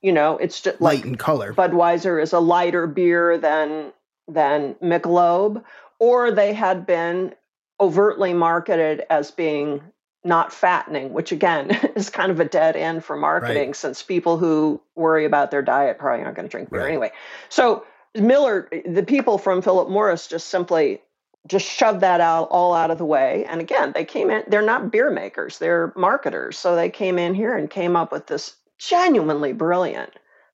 You 0.01 0.11
know, 0.11 0.37
it's 0.37 0.61
just 0.61 0.79
light 0.79 0.97
like 0.97 1.05
in 1.05 1.15
color. 1.15 1.53
Budweiser 1.53 2.21
is 2.21 2.33
a 2.33 2.39
lighter 2.39 2.85
beer 2.85 3.37
than 3.37 3.91
than 4.27 4.75
Michelob, 4.75 5.63
or 5.99 6.31
they 6.31 6.53
had 6.53 6.85
been 6.85 7.33
overtly 7.79 8.33
marketed 8.33 9.03
as 9.09 9.31
being 9.31 9.81
not 10.23 10.51
fattening, 10.53 11.13
which 11.13 11.31
again 11.31 11.71
is 11.95 12.09
kind 12.09 12.31
of 12.31 12.39
a 12.39 12.45
dead 12.45 12.75
end 12.75 13.03
for 13.03 13.15
marketing 13.15 13.69
right. 13.69 13.75
since 13.75 14.03
people 14.03 14.37
who 14.37 14.79
worry 14.95 15.25
about 15.25 15.49
their 15.49 15.61
diet 15.61 15.97
probably 15.97 16.23
aren't 16.23 16.35
going 16.35 16.47
to 16.47 16.51
drink 16.51 16.69
beer 16.69 16.81
right. 16.81 16.89
anyway. 16.89 17.11
So 17.49 17.85
Miller, 18.21 18.69
the 18.85 19.03
people 19.03 19.37
from 19.37 19.61
Philip 19.61 19.89
Morris 19.89 20.27
just 20.27 20.47
simply 20.47 21.01
just 21.47 21.65
shoved 21.65 22.01
that 22.01 22.19
out 22.19 22.49
all 22.51 22.73
out 22.73 22.91
of 22.91 22.97
the 22.97 23.05
way. 23.05 23.45
And 23.45 23.61
again, 23.61 23.93
they 23.93 24.05
came 24.05 24.29
in, 24.29 24.43
they're 24.47 24.61
not 24.61 24.91
beer 24.91 25.09
makers, 25.09 25.59
they're 25.59 25.93
marketers. 25.95 26.57
So 26.57 26.75
they 26.75 26.89
came 26.89 27.17
in 27.17 27.33
here 27.33 27.55
and 27.55 27.69
came 27.69 27.95
up 27.95 28.11
with 28.11 28.27
this 28.27 28.55
genuinely 28.77 29.53
brilliant 29.53 30.11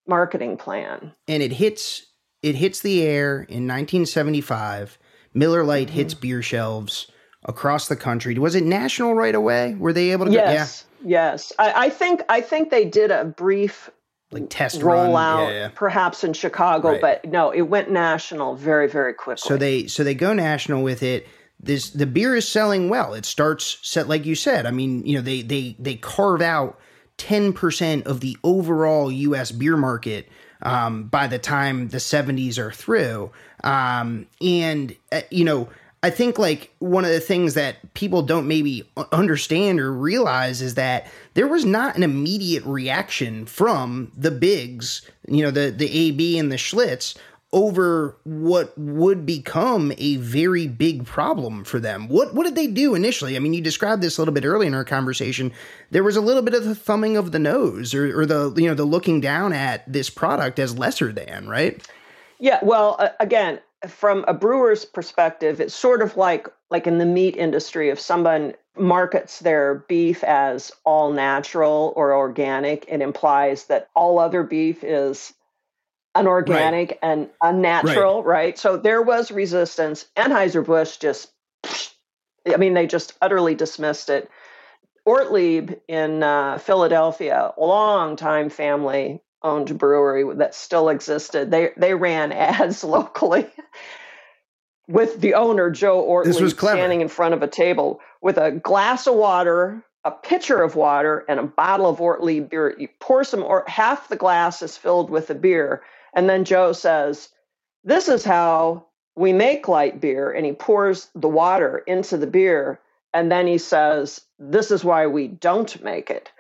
marketing 0.08 0.58
plan. 0.58 1.12
And 1.28 1.42
it 1.42 1.54
hits 1.54 2.06
it 2.42 2.56
hits 2.56 2.82
the 2.82 3.04
air 3.04 3.38
in 3.38 3.68
1975. 3.68 4.98
Miller 5.34 5.64
Lite 5.64 5.88
mm-hmm. 5.88 5.96
hits 5.96 6.14
beer 6.14 6.42
shelves 6.42 7.08
across 7.46 7.88
the 7.88 7.96
country. 7.96 8.38
Was 8.38 8.56
it 8.56 8.64
national 8.64 9.16
right 9.16 9.36
away? 9.36 9.76
Were 9.76 9.94
they 9.94 10.12
able 10.12 10.26
to? 10.26 10.32
Yes, 10.32 10.84
go, 10.84 11.10
yeah. 11.10 11.32
yes. 11.32 11.54
I, 11.58 11.86
I 11.86 11.90
think 11.90 12.22
I 12.30 12.42
think 12.42 12.70
they 12.70 12.86
did 12.86 13.12
a 13.12 13.26
brief 13.26 13.90
like 14.34 14.50
test 14.50 14.82
roll 14.82 15.16
out 15.16 15.48
yeah, 15.48 15.52
yeah. 15.54 15.70
perhaps 15.74 16.24
in 16.24 16.34
Chicago, 16.34 16.90
Right. 16.92 17.02
but 17.02 17.26
no, 17.26 17.52
it 17.52 17.62
went 17.64 17.92
national 17.92 18.56
very, 18.56 18.88
very 18.88 19.14
quickly. 19.14 19.48
So 19.48 19.58
they 19.58 19.88
so 19.88 20.04
they 20.04 20.16
go 20.16 20.34
national 20.34 20.84
with 20.84 21.04
it. 21.04 21.28
This 21.60 21.92
the 21.92 22.06
beer 22.06 22.36
is 22.36 22.48
selling 22.48 22.90
well. 22.90 23.14
It 23.14 23.26
starts 23.26 23.78
set 23.82 24.08
like 24.10 24.26
you 24.26 24.36
said. 24.36 24.66
I 24.66 24.72
mean, 24.72 25.06
you 25.06 25.16
know, 25.16 25.22
they 25.22 25.42
they 25.42 25.76
they 25.80 25.96
carve 25.96 26.42
out 26.42 26.80
ten 27.18 27.54
percent 27.54 28.06
of 28.08 28.20
the 28.20 28.38
overall 28.44 29.12
U.S. 29.12 29.52
beer 29.52 29.78
market 29.78 30.28
um, 30.62 31.04
by 31.06 31.28
the 31.28 31.40
time 31.40 31.90
the 31.90 32.00
seventies 32.00 32.58
are 32.60 32.72
through. 32.72 33.32
Um, 33.64 34.28
and 34.42 34.96
uh, 35.12 35.22
you 35.30 35.46
know, 35.46 35.70
I 36.04 36.10
think 36.10 36.38
like 36.38 36.76
one 36.80 37.06
of 37.06 37.12
the 37.12 37.22
things 37.22 37.54
that 37.54 37.94
people 37.94 38.22
don't 38.22 38.48
maybe 38.48 38.88
understand 39.14 39.80
or 39.80 39.92
realize 39.92 40.62
is 40.62 40.76
that 40.76 41.10
there 41.34 41.48
was 41.48 41.64
not 41.64 41.96
an 41.96 42.04
immediate 42.04 42.66
reaction 42.66 43.46
from 43.46 44.12
the 44.16 44.30
bigs, 44.30 45.10
you 45.28 45.44
know, 45.44 45.50
the 45.50 45.72
the 45.72 45.90
AB 45.90 46.38
and 46.38 46.52
the 46.52 46.58
Schlitz 46.58 47.16
over 47.54 48.18
what 48.24 48.76
would 48.78 49.26
become 49.26 49.94
a 50.00 50.18
very 50.18 50.68
big 50.68 51.06
problem 51.06 51.64
for 51.64 51.80
them. 51.80 52.10
What 52.10 52.34
what 52.34 52.44
did 52.44 52.56
they 52.56 52.68
do 52.68 52.96
initially? 52.96 53.38
I 53.38 53.40
mean, 53.40 53.54
you 53.54 53.62
described 53.62 54.02
this 54.02 54.18
a 54.18 54.22
little 54.22 54.34
bit 54.34 54.44
earlier 54.44 54.68
in 54.68 54.74
our 54.74 54.84
conversation. 54.84 55.54
There 55.92 56.04
was 56.04 56.18
a 56.18 56.22
little 56.22 56.42
bit 56.42 56.54
of 56.54 56.66
the 56.66 56.76
thumbing 56.76 57.16
of 57.16 57.32
the 57.32 57.40
nose 57.40 57.94
or, 57.94 58.20
or 58.20 58.26
the 58.26 58.54
you 58.58 58.68
know 58.68 58.74
the 58.74 58.84
looking 58.84 59.22
down 59.22 59.54
at 59.54 59.90
this 59.92 60.10
product 60.10 60.60
as 60.60 60.78
lesser 60.78 61.14
than, 61.14 61.48
right? 61.48 61.82
Yeah, 62.40 62.60
well, 62.62 62.98
uh, 63.00 63.10
again, 63.22 63.62
from 63.88 64.26
a 64.28 64.34
brewer's 64.34 64.86
perspective, 64.86 65.60
it's 65.60 65.76
sort 65.76 66.02
of 66.02 66.18
like 66.18 66.48
like 66.70 66.88
in 66.88 66.98
the 66.98 67.06
meat 67.06 67.36
industry, 67.36 67.90
if 67.90 68.00
someone 68.00 68.54
markets 68.78 69.40
their 69.40 69.86
beef 69.88 70.24
as 70.24 70.72
all 70.84 71.12
natural 71.12 71.94
or 71.96 72.14
organic, 72.14 72.86
it 72.88 73.02
implies 73.02 73.66
that 73.66 73.90
all 73.96 74.18
other 74.18 74.44
beef 74.44 74.84
is 74.84 75.34
unorganic 76.16 76.90
right. 76.90 77.00
and 77.02 77.30
unnatural, 77.42 78.24
right. 78.24 78.36
right? 78.36 78.58
So 78.58 78.78
there 78.78 79.02
was 79.02 79.32
resistance. 79.32 80.06
Anheuser-Busch 80.16 80.98
just 80.98 81.32
I 82.52 82.58
mean, 82.58 82.74
they 82.74 82.88
just 82.88 83.14
utterly 83.22 83.56
dismissed 83.56 84.10
it. 84.10 84.30
Ortlieb 85.06 85.80
in 85.88 86.24
uh, 86.24 86.58
Philadelphia, 86.60 87.54
a 87.58 87.62
long 87.62 88.16
time 88.16 88.50
family, 88.50 89.22
owned 89.44 89.78
brewery 89.78 90.24
that 90.36 90.56
still 90.56 90.90
existed. 90.90 91.52
They 91.52 91.72
they 91.78 91.94
ran 91.94 92.32
ads 92.32 92.84
locally 92.84 93.50
with 94.88 95.22
the 95.22 95.34
owner 95.36 95.70
Joe 95.70 96.02
Ortlieb 96.02 96.58
standing 96.58 97.02
in 97.02 97.08
front 97.08 97.34
of 97.34 97.44
a 97.44 97.48
table 97.48 98.00
with 98.22 98.38
a 98.38 98.52
glass 98.52 99.08
of 99.08 99.16
water, 99.16 99.84
a 100.04 100.12
pitcher 100.12 100.62
of 100.62 100.76
water, 100.76 101.26
and 101.28 101.40
a 101.40 101.44
bottle 101.44 101.88
of 101.88 102.02
Ortlieb 102.02 102.50
beer. 102.50 102.76
You 102.78 102.90
pour 103.00 103.24
some 103.24 103.44
or 103.44 103.64
half 103.68 104.10
the 104.10 104.16
glass 104.16 104.62
is 104.62 104.78
filled 104.78 105.10
with 105.10 105.28
the 105.28 105.36
beer, 105.36 105.82
and 106.14 106.30
then 106.30 106.46
Joe 106.46 106.74
says, 106.74 107.30
"This 107.84 108.08
is 108.08 108.24
how 108.24 108.86
we 109.16 109.34
make 109.34 109.68
light 109.68 110.02
beer," 110.02 110.32
and 110.32 110.46
he 110.46 110.54
pours 110.54 111.10
the 111.16 111.30
water 111.30 111.80
into 111.88 112.18
the 112.18 112.28
beer, 112.28 112.80
and 113.14 113.32
then 113.32 113.48
he 113.48 113.58
says, 113.58 114.22
"This 114.40 114.72
is 114.72 114.84
why 114.84 115.08
we 115.08 115.28
don't 115.28 115.82
make 115.84 116.10
it." 116.10 116.32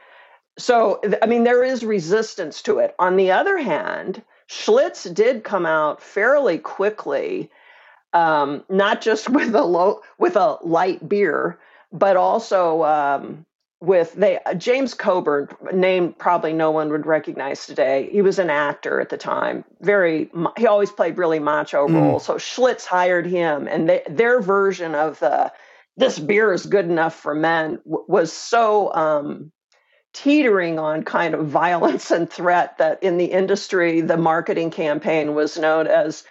So, 0.57 1.01
I 1.21 1.25
mean, 1.25 1.43
there 1.43 1.63
is 1.63 1.83
resistance 1.83 2.61
to 2.63 2.79
it. 2.79 2.95
On 2.99 3.15
the 3.15 3.31
other 3.31 3.57
hand, 3.57 4.21
Schlitz 4.47 5.11
did 5.11 5.43
come 5.43 5.65
out 5.65 6.01
fairly 6.01 6.59
quickly, 6.59 7.49
um, 8.13 8.63
not 8.69 9.01
just 9.01 9.29
with 9.37 9.55
a 9.55 9.63
low 9.63 10.01
with 10.17 10.35
a 10.35 10.57
light 10.61 11.07
beer, 11.07 11.59
but 11.91 12.17
also 12.17 12.83
um, 12.83 13.45
with 13.81 14.13
they 14.13 14.39
James 14.57 14.93
Coburn, 14.93 15.49
name 15.73 16.13
probably 16.13 16.53
no 16.53 16.71
one 16.71 16.89
would 16.89 17.05
recognize 17.05 17.65
today. 17.65 18.09
He 18.11 18.21
was 18.21 18.39
an 18.39 18.49
actor 18.49 19.01
at 19.01 19.09
the 19.09 19.17
time. 19.17 19.65
Very, 19.81 20.29
he 20.57 20.67
always 20.67 20.91
played 20.91 21.17
really 21.17 21.39
macho 21.39 21.87
mm. 21.87 21.93
roles. 21.95 22.25
So 22.25 22.35
Schlitz 22.35 22.85
hired 22.85 23.25
him, 23.25 23.67
and 23.67 23.89
they, 23.89 24.03
their 24.07 24.39
version 24.41 24.95
of 24.95 25.19
the 25.19 25.51
this 25.97 26.17
beer 26.17 26.53
is 26.53 26.65
good 26.65 26.85
enough 26.85 27.13
for 27.13 27.35
men 27.35 27.79
w- 27.85 28.05
was 28.07 28.31
so 28.31 28.93
um, 28.93 29.51
teetering 30.13 30.79
on 30.79 31.03
kind 31.03 31.33
of 31.33 31.47
violence 31.47 32.11
and 32.11 32.29
threat 32.29 32.77
that 32.77 33.01
in 33.03 33.17
the 33.17 33.25
industry, 33.25 34.01
the 34.01 34.17
marketing 34.17 34.71
campaign 34.71 35.33
was 35.33 35.57
known 35.57 35.87
as 35.87 36.23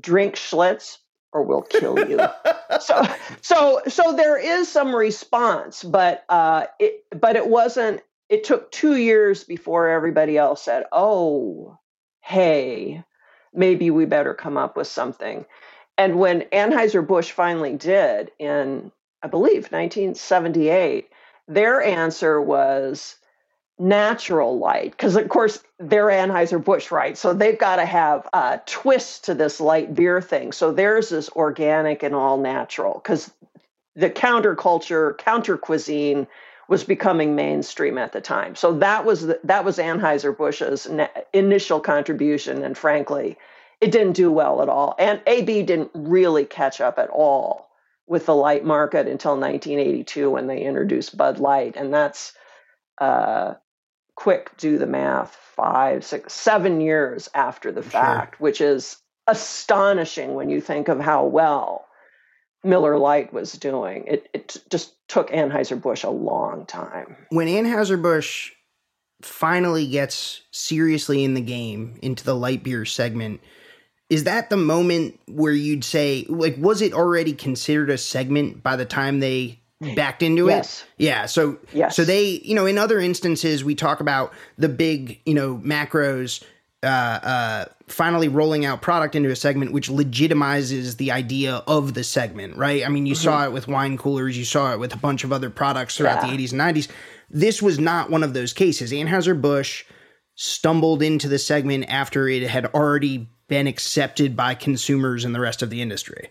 drink 0.00 0.34
Schlitz 0.34 0.98
or 1.32 1.42
we'll 1.42 1.62
kill 1.62 2.08
you. 2.08 2.20
so, 2.80 3.02
so, 3.42 3.82
so 3.86 4.16
there 4.16 4.36
is 4.36 4.68
some 4.68 4.94
response, 4.94 5.84
but, 5.84 6.24
uh, 6.28 6.66
it, 6.78 7.04
but 7.14 7.36
it 7.36 7.46
wasn't, 7.46 8.02
it 8.28 8.44
took 8.44 8.70
two 8.72 8.96
years 8.96 9.44
before 9.44 9.88
everybody 9.88 10.38
else 10.38 10.62
said, 10.62 10.84
oh, 10.90 11.78
hey, 12.22 13.04
maybe 13.52 13.90
we 13.90 14.06
better 14.06 14.34
come 14.34 14.56
up 14.56 14.76
with 14.76 14.86
something. 14.86 15.44
And 15.98 16.18
when 16.18 16.42
Anheuser-Busch 16.52 17.32
finally 17.32 17.74
did 17.74 18.30
in, 18.38 18.90
I 19.22 19.28
believe, 19.28 19.70
1978, 19.70 21.10
their 21.50 21.82
answer 21.82 22.40
was 22.40 23.16
natural 23.78 24.58
light 24.58 24.92
because 24.92 25.16
of 25.16 25.28
course 25.28 25.58
they're 25.78 26.06
anheuser-busch 26.06 26.90
right? 26.90 27.16
So 27.16 27.32
they've 27.32 27.58
got 27.58 27.76
to 27.76 27.86
have 27.86 28.28
a 28.32 28.60
twist 28.66 29.24
to 29.24 29.34
this 29.34 29.58
light 29.58 29.94
beer 29.94 30.20
thing. 30.20 30.52
So 30.52 30.70
theirs 30.70 31.12
is 31.12 31.30
organic 31.30 32.02
and 32.02 32.14
all 32.14 32.36
natural 32.36 32.94
because 32.94 33.30
the 33.96 34.10
counterculture 34.10 35.16
counter 35.18 35.56
cuisine 35.56 36.26
was 36.68 36.84
becoming 36.84 37.34
mainstream 37.34 37.98
at 37.98 38.12
the 38.12 38.20
time. 38.20 38.54
So 38.54 38.74
that 38.78 39.04
was 39.04 39.26
the, 39.26 39.40
that 39.44 39.64
was 39.64 39.78
anheuser-busch's 39.78 40.86
initial 41.32 41.80
contribution 41.80 42.62
and 42.62 42.78
frankly 42.78 43.38
it 43.80 43.90
didn't 43.90 44.12
do 44.12 44.30
well 44.30 44.60
at 44.60 44.68
all. 44.68 44.94
And 44.98 45.22
ab 45.26 45.46
didn't 45.46 45.90
really 45.94 46.44
catch 46.44 46.82
up 46.82 46.98
at 46.98 47.08
all 47.08 47.69
with 48.10 48.26
the 48.26 48.34
light 48.34 48.64
market 48.64 49.06
until 49.06 49.38
1982 49.38 50.28
when 50.28 50.48
they 50.48 50.64
introduced 50.64 51.16
Bud 51.16 51.38
Light, 51.38 51.76
and 51.76 51.94
that's 51.94 52.32
uh, 52.98 53.54
quick 54.16 54.50
do 54.56 54.78
the 54.78 54.86
math 54.86 55.36
five, 55.54 56.04
six, 56.04 56.32
seven 56.32 56.80
years 56.80 57.28
after 57.34 57.70
the 57.70 57.84
fact, 57.84 58.40
which 58.40 58.60
is 58.60 58.96
astonishing 59.28 60.34
when 60.34 60.50
you 60.50 60.60
think 60.60 60.88
of 60.88 60.98
how 60.98 61.24
well 61.24 61.86
Miller 62.64 62.98
Lite 62.98 63.32
was 63.32 63.52
doing. 63.52 64.04
It, 64.08 64.28
it 64.34 64.56
just 64.68 64.92
took 65.06 65.30
Anheuser-Busch 65.30 66.02
a 66.02 66.10
long 66.10 66.66
time. 66.66 67.16
When 67.28 67.46
Anheuser-Busch 67.46 68.50
finally 69.22 69.86
gets 69.86 70.42
seriously 70.50 71.22
in 71.22 71.34
the 71.34 71.40
game 71.40 71.96
into 72.02 72.24
the 72.24 72.34
light 72.34 72.64
beer 72.64 72.84
segment, 72.84 73.40
is 74.10 74.24
that 74.24 74.50
the 74.50 74.56
moment 74.56 75.18
where 75.26 75.52
you'd 75.52 75.84
say 75.84 76.26
like 76.28 76.56
was 76.58 76.82
it 76.82 76.92
already 76.92 77.32
considered 77.32 77.88
a 77.88 77.96
segment 77.96 78.62
by 78.62 78.76
the 78.76 78.84
time 78.84 79.20
they 79.20 79.58
backed 79.96 80.22
into 80.22 80.48
it? 80.48 80.52
yes. 80.52 80.82
it 80.82 81.02
yeah 81.04 81.26
so 81.26 81.58
yes. 81.72 81.96
so 81.96 82.04
they 82.04 82.40
you 82.44 82.54
know 82.54 82.66
in 82.66 82.76
other 82.76 82.98
instances 82.98 83.64
we 83.64 83.74
talk 83.74 84.00
about 84.00 84.32
the 84.58 84.68
big 84.68 85.20
you 85.24 85.32
know 85.32 85.56
macros 85.56 86.44
uh, 86.82 86.86
uh, 86.86 87.64
finally 87.88 88.28
rolling 88.28 88.64
out 88.64 88.80
product 88.80 89.14
into 89.14 89.30
a 89.30 89.36
segment 89.36 89.72
which 89.72 89.90
legitimizes 89.90 90.96
the 90.96 91.12
idea 91.12 91.56
of 91.66 91.92
the 91.92 92.02
segment, 92.02 92.56
right? 92.56 92.86
I 92.86 92.88
mean, 92.88 93.04
you 93.04 93.14
mm-hmm. 93.14 93.22
saw 93.22 93.44
it 93.44 93.52
with 93.52 93.68
wine 93.68 93.98
coolers, 93.98 94.38
you 94.38 94.46
saw 94.46 94.72
it 94.72 94.80
with 94.80 94.94
a 94.94 94.96
bunch 94.96 95.22
of 95.22 95.32
other 95.32 95.50
products 95.50 95.96
throughout 95.98 96.24
yeah. 96.24 96.34
the 96.34 96.46
80s 96.46 96.52
and 96.52 96.60
90s. 96.60 96.88
This 97.28 97.60
was 97.60 97.78
not 97.78 98.08
one 98.08 98.22
of 98.22 98.32
those 98.32 98.54
cases. 98.54 98.92
Anheuser-Busch 98.92 99.84
stumbled 100.36 101.02
into 101.02 101.28
the 101.28 101.38
segment 101.38 101.84
after 101.88 102.26
it 102.28 102.48
had 102.48 102.66
already 102.66 103.28
been 103.50 103.66
accepted 103.66 104.34
by 104.34 104.54
consumers 104.54 105.26
and 105.26 105.34
the 105.34 105.40
rest 105.40 105.60
of 105.60 105.68
the 105.68 105.82
industry. 105.82 106.30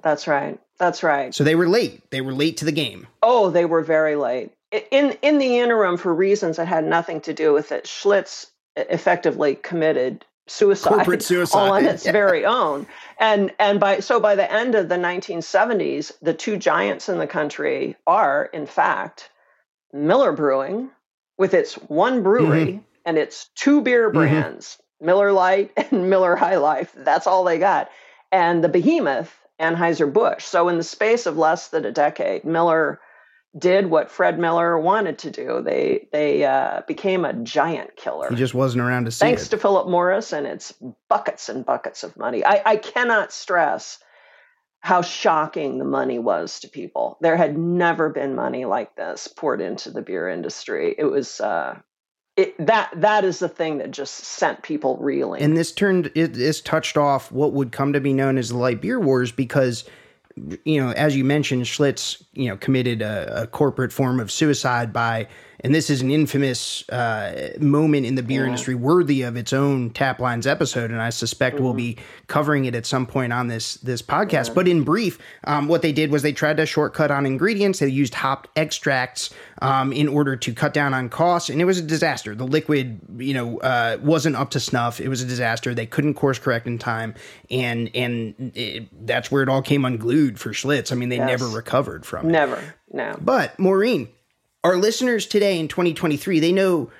That's 0.00 0.26
right. 0.26 0.58
That's 0.78 1.02
right. 1.02 1.34
So 1.34 1.44
they 1.44 1.54
were 1.54 1.68
late. 1.68 2.08
They 2.10 2.22
were 2.22 2.32
late 2.32 2.56
to 2.58 2.64
the 2.64 2.72
game. 2.72 3.06
Oh, 3.22 3.50
they 3.50 3.66
were 3.66 3.82
very 3.82 4.16
late. 4.16 4.52
In 4.90 5.18
in 5.20 5.38
the 5.38 5.58
interim, 5.58 5.98
for 5.98 6.14
reasons 6.14 6.56
that 6.56 6.66
had 6.66 6.84
nothing 6.84 7.20
to 7.22 7.34
do 7.34 7.52
with 7.52 7.72
it, 7.72 7.84
Schlitz 7.84 8.46
effectively 8.76 9.56
committed 9.56 10.24
suicide, 10.46 10.94
Corporate 10.94 11.22
suicide. 11.22 11.58
all 11.58 11.72
on 11.74 11.84
its 11.84 12.04
yeah. 12.06 12.12
very 12.12 12.44
own. 12.46 12.86
And 13.18 13.52
and 13.58 13.78
by 13.78 14.00
so 14.00 14.18
by 14.18 14.34
the 14.34 14.50
end 14.50 14.74
of 14.74 14.88
the 14.88 14.96
1970s, 14.96 16.12
the 16.22 16.34
two 16.34 16.56
giants 16.56 17.08
in 17.08 17.18
the 17.18 17.26
country 17.26 17.96
are, 18.06 18.46
in 18.52 18.66
fact, 18.66 19.30
Miller 19.92 20.32
Brewing, 20.32 20.90
with 21.38 21.54
its 21.54 21.74
one 21.74 22.22
brewery 22.22 22.66
mm-hmm. 22.66 22.82
and 23.04 23.18
its 23.18 23.50
two 23.54 23.82
beer 23.82 24.08
mm-hmm. 24.08 24.18
brands, 24.18 24.78
Miller 25.02 25.32
Lite 25.32 25.72
and 25.90 26.08
Miller 26.08 26.36
High 26.36 26.56
Life. 26.56 26.94
That's 26.96 27.26
all 27.26 27.44
they 27.44 27.58
got. 27.58 27.90
And 28.30 28.64
the 28.64 28.68
behemoth, 28.68 29.36
Anheuser-Busch. 29.60 30.44
So 30.44 30.68
in 30.68 30.78
the 30.78 30.82
space 30.82 31.26
of 31.26 31.36
less 31.36 31.68
than 31.68 31.84
a 31.84 31.92
decade, 31.92 32.44
Miller 32.44 33.00
did 33.58 33.90
what 33.90 34.10
Fred 34.10 34.38
Miller 34.38 34.78
wanted 34.78 35.18
to 35.18 35.30
do. 35.30 35.60
They 35.62 36.08
they 36.10 36.44
uh, 36.44 36.82
became 36.88 37.24
a 37.26 37.34
giant 37.34 37.96
killer. 37.96 38.30
He 38.30 38.36
just 38.36 38.54
wasn't 38.54 38.82
around 38.82 39.04
to 39.04 39.10
see 39.10 39.26
Thanks 39.26 39.46
it. 39.46 39.50
to 39.50 39.58
Philip 39.58 39.88
Morris 39.88 40.32
and 40.32 40.46
its 40.46 40.72
buckets 41.08 41.50
and 41.50 41.64
buckets 41.64 42.02
of 42.02 42.16
money. 42.16 42.44
I, 42.44 42.62
I 42.64 42.76
cannot 42.76 43.30
stress 43.30 43.98
how 44.80 45.02
shocking 45.02 45.78
the 45.78 45.84
money 45.84 46.18
was 46.18 46.60
to 46.60 46.68
people. 46.68 47.18
There 47.20 47.36
had 47.36 47.56
never 47.56 48.08
been 48.08 48.34
money 48.34 48.64
like 48.64 48.96
this 48.96 49.28
poured 49.28 49.60
into 49.60 49.90
the 49.90 50.02
beer 50.02 50.28
industry. 50.28 50.94
It 50.96 51.04
was 51.04 51.40
uh, 51.40 51.78
it, 52.36 52.66
that 52.66 52.90
that 52.96 53.24
is 53.24 53.38
the 53.38 53.48
thing 53.48 53.78
that 53.78 53.90
just 53.90 54.14
sent 54.14 54.62
people 54.62 54.96
reeling. 54.98 55.42
And 55.42 55.56
this 55.56 55.72
turned 55.72 56.10
it 56.14 56.34
this 56.34 56.60
touched 56.60 56.96
off 56.96 57.30
what 57.30 57.52
would 57.52 57.72
come 57.72 57.92
to 57.92 58.00
be 58.00 58.12
known 58.12 58.38
as 58.38 58.48
the 58.48 58.56
light 58.56 58.80
beer 58.80 58.98
wars 58.98 59.32
because 59.32 59.84
you 60.64 60.80
know, 60.80 60.92
as 60.92 61.16
you 61.16 61.24
mentioned, 61.24 61.64
Schlitz, 61.64 62.22
you 62.32 62.48
know, 62.48 62.56
committed 62.56 63.02
a, 63.02 63.42
a 63.42 63.46
corporate 63.46 63.92
form 63.92 64.18
of 64.18 64.30
suicide 64.30 64.92
by 64.92 65.28
and 65.62 65.74
this 65.74 65.90
is 65.90 66.02
an 66.02 66.10
infamous 66.10 66.88
uh, 66.88 67.52
moment 67.60 68.06
in 68.06 68.14
the 68.14 68.22
beer 68.22 68.42
yeah. 68.42 68.48
industry 68.48 68.74
worthy 68.74 69.22
of 69.22 69.36
its 69.36 69.52
own 69.52 69.90
tap 69.90 70.18
lines 70.20 70.46
episode 70.46 70.90
and 70.90 71.00
i 71.00 71.10
suspect 71.10 71.56
mm-hmm. 71.56 71.64
we'll 71.64 71.74
be 71.74 71.96
covering 72.32 72.64
it 72.64 72.74
at 72.74 72.86
some 72.86 73.06
point 73.06 73.30
on 73.30 73.48
this 73.48 73.74
this 73.74 74.00
podcast. 74.00 74.48
Yeah. 74.48 74.54
but 74.54 74.66
in 74.66 74.84
brief 74.84 75.18
um, 75.44 75.68
what 75.68 75.82
they 75.82 75.92
did 75.92 76.10
was 76.10 76.22
they 76.22 76.32
tried 76.32 76.56
to 76.56 76.64
shortcut 76.64 77.10
on 77.10 77.26
ingredients. 77.26 77.78
They 77.78 77.88
used 77.88 78.14
hop 78.14 78.48
extracts 78.56 79.28
um, 79.60 79.92
in 79.92 80.08
order 80.08 80.34
to 80.36 80.54
cut 80.54 80.72
down 80.72 80.94
on 80.94 81.10
costs 81.10 81.50
and 81.50 81.60
it 81.60 81.66
was 81.66 81.78
a 81.78 81.82
disaster. 81.82 82.34
The 82.34 82.46
liquid 82.46 83.00
you 83.18 83.34
know 83.34 83.58
uh, 83.58 83.98
wasn't 84.02 84.36
up 84.36 84.50
to 84.50 84.60
snuff. 84.60 84.98
It 84.98 85.08
was 85.08 85.20
a 85.20 85.26
disaster. 85.26 85.74
They 85.74 85.84
couldn't 85.84 86.14
course 86.14 86.38
correct 86.38 86.66
in 86.66 86.78
time 86.78 87.14
and 87.50 87.90
and 87.94 88.52
it, 88.54 89.06
that's 89.06 89.30
where 89.30 89.42
it 89.42 89.50
all 89.50 89.62
came 89.62 89.84
unglued 89.84 90.40
for 90.40 90.52
schlitz. 90.52 90.90
I 90.90 90.94
mean 90.94 91.10
they 91.10 91.16
yes. 91.16 91.28
never 91.28 91.48
recovered 91.48 92.06
from 92.06 92.30
it. 92.30 92.32
Never. 92.32 92.74
No. 92.90 93.14
But 93.20 93.58
maureen 93.58 94.08
our 94.64 94.76
listeners 94.76 95.26
today 95.26 95.58
in 95.58 95.68
2023, 95.68 96.40
they 96.40 96.52
know 96.52 96.90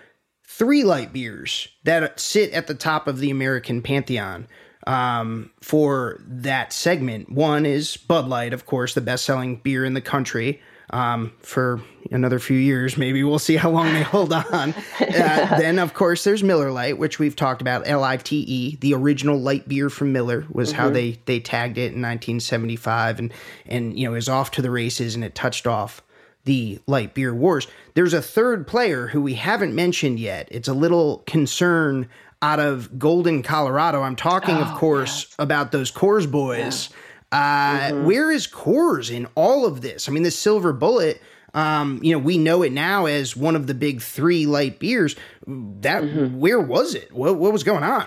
three 0.46 0.84
light 0.84 1.12
beers 1.12 1.68
that 1.84 2.18
sit 2.18 2.52
at 2.52 2.66
the 2.66 2.74
top 2.74 3.06
of 3.06 3.18
the 3.18 3.30
American 3.30 3.82
pantheon 3.82 4.46
um, 4.86 5.50
for 5.60 6.20
that 6.26 6.72
segment. 6.72 7.30
One 7.30 7.64
is 7.64 7.96
Bud 7.96 8.26
Light, 8.26 8.52
of 8.52 8.66
course, 8.66 8.94
the 8.94 9.00
best 9.00 9.24
selling 9.24 9.56
beer 9.56 9.84
in 9.84 9.94
the 9.94 10.00
country. 10.00 10.60
Um, 10.90 11.32
for 11.38 11.80
another 12.10 12.38
few 12.38 12.58
years, 12.58 12.98
maybe 12.98 13.24
we'll 13.24 13.38
see 13.38 13.56
how 13.56 13.70
long 13.70 13.94
they 13.94 14.02
hold 14.02 14.30
on. 14.30 14.74
Uh, 14.74 14.74
then, 15.58 15.78
of 15.78 15.94
course, 15.94 16.22
there's 16.24 16.42
Miller 16.42 16.70
Lite, 16.70 16.98
which 16.98 17.18
we've 17.18 17.36
talked 17.36 17.62
about. 17.62 17.88
L 17.88 18.04
I 18.04 18.18
T 18.18 18.40
E, 18.40 18.76
the 18.76 18.92
original 18.92 19.38
light 19.38 19.66
beer 19.66 19.88
from 19.88 20.12
Miller, 20.12 20.44
was 20.50 20.70
mm-hmm. 20.70 20.82
how 20.82 20.90
they 20.90 21.18
they 21.24 21.40
tagged 21.40 21.78
it 21.78 21.94
in 21.94 22.02
1975, 22.02 23.20
and 23.20 23.32
and 23.64 23.98
you 23.98 24.06
know 24.06 24.14
is 24.14 24.28
off 24.28 24.50
to 24.50 24.60
the 24.60 24.70
races, 24.70 25.14
and 25.14 25.24
it 25.24 25.34
touched 25.34 25.66
off 25.66 26.02
the 26.44 26.80
light 26.86 27.14
beer 27.14 27.34
wars. 27.34 27.66
There's 27.94 28.14
a 28.14 28.22
third 28.22 28.66
player 28.66 29.08
who 29.08 29.22
we 29.22 29.34
haven't 29.34 29.74
mentioned 29.74 30.18
yet. 30.18 30.48
It's 30.50 30.68
a 30.68 30.74
little 30.74 31.18
concern 31.26 32.08
out 32.40 32.58
of 32.58 32.98
Golden, 32.98 33.42
Colorado. 33.42 34.02
I'm 34.02 34.16
talking, 34.16 34.56
oh, 34.56 34.62
of 34.62 34.74
course, 34.74 35.26
yes. 35.28 35.36
about 35.38 35.72
those 35.72 35.92
Coors 35.92 36.30
boys. 36.30 36.90
Yeah. 36.90 36.96
Uh, 37.32 37.92
mm-hmm. 37.92 38.04
where 38.04 38.30
is 38.30 38.46
Coors 38.46 39.10
in 39.10 39.26
all 39.34 39.66
of 39.66 39.80
this? 39.80 40.08
I 40.08 40.12
mean, 40.12 40.24
the 40.24 40.30
Silver 40.30 40.72
Bullet. 40.72 41.22
Um, 41.54 42.00
you 42.02 42.12
know, 42.12 42.18
we 42.18 42.38
know 42.38 42.62
it 42.62 42.72
now 42.72 43.06
as 43.06 43.36
one 43.36 43.56
of 43.56 43.66
the 43.66 43.74
big 43.74 44.00
three 44.00 44.46
light 44.46 44.78
beers. 44.78 45.16
That 45.46 46.02
mm-hmm. 46.02 46.38
where 46.38 46.60
was 46.60 46.94
it? 46.94 47.12
What, 47.12 47.36
what 47.36 47.52
was 47.52 47.62
going 47.62 47.84
on? 47.84 48.06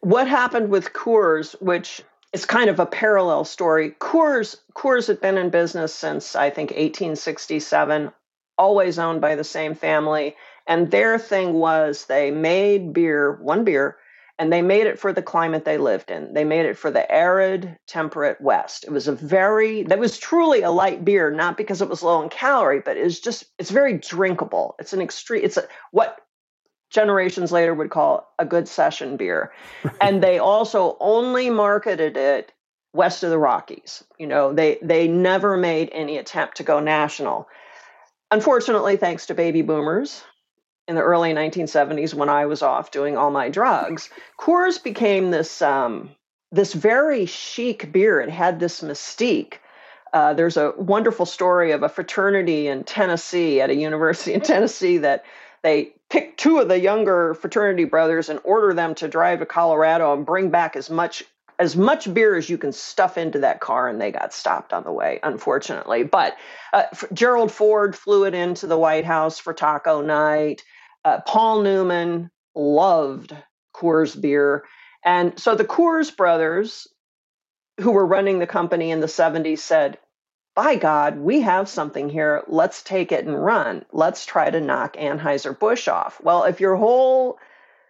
What 0.00 0.26
happened 0.26 0.70
with 0.70 0.92
Coors, 0.92 1.60
which 1.62 2.02
it's 2.36 2.44
kind 2.44 2.68
of 2.68 2.78
a 2.78 2.84
parallel 2.84 3.46
story. 3.46 3.92
Coors 3.92 4.56
Coors 4.74 5.06
had 5.06 5.22
been 5.22 5.38
in 5.38 5.48
business 5.48 5.94
since 5.94 6.36
I 6.36 6.50
think 6.50 6.68
1867, 6.68 8.12
always 8.58 8.98
owned 8.98 9.22
by 9.22 9.36
the 9.36 9.42
same 9.42 9.74
family, 9.74 10.36
and 10.66 10.90
their 10.90 11.18
thing 11.18 11.54
was 11.54 12.04
they 12.04 12.30
made 12.30 12.92
beer, 12.92 13.38
one 13.40 13.64
beer, 13.64 13.96
and 14.38 14.52
they 14.52 14.60
made 14.60 14.86
it 14.86 14.98
for 14.98 15.14
the 15.14 15.22
climate 15.22 15.64
they 15.64 15.78
lived 15.78 16.10
in. 16.10 16.34
They 16.34 16.44
made 16.44 16.66
it 16.66 16.76
for 16.76 16.90
the 16.90 17.10
arid, 17.10 17.78
temperate 17.86 18.38
West. 18.38 18.84
It 18.84 18.90
was 18.90 19.08
a 19.08 19.14
very 19.14 19.84
that 19.84 19.98
was 19.98 20.18
truly 20.18 20.60
a 20.60 20.70
light 20.70 21.06
beer, 21.06 21.30
not 21.30 21.56
because 21.56 21.80
it 21.80 21.88
was 21.88 22.02
low 22.02 22.22
in 22.22 22.28
calorie, 22.28 22.82
but 22.84 22.98
it's 22.98 23.18
just 23.18 23.46
it's 23.58 23.70
very 23.70 23.96
drinkable. 23.96 24.76
It's 24.78 24.92
an 24.92 25.00
extreme. 25.00 25.42
It's 25.42 25.56
a, 25.56 25.66
what 25.90 26.20
generations 26.90 27.52
later 27.52 27.74
would 27.74 27.90
call 27.90 28.32
a 28.38 28.44
good 28.44 28.68
session 28.68 29.16
beer. 29.16 29.52
and 30.00 30.22
they 30.22 30.38
also 30.38 30.96
only 31.00 31.50
marketed 31.50 32.16
it 32.16 32.52
west 32.92 33.22
of 33.22 33.30
the 33.30 33.38
Rockies. 33.38 34.02
You 34.18 34.26
know, 34.26 34.52
they 34.52 34.78
they 34.82 35.06
never 35.06 35.56
made 35.56 35.90
any 35.92 36.16
attempt 36.16 36.56
to 36.56 36.62
go 36.62 36.80
national. 36.80 37.48
Unfortunately, 38.30 38.96
thanks 38.96 39.26
to 39.26 39.34
baby 39.34 39.62
boomers 39.62 40.24
in 40.88 40.94
the 40.94 41.02
early 41.02 41.32
1970s 41.32 42.14
when 42.14 42.28
I 42.28 42.46
was 42.46 42.62
off 42.62 42.90
doing 42.90 43.16
all 43.16 43.30
my 43.30 43.48
drugs, 43.48 44.08
Coors 44.38 44.82
became 44.82 45.30
this 45.30 45.62
um, 45.62 46.10
this 46.52 46.72
very 46.72 47.26
chic 47.26 47.92
beer. 47.92 48.20
It 48.20 48.30
had 48.30 48.60
this 48.60 48.80
mystique. 48.80 49.54
Uh, 50.12 50.32
there's 50.32 50.56
a 50.56 50.72
wonderful 50.78 51.26
story 51.26 51.72
of 51.72 51.82
a 51.82 51.88
fraternity 51.88 52.68
in 52.68 52.84
Tennessee 52.84 53.60
at 53.60 53.70
a 53.70 53.74
university 53.74 54.32
in 54.32 54.40
Tennessee 54.40 54.98
that 54.98 55.24
they 55.66 55.92
pick 56.08 56.36
two 56.36 56.60
of 56.60 56.68
the 56.68 56.78
younger 56.78 57.34
fraternity 57.34 57.84
brothers 57.84 58.28
and 58.28 58.38
order 58.44 58.72
them 58.72 58.94
to 58.94 59.08
drive 59.08 59.40
to 59.40 59.46
Colorado 59.46 60.14
and 60.14 60.24
bring 60.24 60.50
back 60.50 60.76
as 60.76 60.88
much 60.88 61.24
as 61.58 61.74
much 61.74 62.12
beer 62.12 62.36
as 62.36 62.48
you 62.48 62.56
can 62.56 62.70
stuff 62.70 63.18
into 63.18 63.40
that 63.40 63.60
car 63.60 63.88
and 63.88 64.00
they 64.00 64.12
got 64.12 64.32
stopped 64.32 64.72
on 64.72 64.84
the 64.84 64.92
way 64.92 65.18
unfortunately. 65.24 66.04
But 66.04 66.36
uh, 66.72 66.84
gerald 67.12 67.50
ford 67.50 67.96
flew 67.96 68.24
it 68.24 68.34
into 68.34 68.68
the 68.68 68.78
white 68.78 69.04
house 69.04 69.40
for 69.40 69.52
taco 69.52 70.02
night. 70.02 70.62
Uh, 71.04 71.20
paul 71.26 71.62
newman 71.62 72.30
loved 72.54 73.34
coors 73.74 74.18
beer. 74.20 74.64
And 75.04 75.36
so 75.36 75.56
the 75.56 75.64
coors 75.64 76.16
brothers 76.16 76.86
who 77.80 77.90
were 77.90 78.06
running 78.06 78.38
the 78.38 78.46
company 78.46 78.92
in 78.92 79.00
the 79.00 79.06
70s 79.06 79.58
said 79.58 79.98
by 80.56 80.74
God, 80.74 81.18
we 81.18 81.42
have 81.42 81.68
something 81.68 82.08
here. 82.08 82.42
Let's 82.48 82.82
take 82.82 83.12
it 83.12 83.26
and 83.26 83.44
run. 83.44 83.84
Let's 83.92 84.24
try 84.24 84.50
to 84.50 84.58
knock 84.58 84.96
Anheuser-Busch 84.96 85.86
off. 85.86 86.18
Well, 86.22 86.44
if 86.44 86.60
your 86.60 86.74
whole 86.76 87.38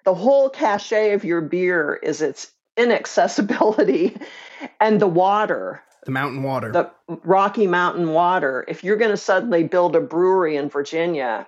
the 0.05 0.15
whole 0.15 0.51
cachet 0.51 1.15
of 1.15 1.25
your 1.25 1.41
beer 1.41 1.95
is 1.95 2.23
its 2.23 2.51
inaccessibility 2.77 4.17
and 4.81 5.01
the 5.01 5.07
water, 5.07 5.83
the 6.05 6.11
mountain 6.11 6.43
water, 6.43 6.73
the 6.73 6.91
Rocky 7.25 7.67
Mountain 7.67 8.11
water, 8.11 8.65
if 8.69 8.85
you're 8.85 8.97
going 8.97 9.11
to 9.13 9.17
suddenly 9.17 9.63
build 9.63 9.97
a 9.97 10.01
brewery 10.01 10.57
in 10.57 10.69
Virginia, 10.69 11.47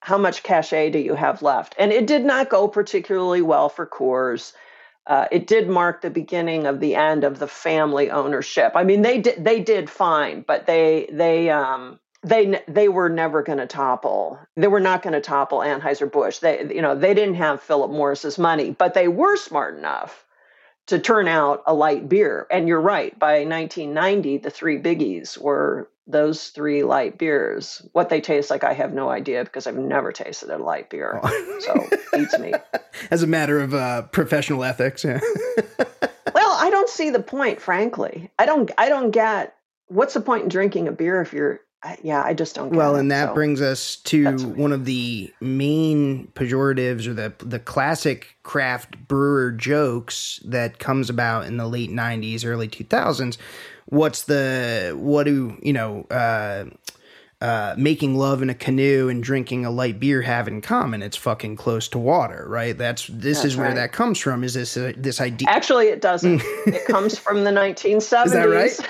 how 0.00 0.18
much 0.18 0.42
cachet 0.44 0.90
do 0.90 0.98
you 0.98 1.14
have 1.14 1.42
left? 1.42 1.74
And 1.78 1.92
it 1.92 2.06
did 2.06 2.24
not 2.24 2.48
go 2.48 2.68
particularly 2.68 3.42
well 3.42 3.68
for 3.68 3.86
Coors 3.86 4.52
uh, 5.06 5.26
it 5.32 5.46
did 5.46 5.68
mark 5.68 6.00
the 6.00 6.10
beginning 6.10 6.66
of 6.66 6.80
the 6.80 6.94
end 6.94 7.24
of 7.24 7.38
the 7.38 7.48
family 7.48 8.10
ownership. 8.10 8.72
I 8.74 8.84
mean, 8.84 9.02
they 9.02 9.18
did 9.18 9.44
they 9.44 9.60
did 9.60 9.90
fine, 9.90 10.44
but 10.46 10.66
they 10.66 11.08
they 11.12 11.50
um, 11.50 11.98
they 12.22 12.62
they 12.68 12.88
were 12.88 13.08
never 13.08 13.42
going 13.42 13.58
to 13.58 13.66
topple. 13.66 14.38
They 14.56 14.68
were 14.68 14.80
not 14.80 15.02
going 15.02 15.14
to 15.14 15.20
topple 15.20 15.58
Anheuser 15.58 16.10
Busch. 16.10 16.38
They 16.38 16.72
you 16.72 16.82
know 16.82 16.94
they 16.94 17.14
didn't 17.14 17.34
have 17.34 17.62
Philip 17.62 17.90
Morris's 17.90 18.38
money, 18.38 18.70
but 18.70 18.94
they 18.94 19.08
were 19.08 19.36
smart 19.36 19.76
enough 19.76 20.24
to 20.86 20.98
turn 20.98 21.28
out 21.28 21.62
a 21.66 21.74
light 21.74 22.08
beer. 22.08 22.46
And 22.50 22.68
you're 22.68 22.80
right. 22.80 23.16
By 23.18 23.44
1990, 23.44 24.38
the 24.38 24.50
three 24.50 24.78
biggies 24.78 25.38
were 25.38 25.88
those 26.06 26.48
three 26.48 26.82
light 26.82 27.18
beers. 27.18 27.86
What 27.92 28.08
they 28.08 28.20
taste 28.20 28.50
like, 28.50 28.64
I 28.64 28.72
have 28.72 28.92
no 28.92 29.08
idea 29.08 29.44
because 29.44 29.66
I've 29.66 29.76
never 29.76 30.12
tasted 30.12 30.50
a 30.50 30.58
light 30.58 30.90
beer. 30.90 31.20
Oh. 31.22 31.58
So 31.60 31.96
beats 32.12 32.38
me. 32.38 32.52
As 33.10 33.22
a 33.22 33.26
matter 33.26 33.60
of 33.60 33.74
uh, 33.74 34.02
professional 34.02 34.64
ethics, 34.64 35.04
yeah. 35.04 35.20
well, 36.34 36.56
I 36.58 36.68
don't 36.70 36.88
see 36.88 37.10
the 37.10 37.22
point, 37.22 37.60
frankly. 37.60 38.30
I 38.38 38.46
don't. 38.46 38.70
I 38.78 38.88
don't 38.88 39.10
get 39.10 39.54
what's 39.86 40.14
the 40.14 40.20
point 40.20 40.44
in 40.44 40.48
drinking 40.48 40.88
a 40.88 40.92
beer 40.92 41.20
if 41.20 41.32
you're 41.32 41.60
I, 41.84 41.98
yeah, 42.02 42.22
I 42.22 42.32
just 42.32 42.54
don't. 42.54 42.70
well, 42.70 42.94
and 42.94 43.10
that 43.10 43.30
so 43.30 43.34
brings 43.34 43.60
us 43.60 43.96
to 43.96 44.36
one 44.54 44.72
of 44.72 44.84
the 44.84 45.32
main 45.40 46.28
pejoratives 46.34 47.08
or 47.08 47.14
the 47.14 47.32
the 47.38 47.58
classic 47.58 48.36
craft 48.44 48.96
brewer 49.08 49.50
jokes 49.50 50.38
that 50.44 50.78
comes 50.78 51.10
about 51.10 51.46
in 51.46 51.56
the 51.56 51.66
late 51.66 51.90
'90s, 51.90 52.46
early 52.46 52.68
2000s. 52.68 53.36
What's 53.92 54.22
the 54.22 54.96
what 54.96 55.24
do 55.24 55.58
you 55.62 55.74
know? 55.74 56.06
Uh, 56.10 56.64
uh, 57.42 57.74
making 57.76 58.14
love 58.14 58.40
in 58.40 58.48
a 58.48 58.54
canoe 58.54 59.08
and 59.08 59.22
drinking 59.22 59.66
a 59.66 59.70
light 59.70 60.00
beer 60.00 60.22
have 60.22 60.48
in 60.48 60.62
common? 60.62 61.02
It's 61.02 61.16
fucking 61.16 61.56
close 61.56 61.88
to 61.88 61.98
water, 61.98 62.46
right? 62.48 62.78
That's 62.78 63.06
this 63.08 63.38
That's 63.38 63.44
is 63.52 63.56
where 63.56 63.74
that 63.74 63.92
comes 63.92 64.18
from. 64.18 64.44
Is 64.44 64.54
this 64.54 64.78
uh, 64.78 64.92
this 64.96 65.20
idea? 65.20 65.46
Actually, 65.50 65.88
it 65.88 66.00
doesn't. 66.00 66.40
it 66.66 66.86
comes 66.86 67.18
from 67.18 67.44
the 67.44 67.50
1970s. 67.50 68.24
Is 68.24 68.32
that 68.32 68.44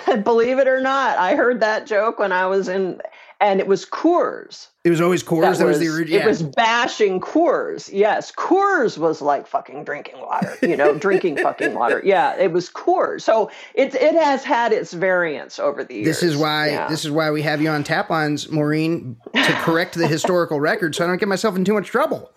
right? 0.07 0.25
Believe 0.25 0.59
it 0.59 0.69
or 0.69 0.81
not, 0.81 1.19
I 1.19 1.35
heard 1.35 1.59
that 1.61 1.85
joke 1.85 2.21
when 2.21 2.31
I 2.31 2.47
was 2.47 2.69
in 2.69 3.01
and 3.43 3.59
it 3.59 3.66
was 3.66 3.84
Coors. 3.84 4.68
It 4.84 4.90
was 4.90 5.01
always 5.01 5.22
Coors. 5.24 5.43
That, 5.43 5.59
that 5.59 5.66
was, 5.66 5.78
was, 5.78 5.80
the 5.80 5.88
original. 5.88 6.20
It 6.20 6.26
was 6.26 6.43
bashing 6.43 7.20
Coors. 7.20 7.90
Yes, 7.93 8.30
Coors 8.30 8.97
was 8.97 9.20
like 9.20 9.49
fucking 9.49 9.82
drinking 9.84 10.20
water. 10.20 10.57
You 10.62 10.76
know, 10.76 10.95
drinking 10.95 11.38
fucking 11.38 11.74
water. 11.74 12.01
Yeah, 12.12 12.36
it 12.36 12.53
was 12.53 12.70
Coors. 12.70 13.22
So 13.22 13.51
it 13.74 13.95
it 13.95 14.14
has 14.14 14.45
had 14.45 14.72
its 14.72 14.93
variants 14.93 15.59
over 15.59 15.82
the 15.84 15.95
years. 15.95 16.07
This 16.07 16.22
is 16.22 16.36
why 16.36 16.70
yeah. 16.70 16.88
this 16.88 17.05
is 17.05 17.11
why 17.11 17.30
we 17.30 17.43
have 17.43 17.61
you 17.61 17.68
on 17.68 17.84
tap 17.84 18.11
lines, 18.11 18.51
Maureen, 18.51 19.16
to 19.34 19.53
correct 19.62 19.95
the 19.95 20.07
historical 20.09 20.61
record, 20.61 20.95
so 20.95 21.05
I 21.05 21.09
don't 21.09 21.18
get 21.18 21.28
myself 21.28 21.57
in 21.57 21.64
too 21.64 21.74
much 21.74 21.88
trouble 21.88 22.32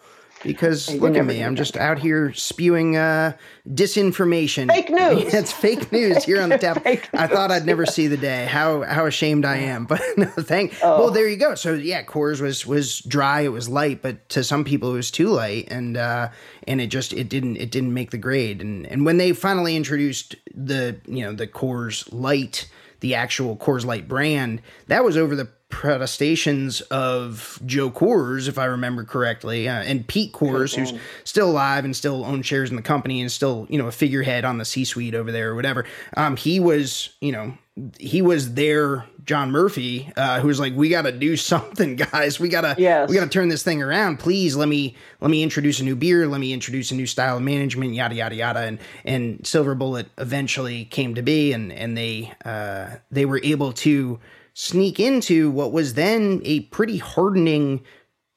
because 0.46 0.94
look 0.96 1.16
at 1.16 1.26
me, 1.26 1.44
I'm 1.44 1.56
just 1.56 1.76
out 1.76 2.00
here 2.00 2.32
spewing 2.34 2.96
uh, 2.96 3.36
disinformation. 3.68 4.70
Fake 4.70 4.90
news. 4.90 5.34
it's 5.34 5.52
fake 5.52 5.92
news 5.92 6.24
here 6.24 6.42
on 6.42 6.50
the 6.50 6.58
tap. 6.58 6.82
I 6.86 7.28
thought 7.28 7.52
I'd 7.52 7.66
never 7.66 7.86
see 7.86 8.08
the 8.08 8.18
day. 8.18 8.46
How 8.46 8.84
how 8.84 9.06
ashamed 9.06 9.46
I 9.46 9.58
am, 9.58 9.86
but 9.90 10.02
no, 10.18 10.28
thank. 10.28 10.76
Oh. 10.82 11.00
Well, 11.00 11.12
there 11.12 11.28
you 11.28 11.38
go. 11.38 11.56
So 11.56 11.74
yeah, 11.74 12.04
Coors 12.04 12.40
was 12.40 12.66
was 12.66 13.00
dry. 13.00 13.42
It 13.42 13.50
was 13.50 13.68
light, 13.68 14.02
but 14.02 14.30
to 14.30 14.44
some 14.44 14.64
people 14.64 14.92
it 14.92 14.96
was 14.96 15.12
too 15.12 15.30
light, 15.30 15.68
and 15.70 15.98
uh, 15.98 16.30
and 16.68 16.80
it 16.80 16.88
just 16.88 17.14
it 17.14 17.28
didn't 17.28 17.58
it 17.58 17.72
didn't 17.72 17.94
make 17.94 18.12
the 18.12 18.18
grade. 18.18 18.62
And 18.62 18.86
and 18.88 19.06
when 19.06 19.18
they 19.18 19.34
finally 19.34 19.76
introduced 19.76 20.36
the 20.54 20.98
you 21.08 21.24
know 21.24 21.34
the 21.34 21.48
Coors 21.48 22.08
Light 22.12 22.70
the 23.02 23.14
actual 23.14 23.58
Coors 23.58 23.86
Light 23.86 24.08
brand, 24.08 24.62
that 24.88 25.04
was 25.04 25.18
over 25.18 25.36
the 25.36 25.50
protestations 25.70 26.82
of 26.82 27.60
Joe 27.66 27.90
Coors, 27.90 28.48
if 28.48 28.58
I 28.58 28.66
remember 28.66 29.04
correctly, 29.04 29.68
uh, 29.68 29.82
and 29.82 30.08
Pete 30.08 30.32
Coors, 30.32 30.76
who's 30.76 30.94
still 31.24 31.50
alive 31.50 31.86
and 31.86 31.96
still 31.96 32.24
owns 32.24 32.46
shares 32.46 32.70
in 32.70 32.76
the 32.76 32.82
company 32.82 33.20
and 33.20 33.32
still, 33.32 33.66
you 33.70 33.78
know, 33.78 33.88
a 33.88 33.92
figurehead 33.92 34.46
on 34.46 34.58
the 34.58 34.66
C 34.66 34.86
suite 34.86 35.16
over 35.16 35.32
there 35.32 35.52
or 35.52 35.56
whatever. 35.56 35.86
Um, 36.16 36.38
he 36.38 36.60
was, 36.60 37.10
you 37.20 37.32
know, 37.32 37.58
he 38.00 38.22
was 38.22 38.54
there, 38.54 39.06
John 39.26 39.52
Murphy, 39.52 40.10
uh, 40.16 40.40
who 40.40 40.48
was 40.48 40.60
like, 40.62 40.74
"We 40.76 40.88
got 40.88 41.02
to 41.02 41.12
do 41.12 41.36
something, 41.54 41.96
guys. 41.96 42.40
We 42.40 42.48
gotta, 42.48 42.76
yes. 42.78 43.10
we 43.10 43.16
gotta 43.16 43.30
turn 43.30 43.50
this 43.50 43.64
thing 43.64 43.82
around. 43.82 44.18
Please 44.18 44.56
let 44.56 44.70
me, 44.70 44.96
let 45.20 45.30
me 45.30 45.44
introduce 45.44 45.80
a 45.80 45.84
new 45.84 45.96
beer. 45.96 46.28
Let 46.28 46.40
me 46.40 46.54
introduce 46.54 46.92
a 46.92 46.96
new 46.96 47.06
style 47.06 47.38
of 47.38 47.44
management. 47.44 47.94
Yada 47.94 48.16
yada 48.16 48.36
yada." 48.36 48.60
And 48.60 48.80
and 49.04 49.46
Silver 49.46 49.76
Bullet 49.76 50.08
eventually 50.18 50.86
came 50.86 51.16
to 51.16 51.22
be, 51.22 51.52
and 51.52 51.74
and 51.74 51.98
they 51.98 52.32
uh, 52.46 52.92
they 53.12 53.26
were 53.26 53.42
able 53.44 53.74
to 53.74 54.20
sneak 54.56 55.00
into 55.00 55.52
what 55.52 55.72
was 55.72 55.94
then 55.94 56.42
a 56.44 56.62
pretty 56.62 56.98
hardening 56.98 57.84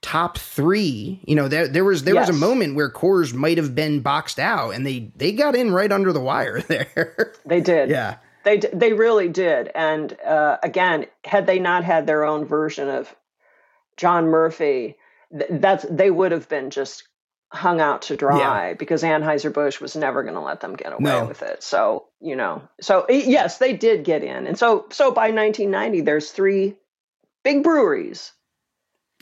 top 0.02 0.36
three. 0.36 1.20
You 1.26 1.34
know, 1.34 1.48
there 1.48 1.66
there 1.66 1.84
was 1.84 2.04
there 2.04 2.14
yes. 2.14 2.28
was 2.28 2.36
a 2.36 2.38
moment 2.38 2.74
where 2.74 2.90
Coors 2.90 3.32
might 3.32 3.56
have 3.56 3.74
been 3.74 4.00
boxed 4.00 4.38
out, 4.38 4.74
and 4.74 4.86
they 4.86 5.10
they 5.16 5.32
got 5.32 5.56
in 5.56 5.72
right 5.72 5.90
under 5.90 6.12
the 6.12 6.20
wire 6.20 6.60
there. 6.68 7.32
They 7.46 7.62
did. 7.62 7.88
yeah. 7.88 8.18
They 8.44 8.58
they 8.58 8.92
really 8.92 9.28
did, 9.28 9.70
and 9.74 10.16
uh, 10.20 10.58
again, 10.62 11.06
had 11.24 11.46
they 11.46 11.58
not 11.58 11.84
had 11.84 12.06
their 12.06 12.24
own 12.24 12.44
version 12.44 12.88
of 12.88 13.14
John 13.96 14.26
Murphy, 14.26 14.96
th- 15.36 15.50
that's 15.50 15.84
they 15.90 16.10
would 16.10 16.32
have 16.32 16.48
been 16.48 16.70
just 16.70 17.08
hung 17.50 17.80
out 17.80 18.02
to 18.02 18.16
dry 18.16 18.68
yeah. 18.68 18.74
because 18.74 19.02
Anheuser 19.02 19.52
Busch 19.52 19.80
was 19.80 19.96
never 19.96 20.22
going 20.22 20.34
to 20.34 20.40
let 20.40 20.60
them 20.60 20.76
get 20.76 20.92
away 20.92 21.10
no. 21.10 21.24
with 21.26 21.42
it. 21.42 21.62
So 21.62 22.07
you 22.20 22.34
know, 22.34 22.62
so 22.80 23.06
yes, 23.08 23.58
they 23.58 23.72
did 23.72 24.04
get 24.04 24.24
in, 24.24 24.46
and 24.46 24.58
so 24.58 24.86
so 24.90 25.10
by 25.10 25.30
1990, 25.30 26.00
there's 26.00 26.30
three 26.30 26.74
big 27.44 27.62
breweries, 27.62 28.32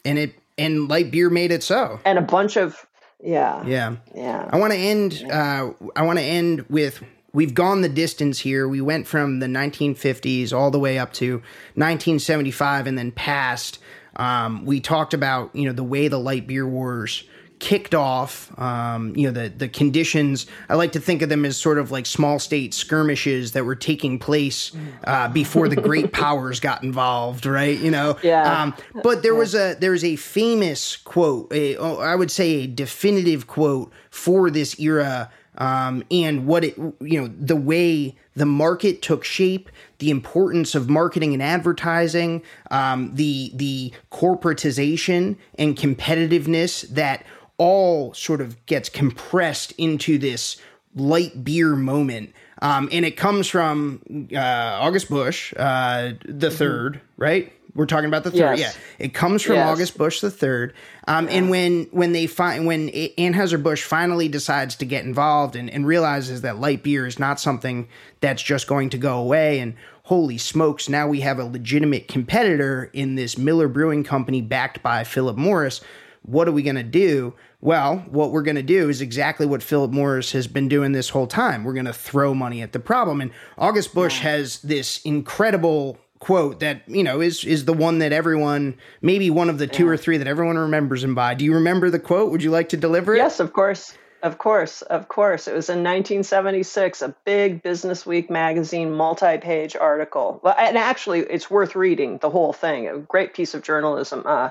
and 0.05 0.19
it 0.19 0.35
and 0.57 0.89
light 0.89 1.11
beer 1.11 1.29
made 1.29 1.53
it 1.53 1.63
so, 1.63 2.01
and 2.05 2.19
a 2.19 2.23
bunch 2.23 2.57
of 2.57 2.87
yeah 3.23 3.65
yeah 3.67 3.97
yeah. 4.15 4.49
I 4.51 4.59
want 4.59 4.73
to 4.73 4.79
end. 4.79 5.25
Uh, 5.31 5.73
I 5.95 6.03
want 6.03 6.19
to 6.19 6.25
end 6.25 6.65
with 6.71 7.03
we've 7.33 7.55
gone 7.55 7.83
the 7.83 7.89
distance 7.89 8.39
here. 8.39 8.67
We 8.67 8.81
went 8.81 9.07
from 9.07 9.41
the 9.41 9.47
1950s 9.47 10.55
all 10.55 10.71
the 10.71 10.79
way 10.79 10.99
up 10.99 11.13
to 11.15 11.35
1975 11.75 12.87
and 12.87 12.97
then 12.97 13.13
past. 13.13 13.79
Um, 14.17 14.65
we 14.65 14.81
talked 14.81 15.13
about 15.13 15.55
you 15.55 15.67
know 15.67 15.73
the 15.73 15.85
way 15.85 16.09
the 16.09 16.19
light 16.19 16.47
beer 16.47 16.67
wars 16.67 17.25
kicked 17.59 17.95
off. 17.95 18.53
Um, 18.59 19.15
you 19.17 19.31
know 19.31 19.43
the 19.43 19.49
the 19.49 19.69
conditions. 19.69 20.47
I 20.69 20.75
like 20.75 20.93
to 20.93 21.01
think 21.01 21.23
of 21.23 21.29
them 21.29 21.45
as 21.45 21.57
sort 21.57 21.79
of 21.79 21.91
like 21.91 22.07
small 22.07 22.39
state 22.39 22.75
skirmishes 22.75 23.53
that 23.53 23.65
were 23.65 23.77
taking 23.77 24.19
place 24.19 24.73
uh, 25.05 25.29
before 25.29 25.69
the 25.69 25.77
great 25.77 26.13
powers 26.13 26.61
got 26.61 26.83
involved. 26.83 27.47
Right? 27.47 27.79
You 27.79 27.91
know. 27.91 28.19
Yeah. 28.23 28.63
Um, 28.63 28.75
but 29.03 29.23
there 29.23 29.35
was 29.35 29.55
a 29.55 29.75
there's 29.75 30.05
a 30.05 30.17
famous 30.17 30.97
quote. 30.97 31.53
A, 31.53 31.77
oh, 31.77 31.97
I 31.97 32.15
would 32.15 32.31
say 32.31 32.63
a 32.63 32.67
definitive 32.67 33.47
quote 33.47 33.93
for 34.11 34.51
this 34.51 34.79
era 34.79 35.31
um, 35.59 36.05
and 36.11 36.47
what 36.47 36.65
it 36.65 36.77
you 36.77 37.21
know 37.21 37.29
the 37.29 37.57
way 37.57 38.15
the 38.35 38.47
market 38.47 39.01
took 39.01 39.25
shape, 39.25 39.71
the 39.99 40.11
importance 40.11 40.75
of 40.75 40.89
marketing 40.91 41.33
and 41.33 41.43
advertising, 41.43 42.43
um, 42.71 43.15
the 43.15 43.51
the 43.55 43.93
corporatization 44.13 45.37
and 45.59 45.77
competitiveness 45.77 46.87
that 46.89 47.25
all 47.59 48.15
sort 48.15 48.41
of 48.41 48.65
gets 48.67 48.89
compressed 48.89 49.73
into 49.79 50.19
this 50.19 50.57
light 50.95 51.45
beer 51.45 51.77
moment. 51.77 52.35
Um, 52.63 52.89
and 52.91 53.05
it 53.05 53.17
comes 53.17 53.47
from 53.49 54.29
uh, 54.33 54.39
August 54.39 55.11
Busch, 55.11 55.53
uh, 55.57 56.13
the 56.25 56.49
3rd 56.49 56.93
mm-hmm. 56.93 56.99
right? 57.17 57.53
We're 57.77 57.87
talking 57.87 58.07
about 58.07 58.25
the 58.25 58.31
third. 58.31 58.59
Yes. 58.59 58.75
Yeah, 58.99 59.05
it 59.05 59.15
comes 59.15 59.43
from 59.43 59.57
yes. 59.57 59.69
August 59.69 59.99
Busch 59.99 60.21
the 60.21 60.31
third. 60.31 60.73
Um. 61.07 61.29
And 61.29 61.51
when 61.51 61.85
when 61.91 62.13
they 62.13 62.27
find 62.27 62.67
when 62.67 62.89
Anheuser 62.89 63.63
Busch 63.63 63.83
finally 63.83 64.29
decides 64.29 64.77
to 64.77 64.87
get 64.87 65.05
involved 65.05 65.57
and, 65.57 65.69
and 65.69 65.87
realizes 65.87 66.41
that 66.41 66.59
light 66.59 66.83
beer 66.83 67.07
is 67.07 67.19
not 67.19 67.39
something 67.39 67.87
that's 68.21 68.43
just 68.43 68.67
going 68.67 68.89
to 68.91 68.99
go 68.99 69.19
away, 69.19 69.61
and 69.61 69.75
holy 70.05 70.39
smokes, 70.39 70.89
now 70.89 71.07
we 71.07 71.21
have 71.21 71.39
a 71.39 71.45
legitimate 71.45 72.09
competitor 72.09 72.91
in 72.95 73.15
this 73.15 73.37
Miller 73.37 73.69
Brewing 73.69 74.05
Company 74.05 74.41
backed 74.41 74.83
by 74.83 75.05
Philip 75.05 75.37
Morris. 75.37 75.83
What 76.27 76.49
are 76.49 76.53
we 76.53 76.63
going 76.63 76.77
to 76.77 76.83
do? 76.83 77.35
Well, 77.61 77.99
what 78.11 78.33
we're 78.33 78.43
going 78.43 78.57
to 78.57 78.63
do 78.63 78.89
is 78.89 79.01
exactly 79.01 79.47
what 79.47 79.63
Philip 79.63 79.93
Morris 79.93 80.33
has 80.33 80.47
been 80.47 80.69
doing 80.69 80.93
this 80.93 81.09
whole 81.09 81.27
time. 81.27 81.65
We're 81.65 81.73
going 81.73 81.87
to 81.87 81.93
throw 81.93 82.35
money 82.35 82.63
at 82.63 82.73
the 82.73 82.81
problem. 82.81 83.21
And 83.21 83.31
August 83.57 83.95
Busch 83.95 84.19
yeah. 84.19 84.31
has 84.31 84.59
this 84.61 85.01
incredible 85.05 85.99
quote 86.19 86.61
that 86.61 86.81
you 86.87 87.05
know 87.05 87.21
is 87.21 87.45
is 87.45 87.67
the 87.67 87.75
one 87.75 87.99
that 87.99 88.11
everyone 88.11 88.75
maybe 89.03 89.29
one 89.29 89.51
of 89.51 89.59
the 89.59 89.67
two 89.67 89.85
yeah. 89.85 89.91
or 89.91 89.97
three 89.99 90.17
that 90.17 90.27
everyone 90.27 90.57
remembers 90.57 91.05
him 91.05 91.15
by. 91.15 91.35
Do 91.35 91.45
you 91.45 91.55
remember 91.55 91.91
the 91.91 91.99
quote? 91.99 92.33
Would 92.33 92.43
you 92.43 92.51
like 92.51 92.71
to 92.71 92.77
deliver 92.77 93.15
it? 93.15 93.19
Yes, 93.19 93.41
of 93.41 93.53
course. 93.53 93.97
Of 94.23 94.39
course, 94.39 94.83
of 94.83 95.09
course. 95.09 95.47
It 95.47 95.55
was 95.55 95.69
in 95.69 95.85
1976, 95.85 97.03
a 97.03 97.15
big 97.25 97.63
Business 97.63 98.07
Week 98.07 98.31
magazine 98.31 98.91
multi-page 98.91 99.77
article. 99.77 100.41
Well, 100.43 100.57
and 100.59 100.77
actually, 100.77 101.21
it's 101.21 101.51
worth 101.51 101.77
reading 101.77 102.19
the 102.19 102.31
whole 102.31 102.53
thing. 102.53 102.89
A 102.89 102.99
great 102.99 103.35
piece 103.35 103.55
of 103.55 103.63
journalism. 103.63 104.23
Uh, 104.25 104.51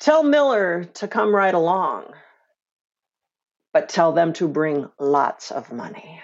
tell 0.00 0.22
Miller 0.22 0.84
to 0.94 1.08
come 1.08 1.34
right 1.34 1.54
along, 1.54 2.12
but 3.72 3.88
tell 3.88 4.12
them 4.12 4.32
to 4.34 4.48
bring 4.48 4.88
lots 4.98 5.50
of 5.50 5.72
money. 5.72 6.20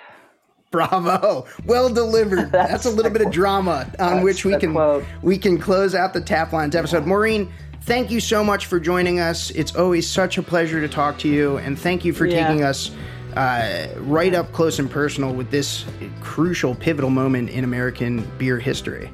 Bravo. 0.70 1.46
Well 1.66 1.92
delivered. 1.92 2.50
That's, 2.50 2.70
That's 2.72 2.86
a 2.86 2.90
little 2.90 3.12
bit 3.12 3.20
quote. 3.20 3.28
of 3.28 3.32
drama 3.34 3.86
on 3.98 4.14
That's 4.14 4.24
which 4.24 4.44
we 4.44 4.56
can 4.56 4.72
quote. 4.72 5.04
we 5.20 5.38
can 5.38 5.58
close 5.58 5.94
out 5.94 6.14
the 6.14 6.20
Tap 6.20 6.52
Lines 6.52 6.74
episode. 6.74 7.06
Maureen, 7.06 7.52
thank 7.82 8.10
you 8.10 8.20
so 8.20 8.42
much 8.42 8.66
for 8.66 8.80
joining 8.80 9.20
us. 9.20 9.50
It's 9.50 9.76
always 9.76 10.08
such 10.08 10.38
a 10.38 10.42
pleasure 10.42 10.80
to 10.80 10.88
talk 10.88 11.18
to 11.18 11.28
you 11.28 11.58
and 11.58 11.78
thank 11.78 12.04
you 12.04 12.12
for 12.12 12.26
yeah. 12.26 12.48
taking 12.48 12.64
us 12.64 12.90
uh, 13.36 13.88
right 13.98 14.34
up 14.34 14.52
close 14.52 14.78
and 14.78 14.90
personal 14.90 15.34
with 15.34 15.50
this 15.50 15.84
crucial 16.20 16.74
pivotal 16.74 17.10
moment 17.10 17.50
in 17.50 17.64
American 17.64 18.28
beer 18.38 18.58
history. 18.58 19.10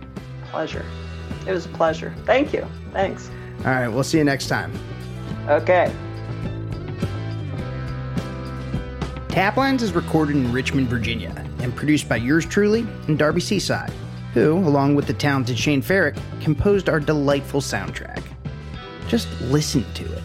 Pleasure. 0.51 0.85
It 1.47 1.53
was 1.53 1.67
a 1.67 1.71
pleasure. 1.71 2.15
Thank 2.25 2.53
you. 2.53 2.67
Thanks. 2.93 3.31
All 3.61 3.73
right, 3.73 3.89
we'll 3.89 4.05
see 4.05 4.19
you 4.19 4.25
next 4.25 4.47
time. 4.47 4.73
Okay. 5.49 5.93
Taplines 9.29 9.83
is 9.83 9.93
recorded 9.93 10.37
in 10.37 10.53
Richmond, 10.53 10.89
Virginia, 10.89 11.33
and 11.61 11.75
produced 11.75 12.09
by 12.09 12.17
yours 12.17 12.45
truly 12.45 12.87
and 13.07 13.19
Darby 13.19 13.41
Cicci, 13.41 13.91
who, 14.35 14.59
along 14.59 14.95
with 14.95 15.07
the 15.07 15.13
talented 15.13 15.59
Shane 15.59 15.83
Ferrick, 15.83 16.17
composed 16.41 16.89
our 16.89 17.01
delightful 17.01 17.61
soundtrack. 17.61 18.23
Just 19.09 19.29
listen 19.43 19.85
to 19.95 20.05
it. 20.13 20.23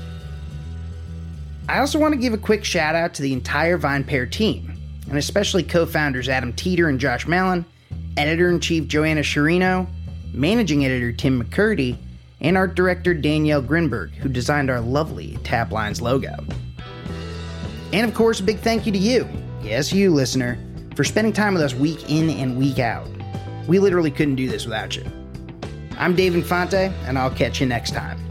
I 1.70 1.80
also 1.80 1.98
want 2.00 2.14
to 2.14 2.20
give 2.20 2.34
a 2.34 2.38
quick 2.38 2.66
shout 2.66 2.96
out 2.96 3.14
to 3.16 3.22
the 3.22 3.34
entire 3.34 3.78
VinePair 3.78 4.30
team, 4.30 4.74
and 5.08 5.18
especially 5.18 5.64
co 5.64 5.86
founders 5.86 6.28
Adam 6.28 6.54
Teeter 6.54 6.90
and 6.90 7.00
Josh 7.00 7.28
Malin, 7.28 7.66
editor 8.18 8.50
in 8.50 8.60
chief 8.60 8.88
Joanna 8.88 9.22
Sciarrino, 9.22 9.88
managing 10.34 10.86
editor 10.86 11.12
Tim 11.12 11.44
McKirdy, 11.44 11.98
and 12.44 12.58
art 12.58 12.76
director 12.76 13.14
Danielle 13.14 13.64
Grinberg, 13.64 14.14
who 14.16 14.30
designed 14.30 14.70
our 14.70 14.82
lovely 14.82 15.38
Taplines 15.44 16.02
logo. 16.02 16.36
And 17.92 18.08
of 18.08 18.14
course, 18.14 18.40
a 18.40 18.44
big 18.44 18.60
thank 18.60 18.86
you 18.86 18.92
to 18.92 18.98
you, 18.98 19.28
yes, 19.62 19.94
you 19.94 20.14
listener, 20.14 20.58
for 20.96 21.04
spending 21.04 21.34
time 21.34 21.54
with 21.54 21.64
us 21.64 21.74
week 21.74 22.10
in 22.10 22.30
and 22.30 22.58
week 22.58 22.80
out. 22.80 23.08
We 23.68 23.80
literally 23.80 24.12
couldn't 24.12 24.36
do 24.36 24.48
this 24.48 24.66
without 24.66 24.96
you. 24.96 25.06
I'm 25.98 26.16
Dave 26.16 26.36
Infante, 26.36 26.92
and 27.06 27.18
I'll 27.18 27.32
catch 27.32 27.62
you 27.62 27.68
next 27.68 27.92
time. 27.92 28.23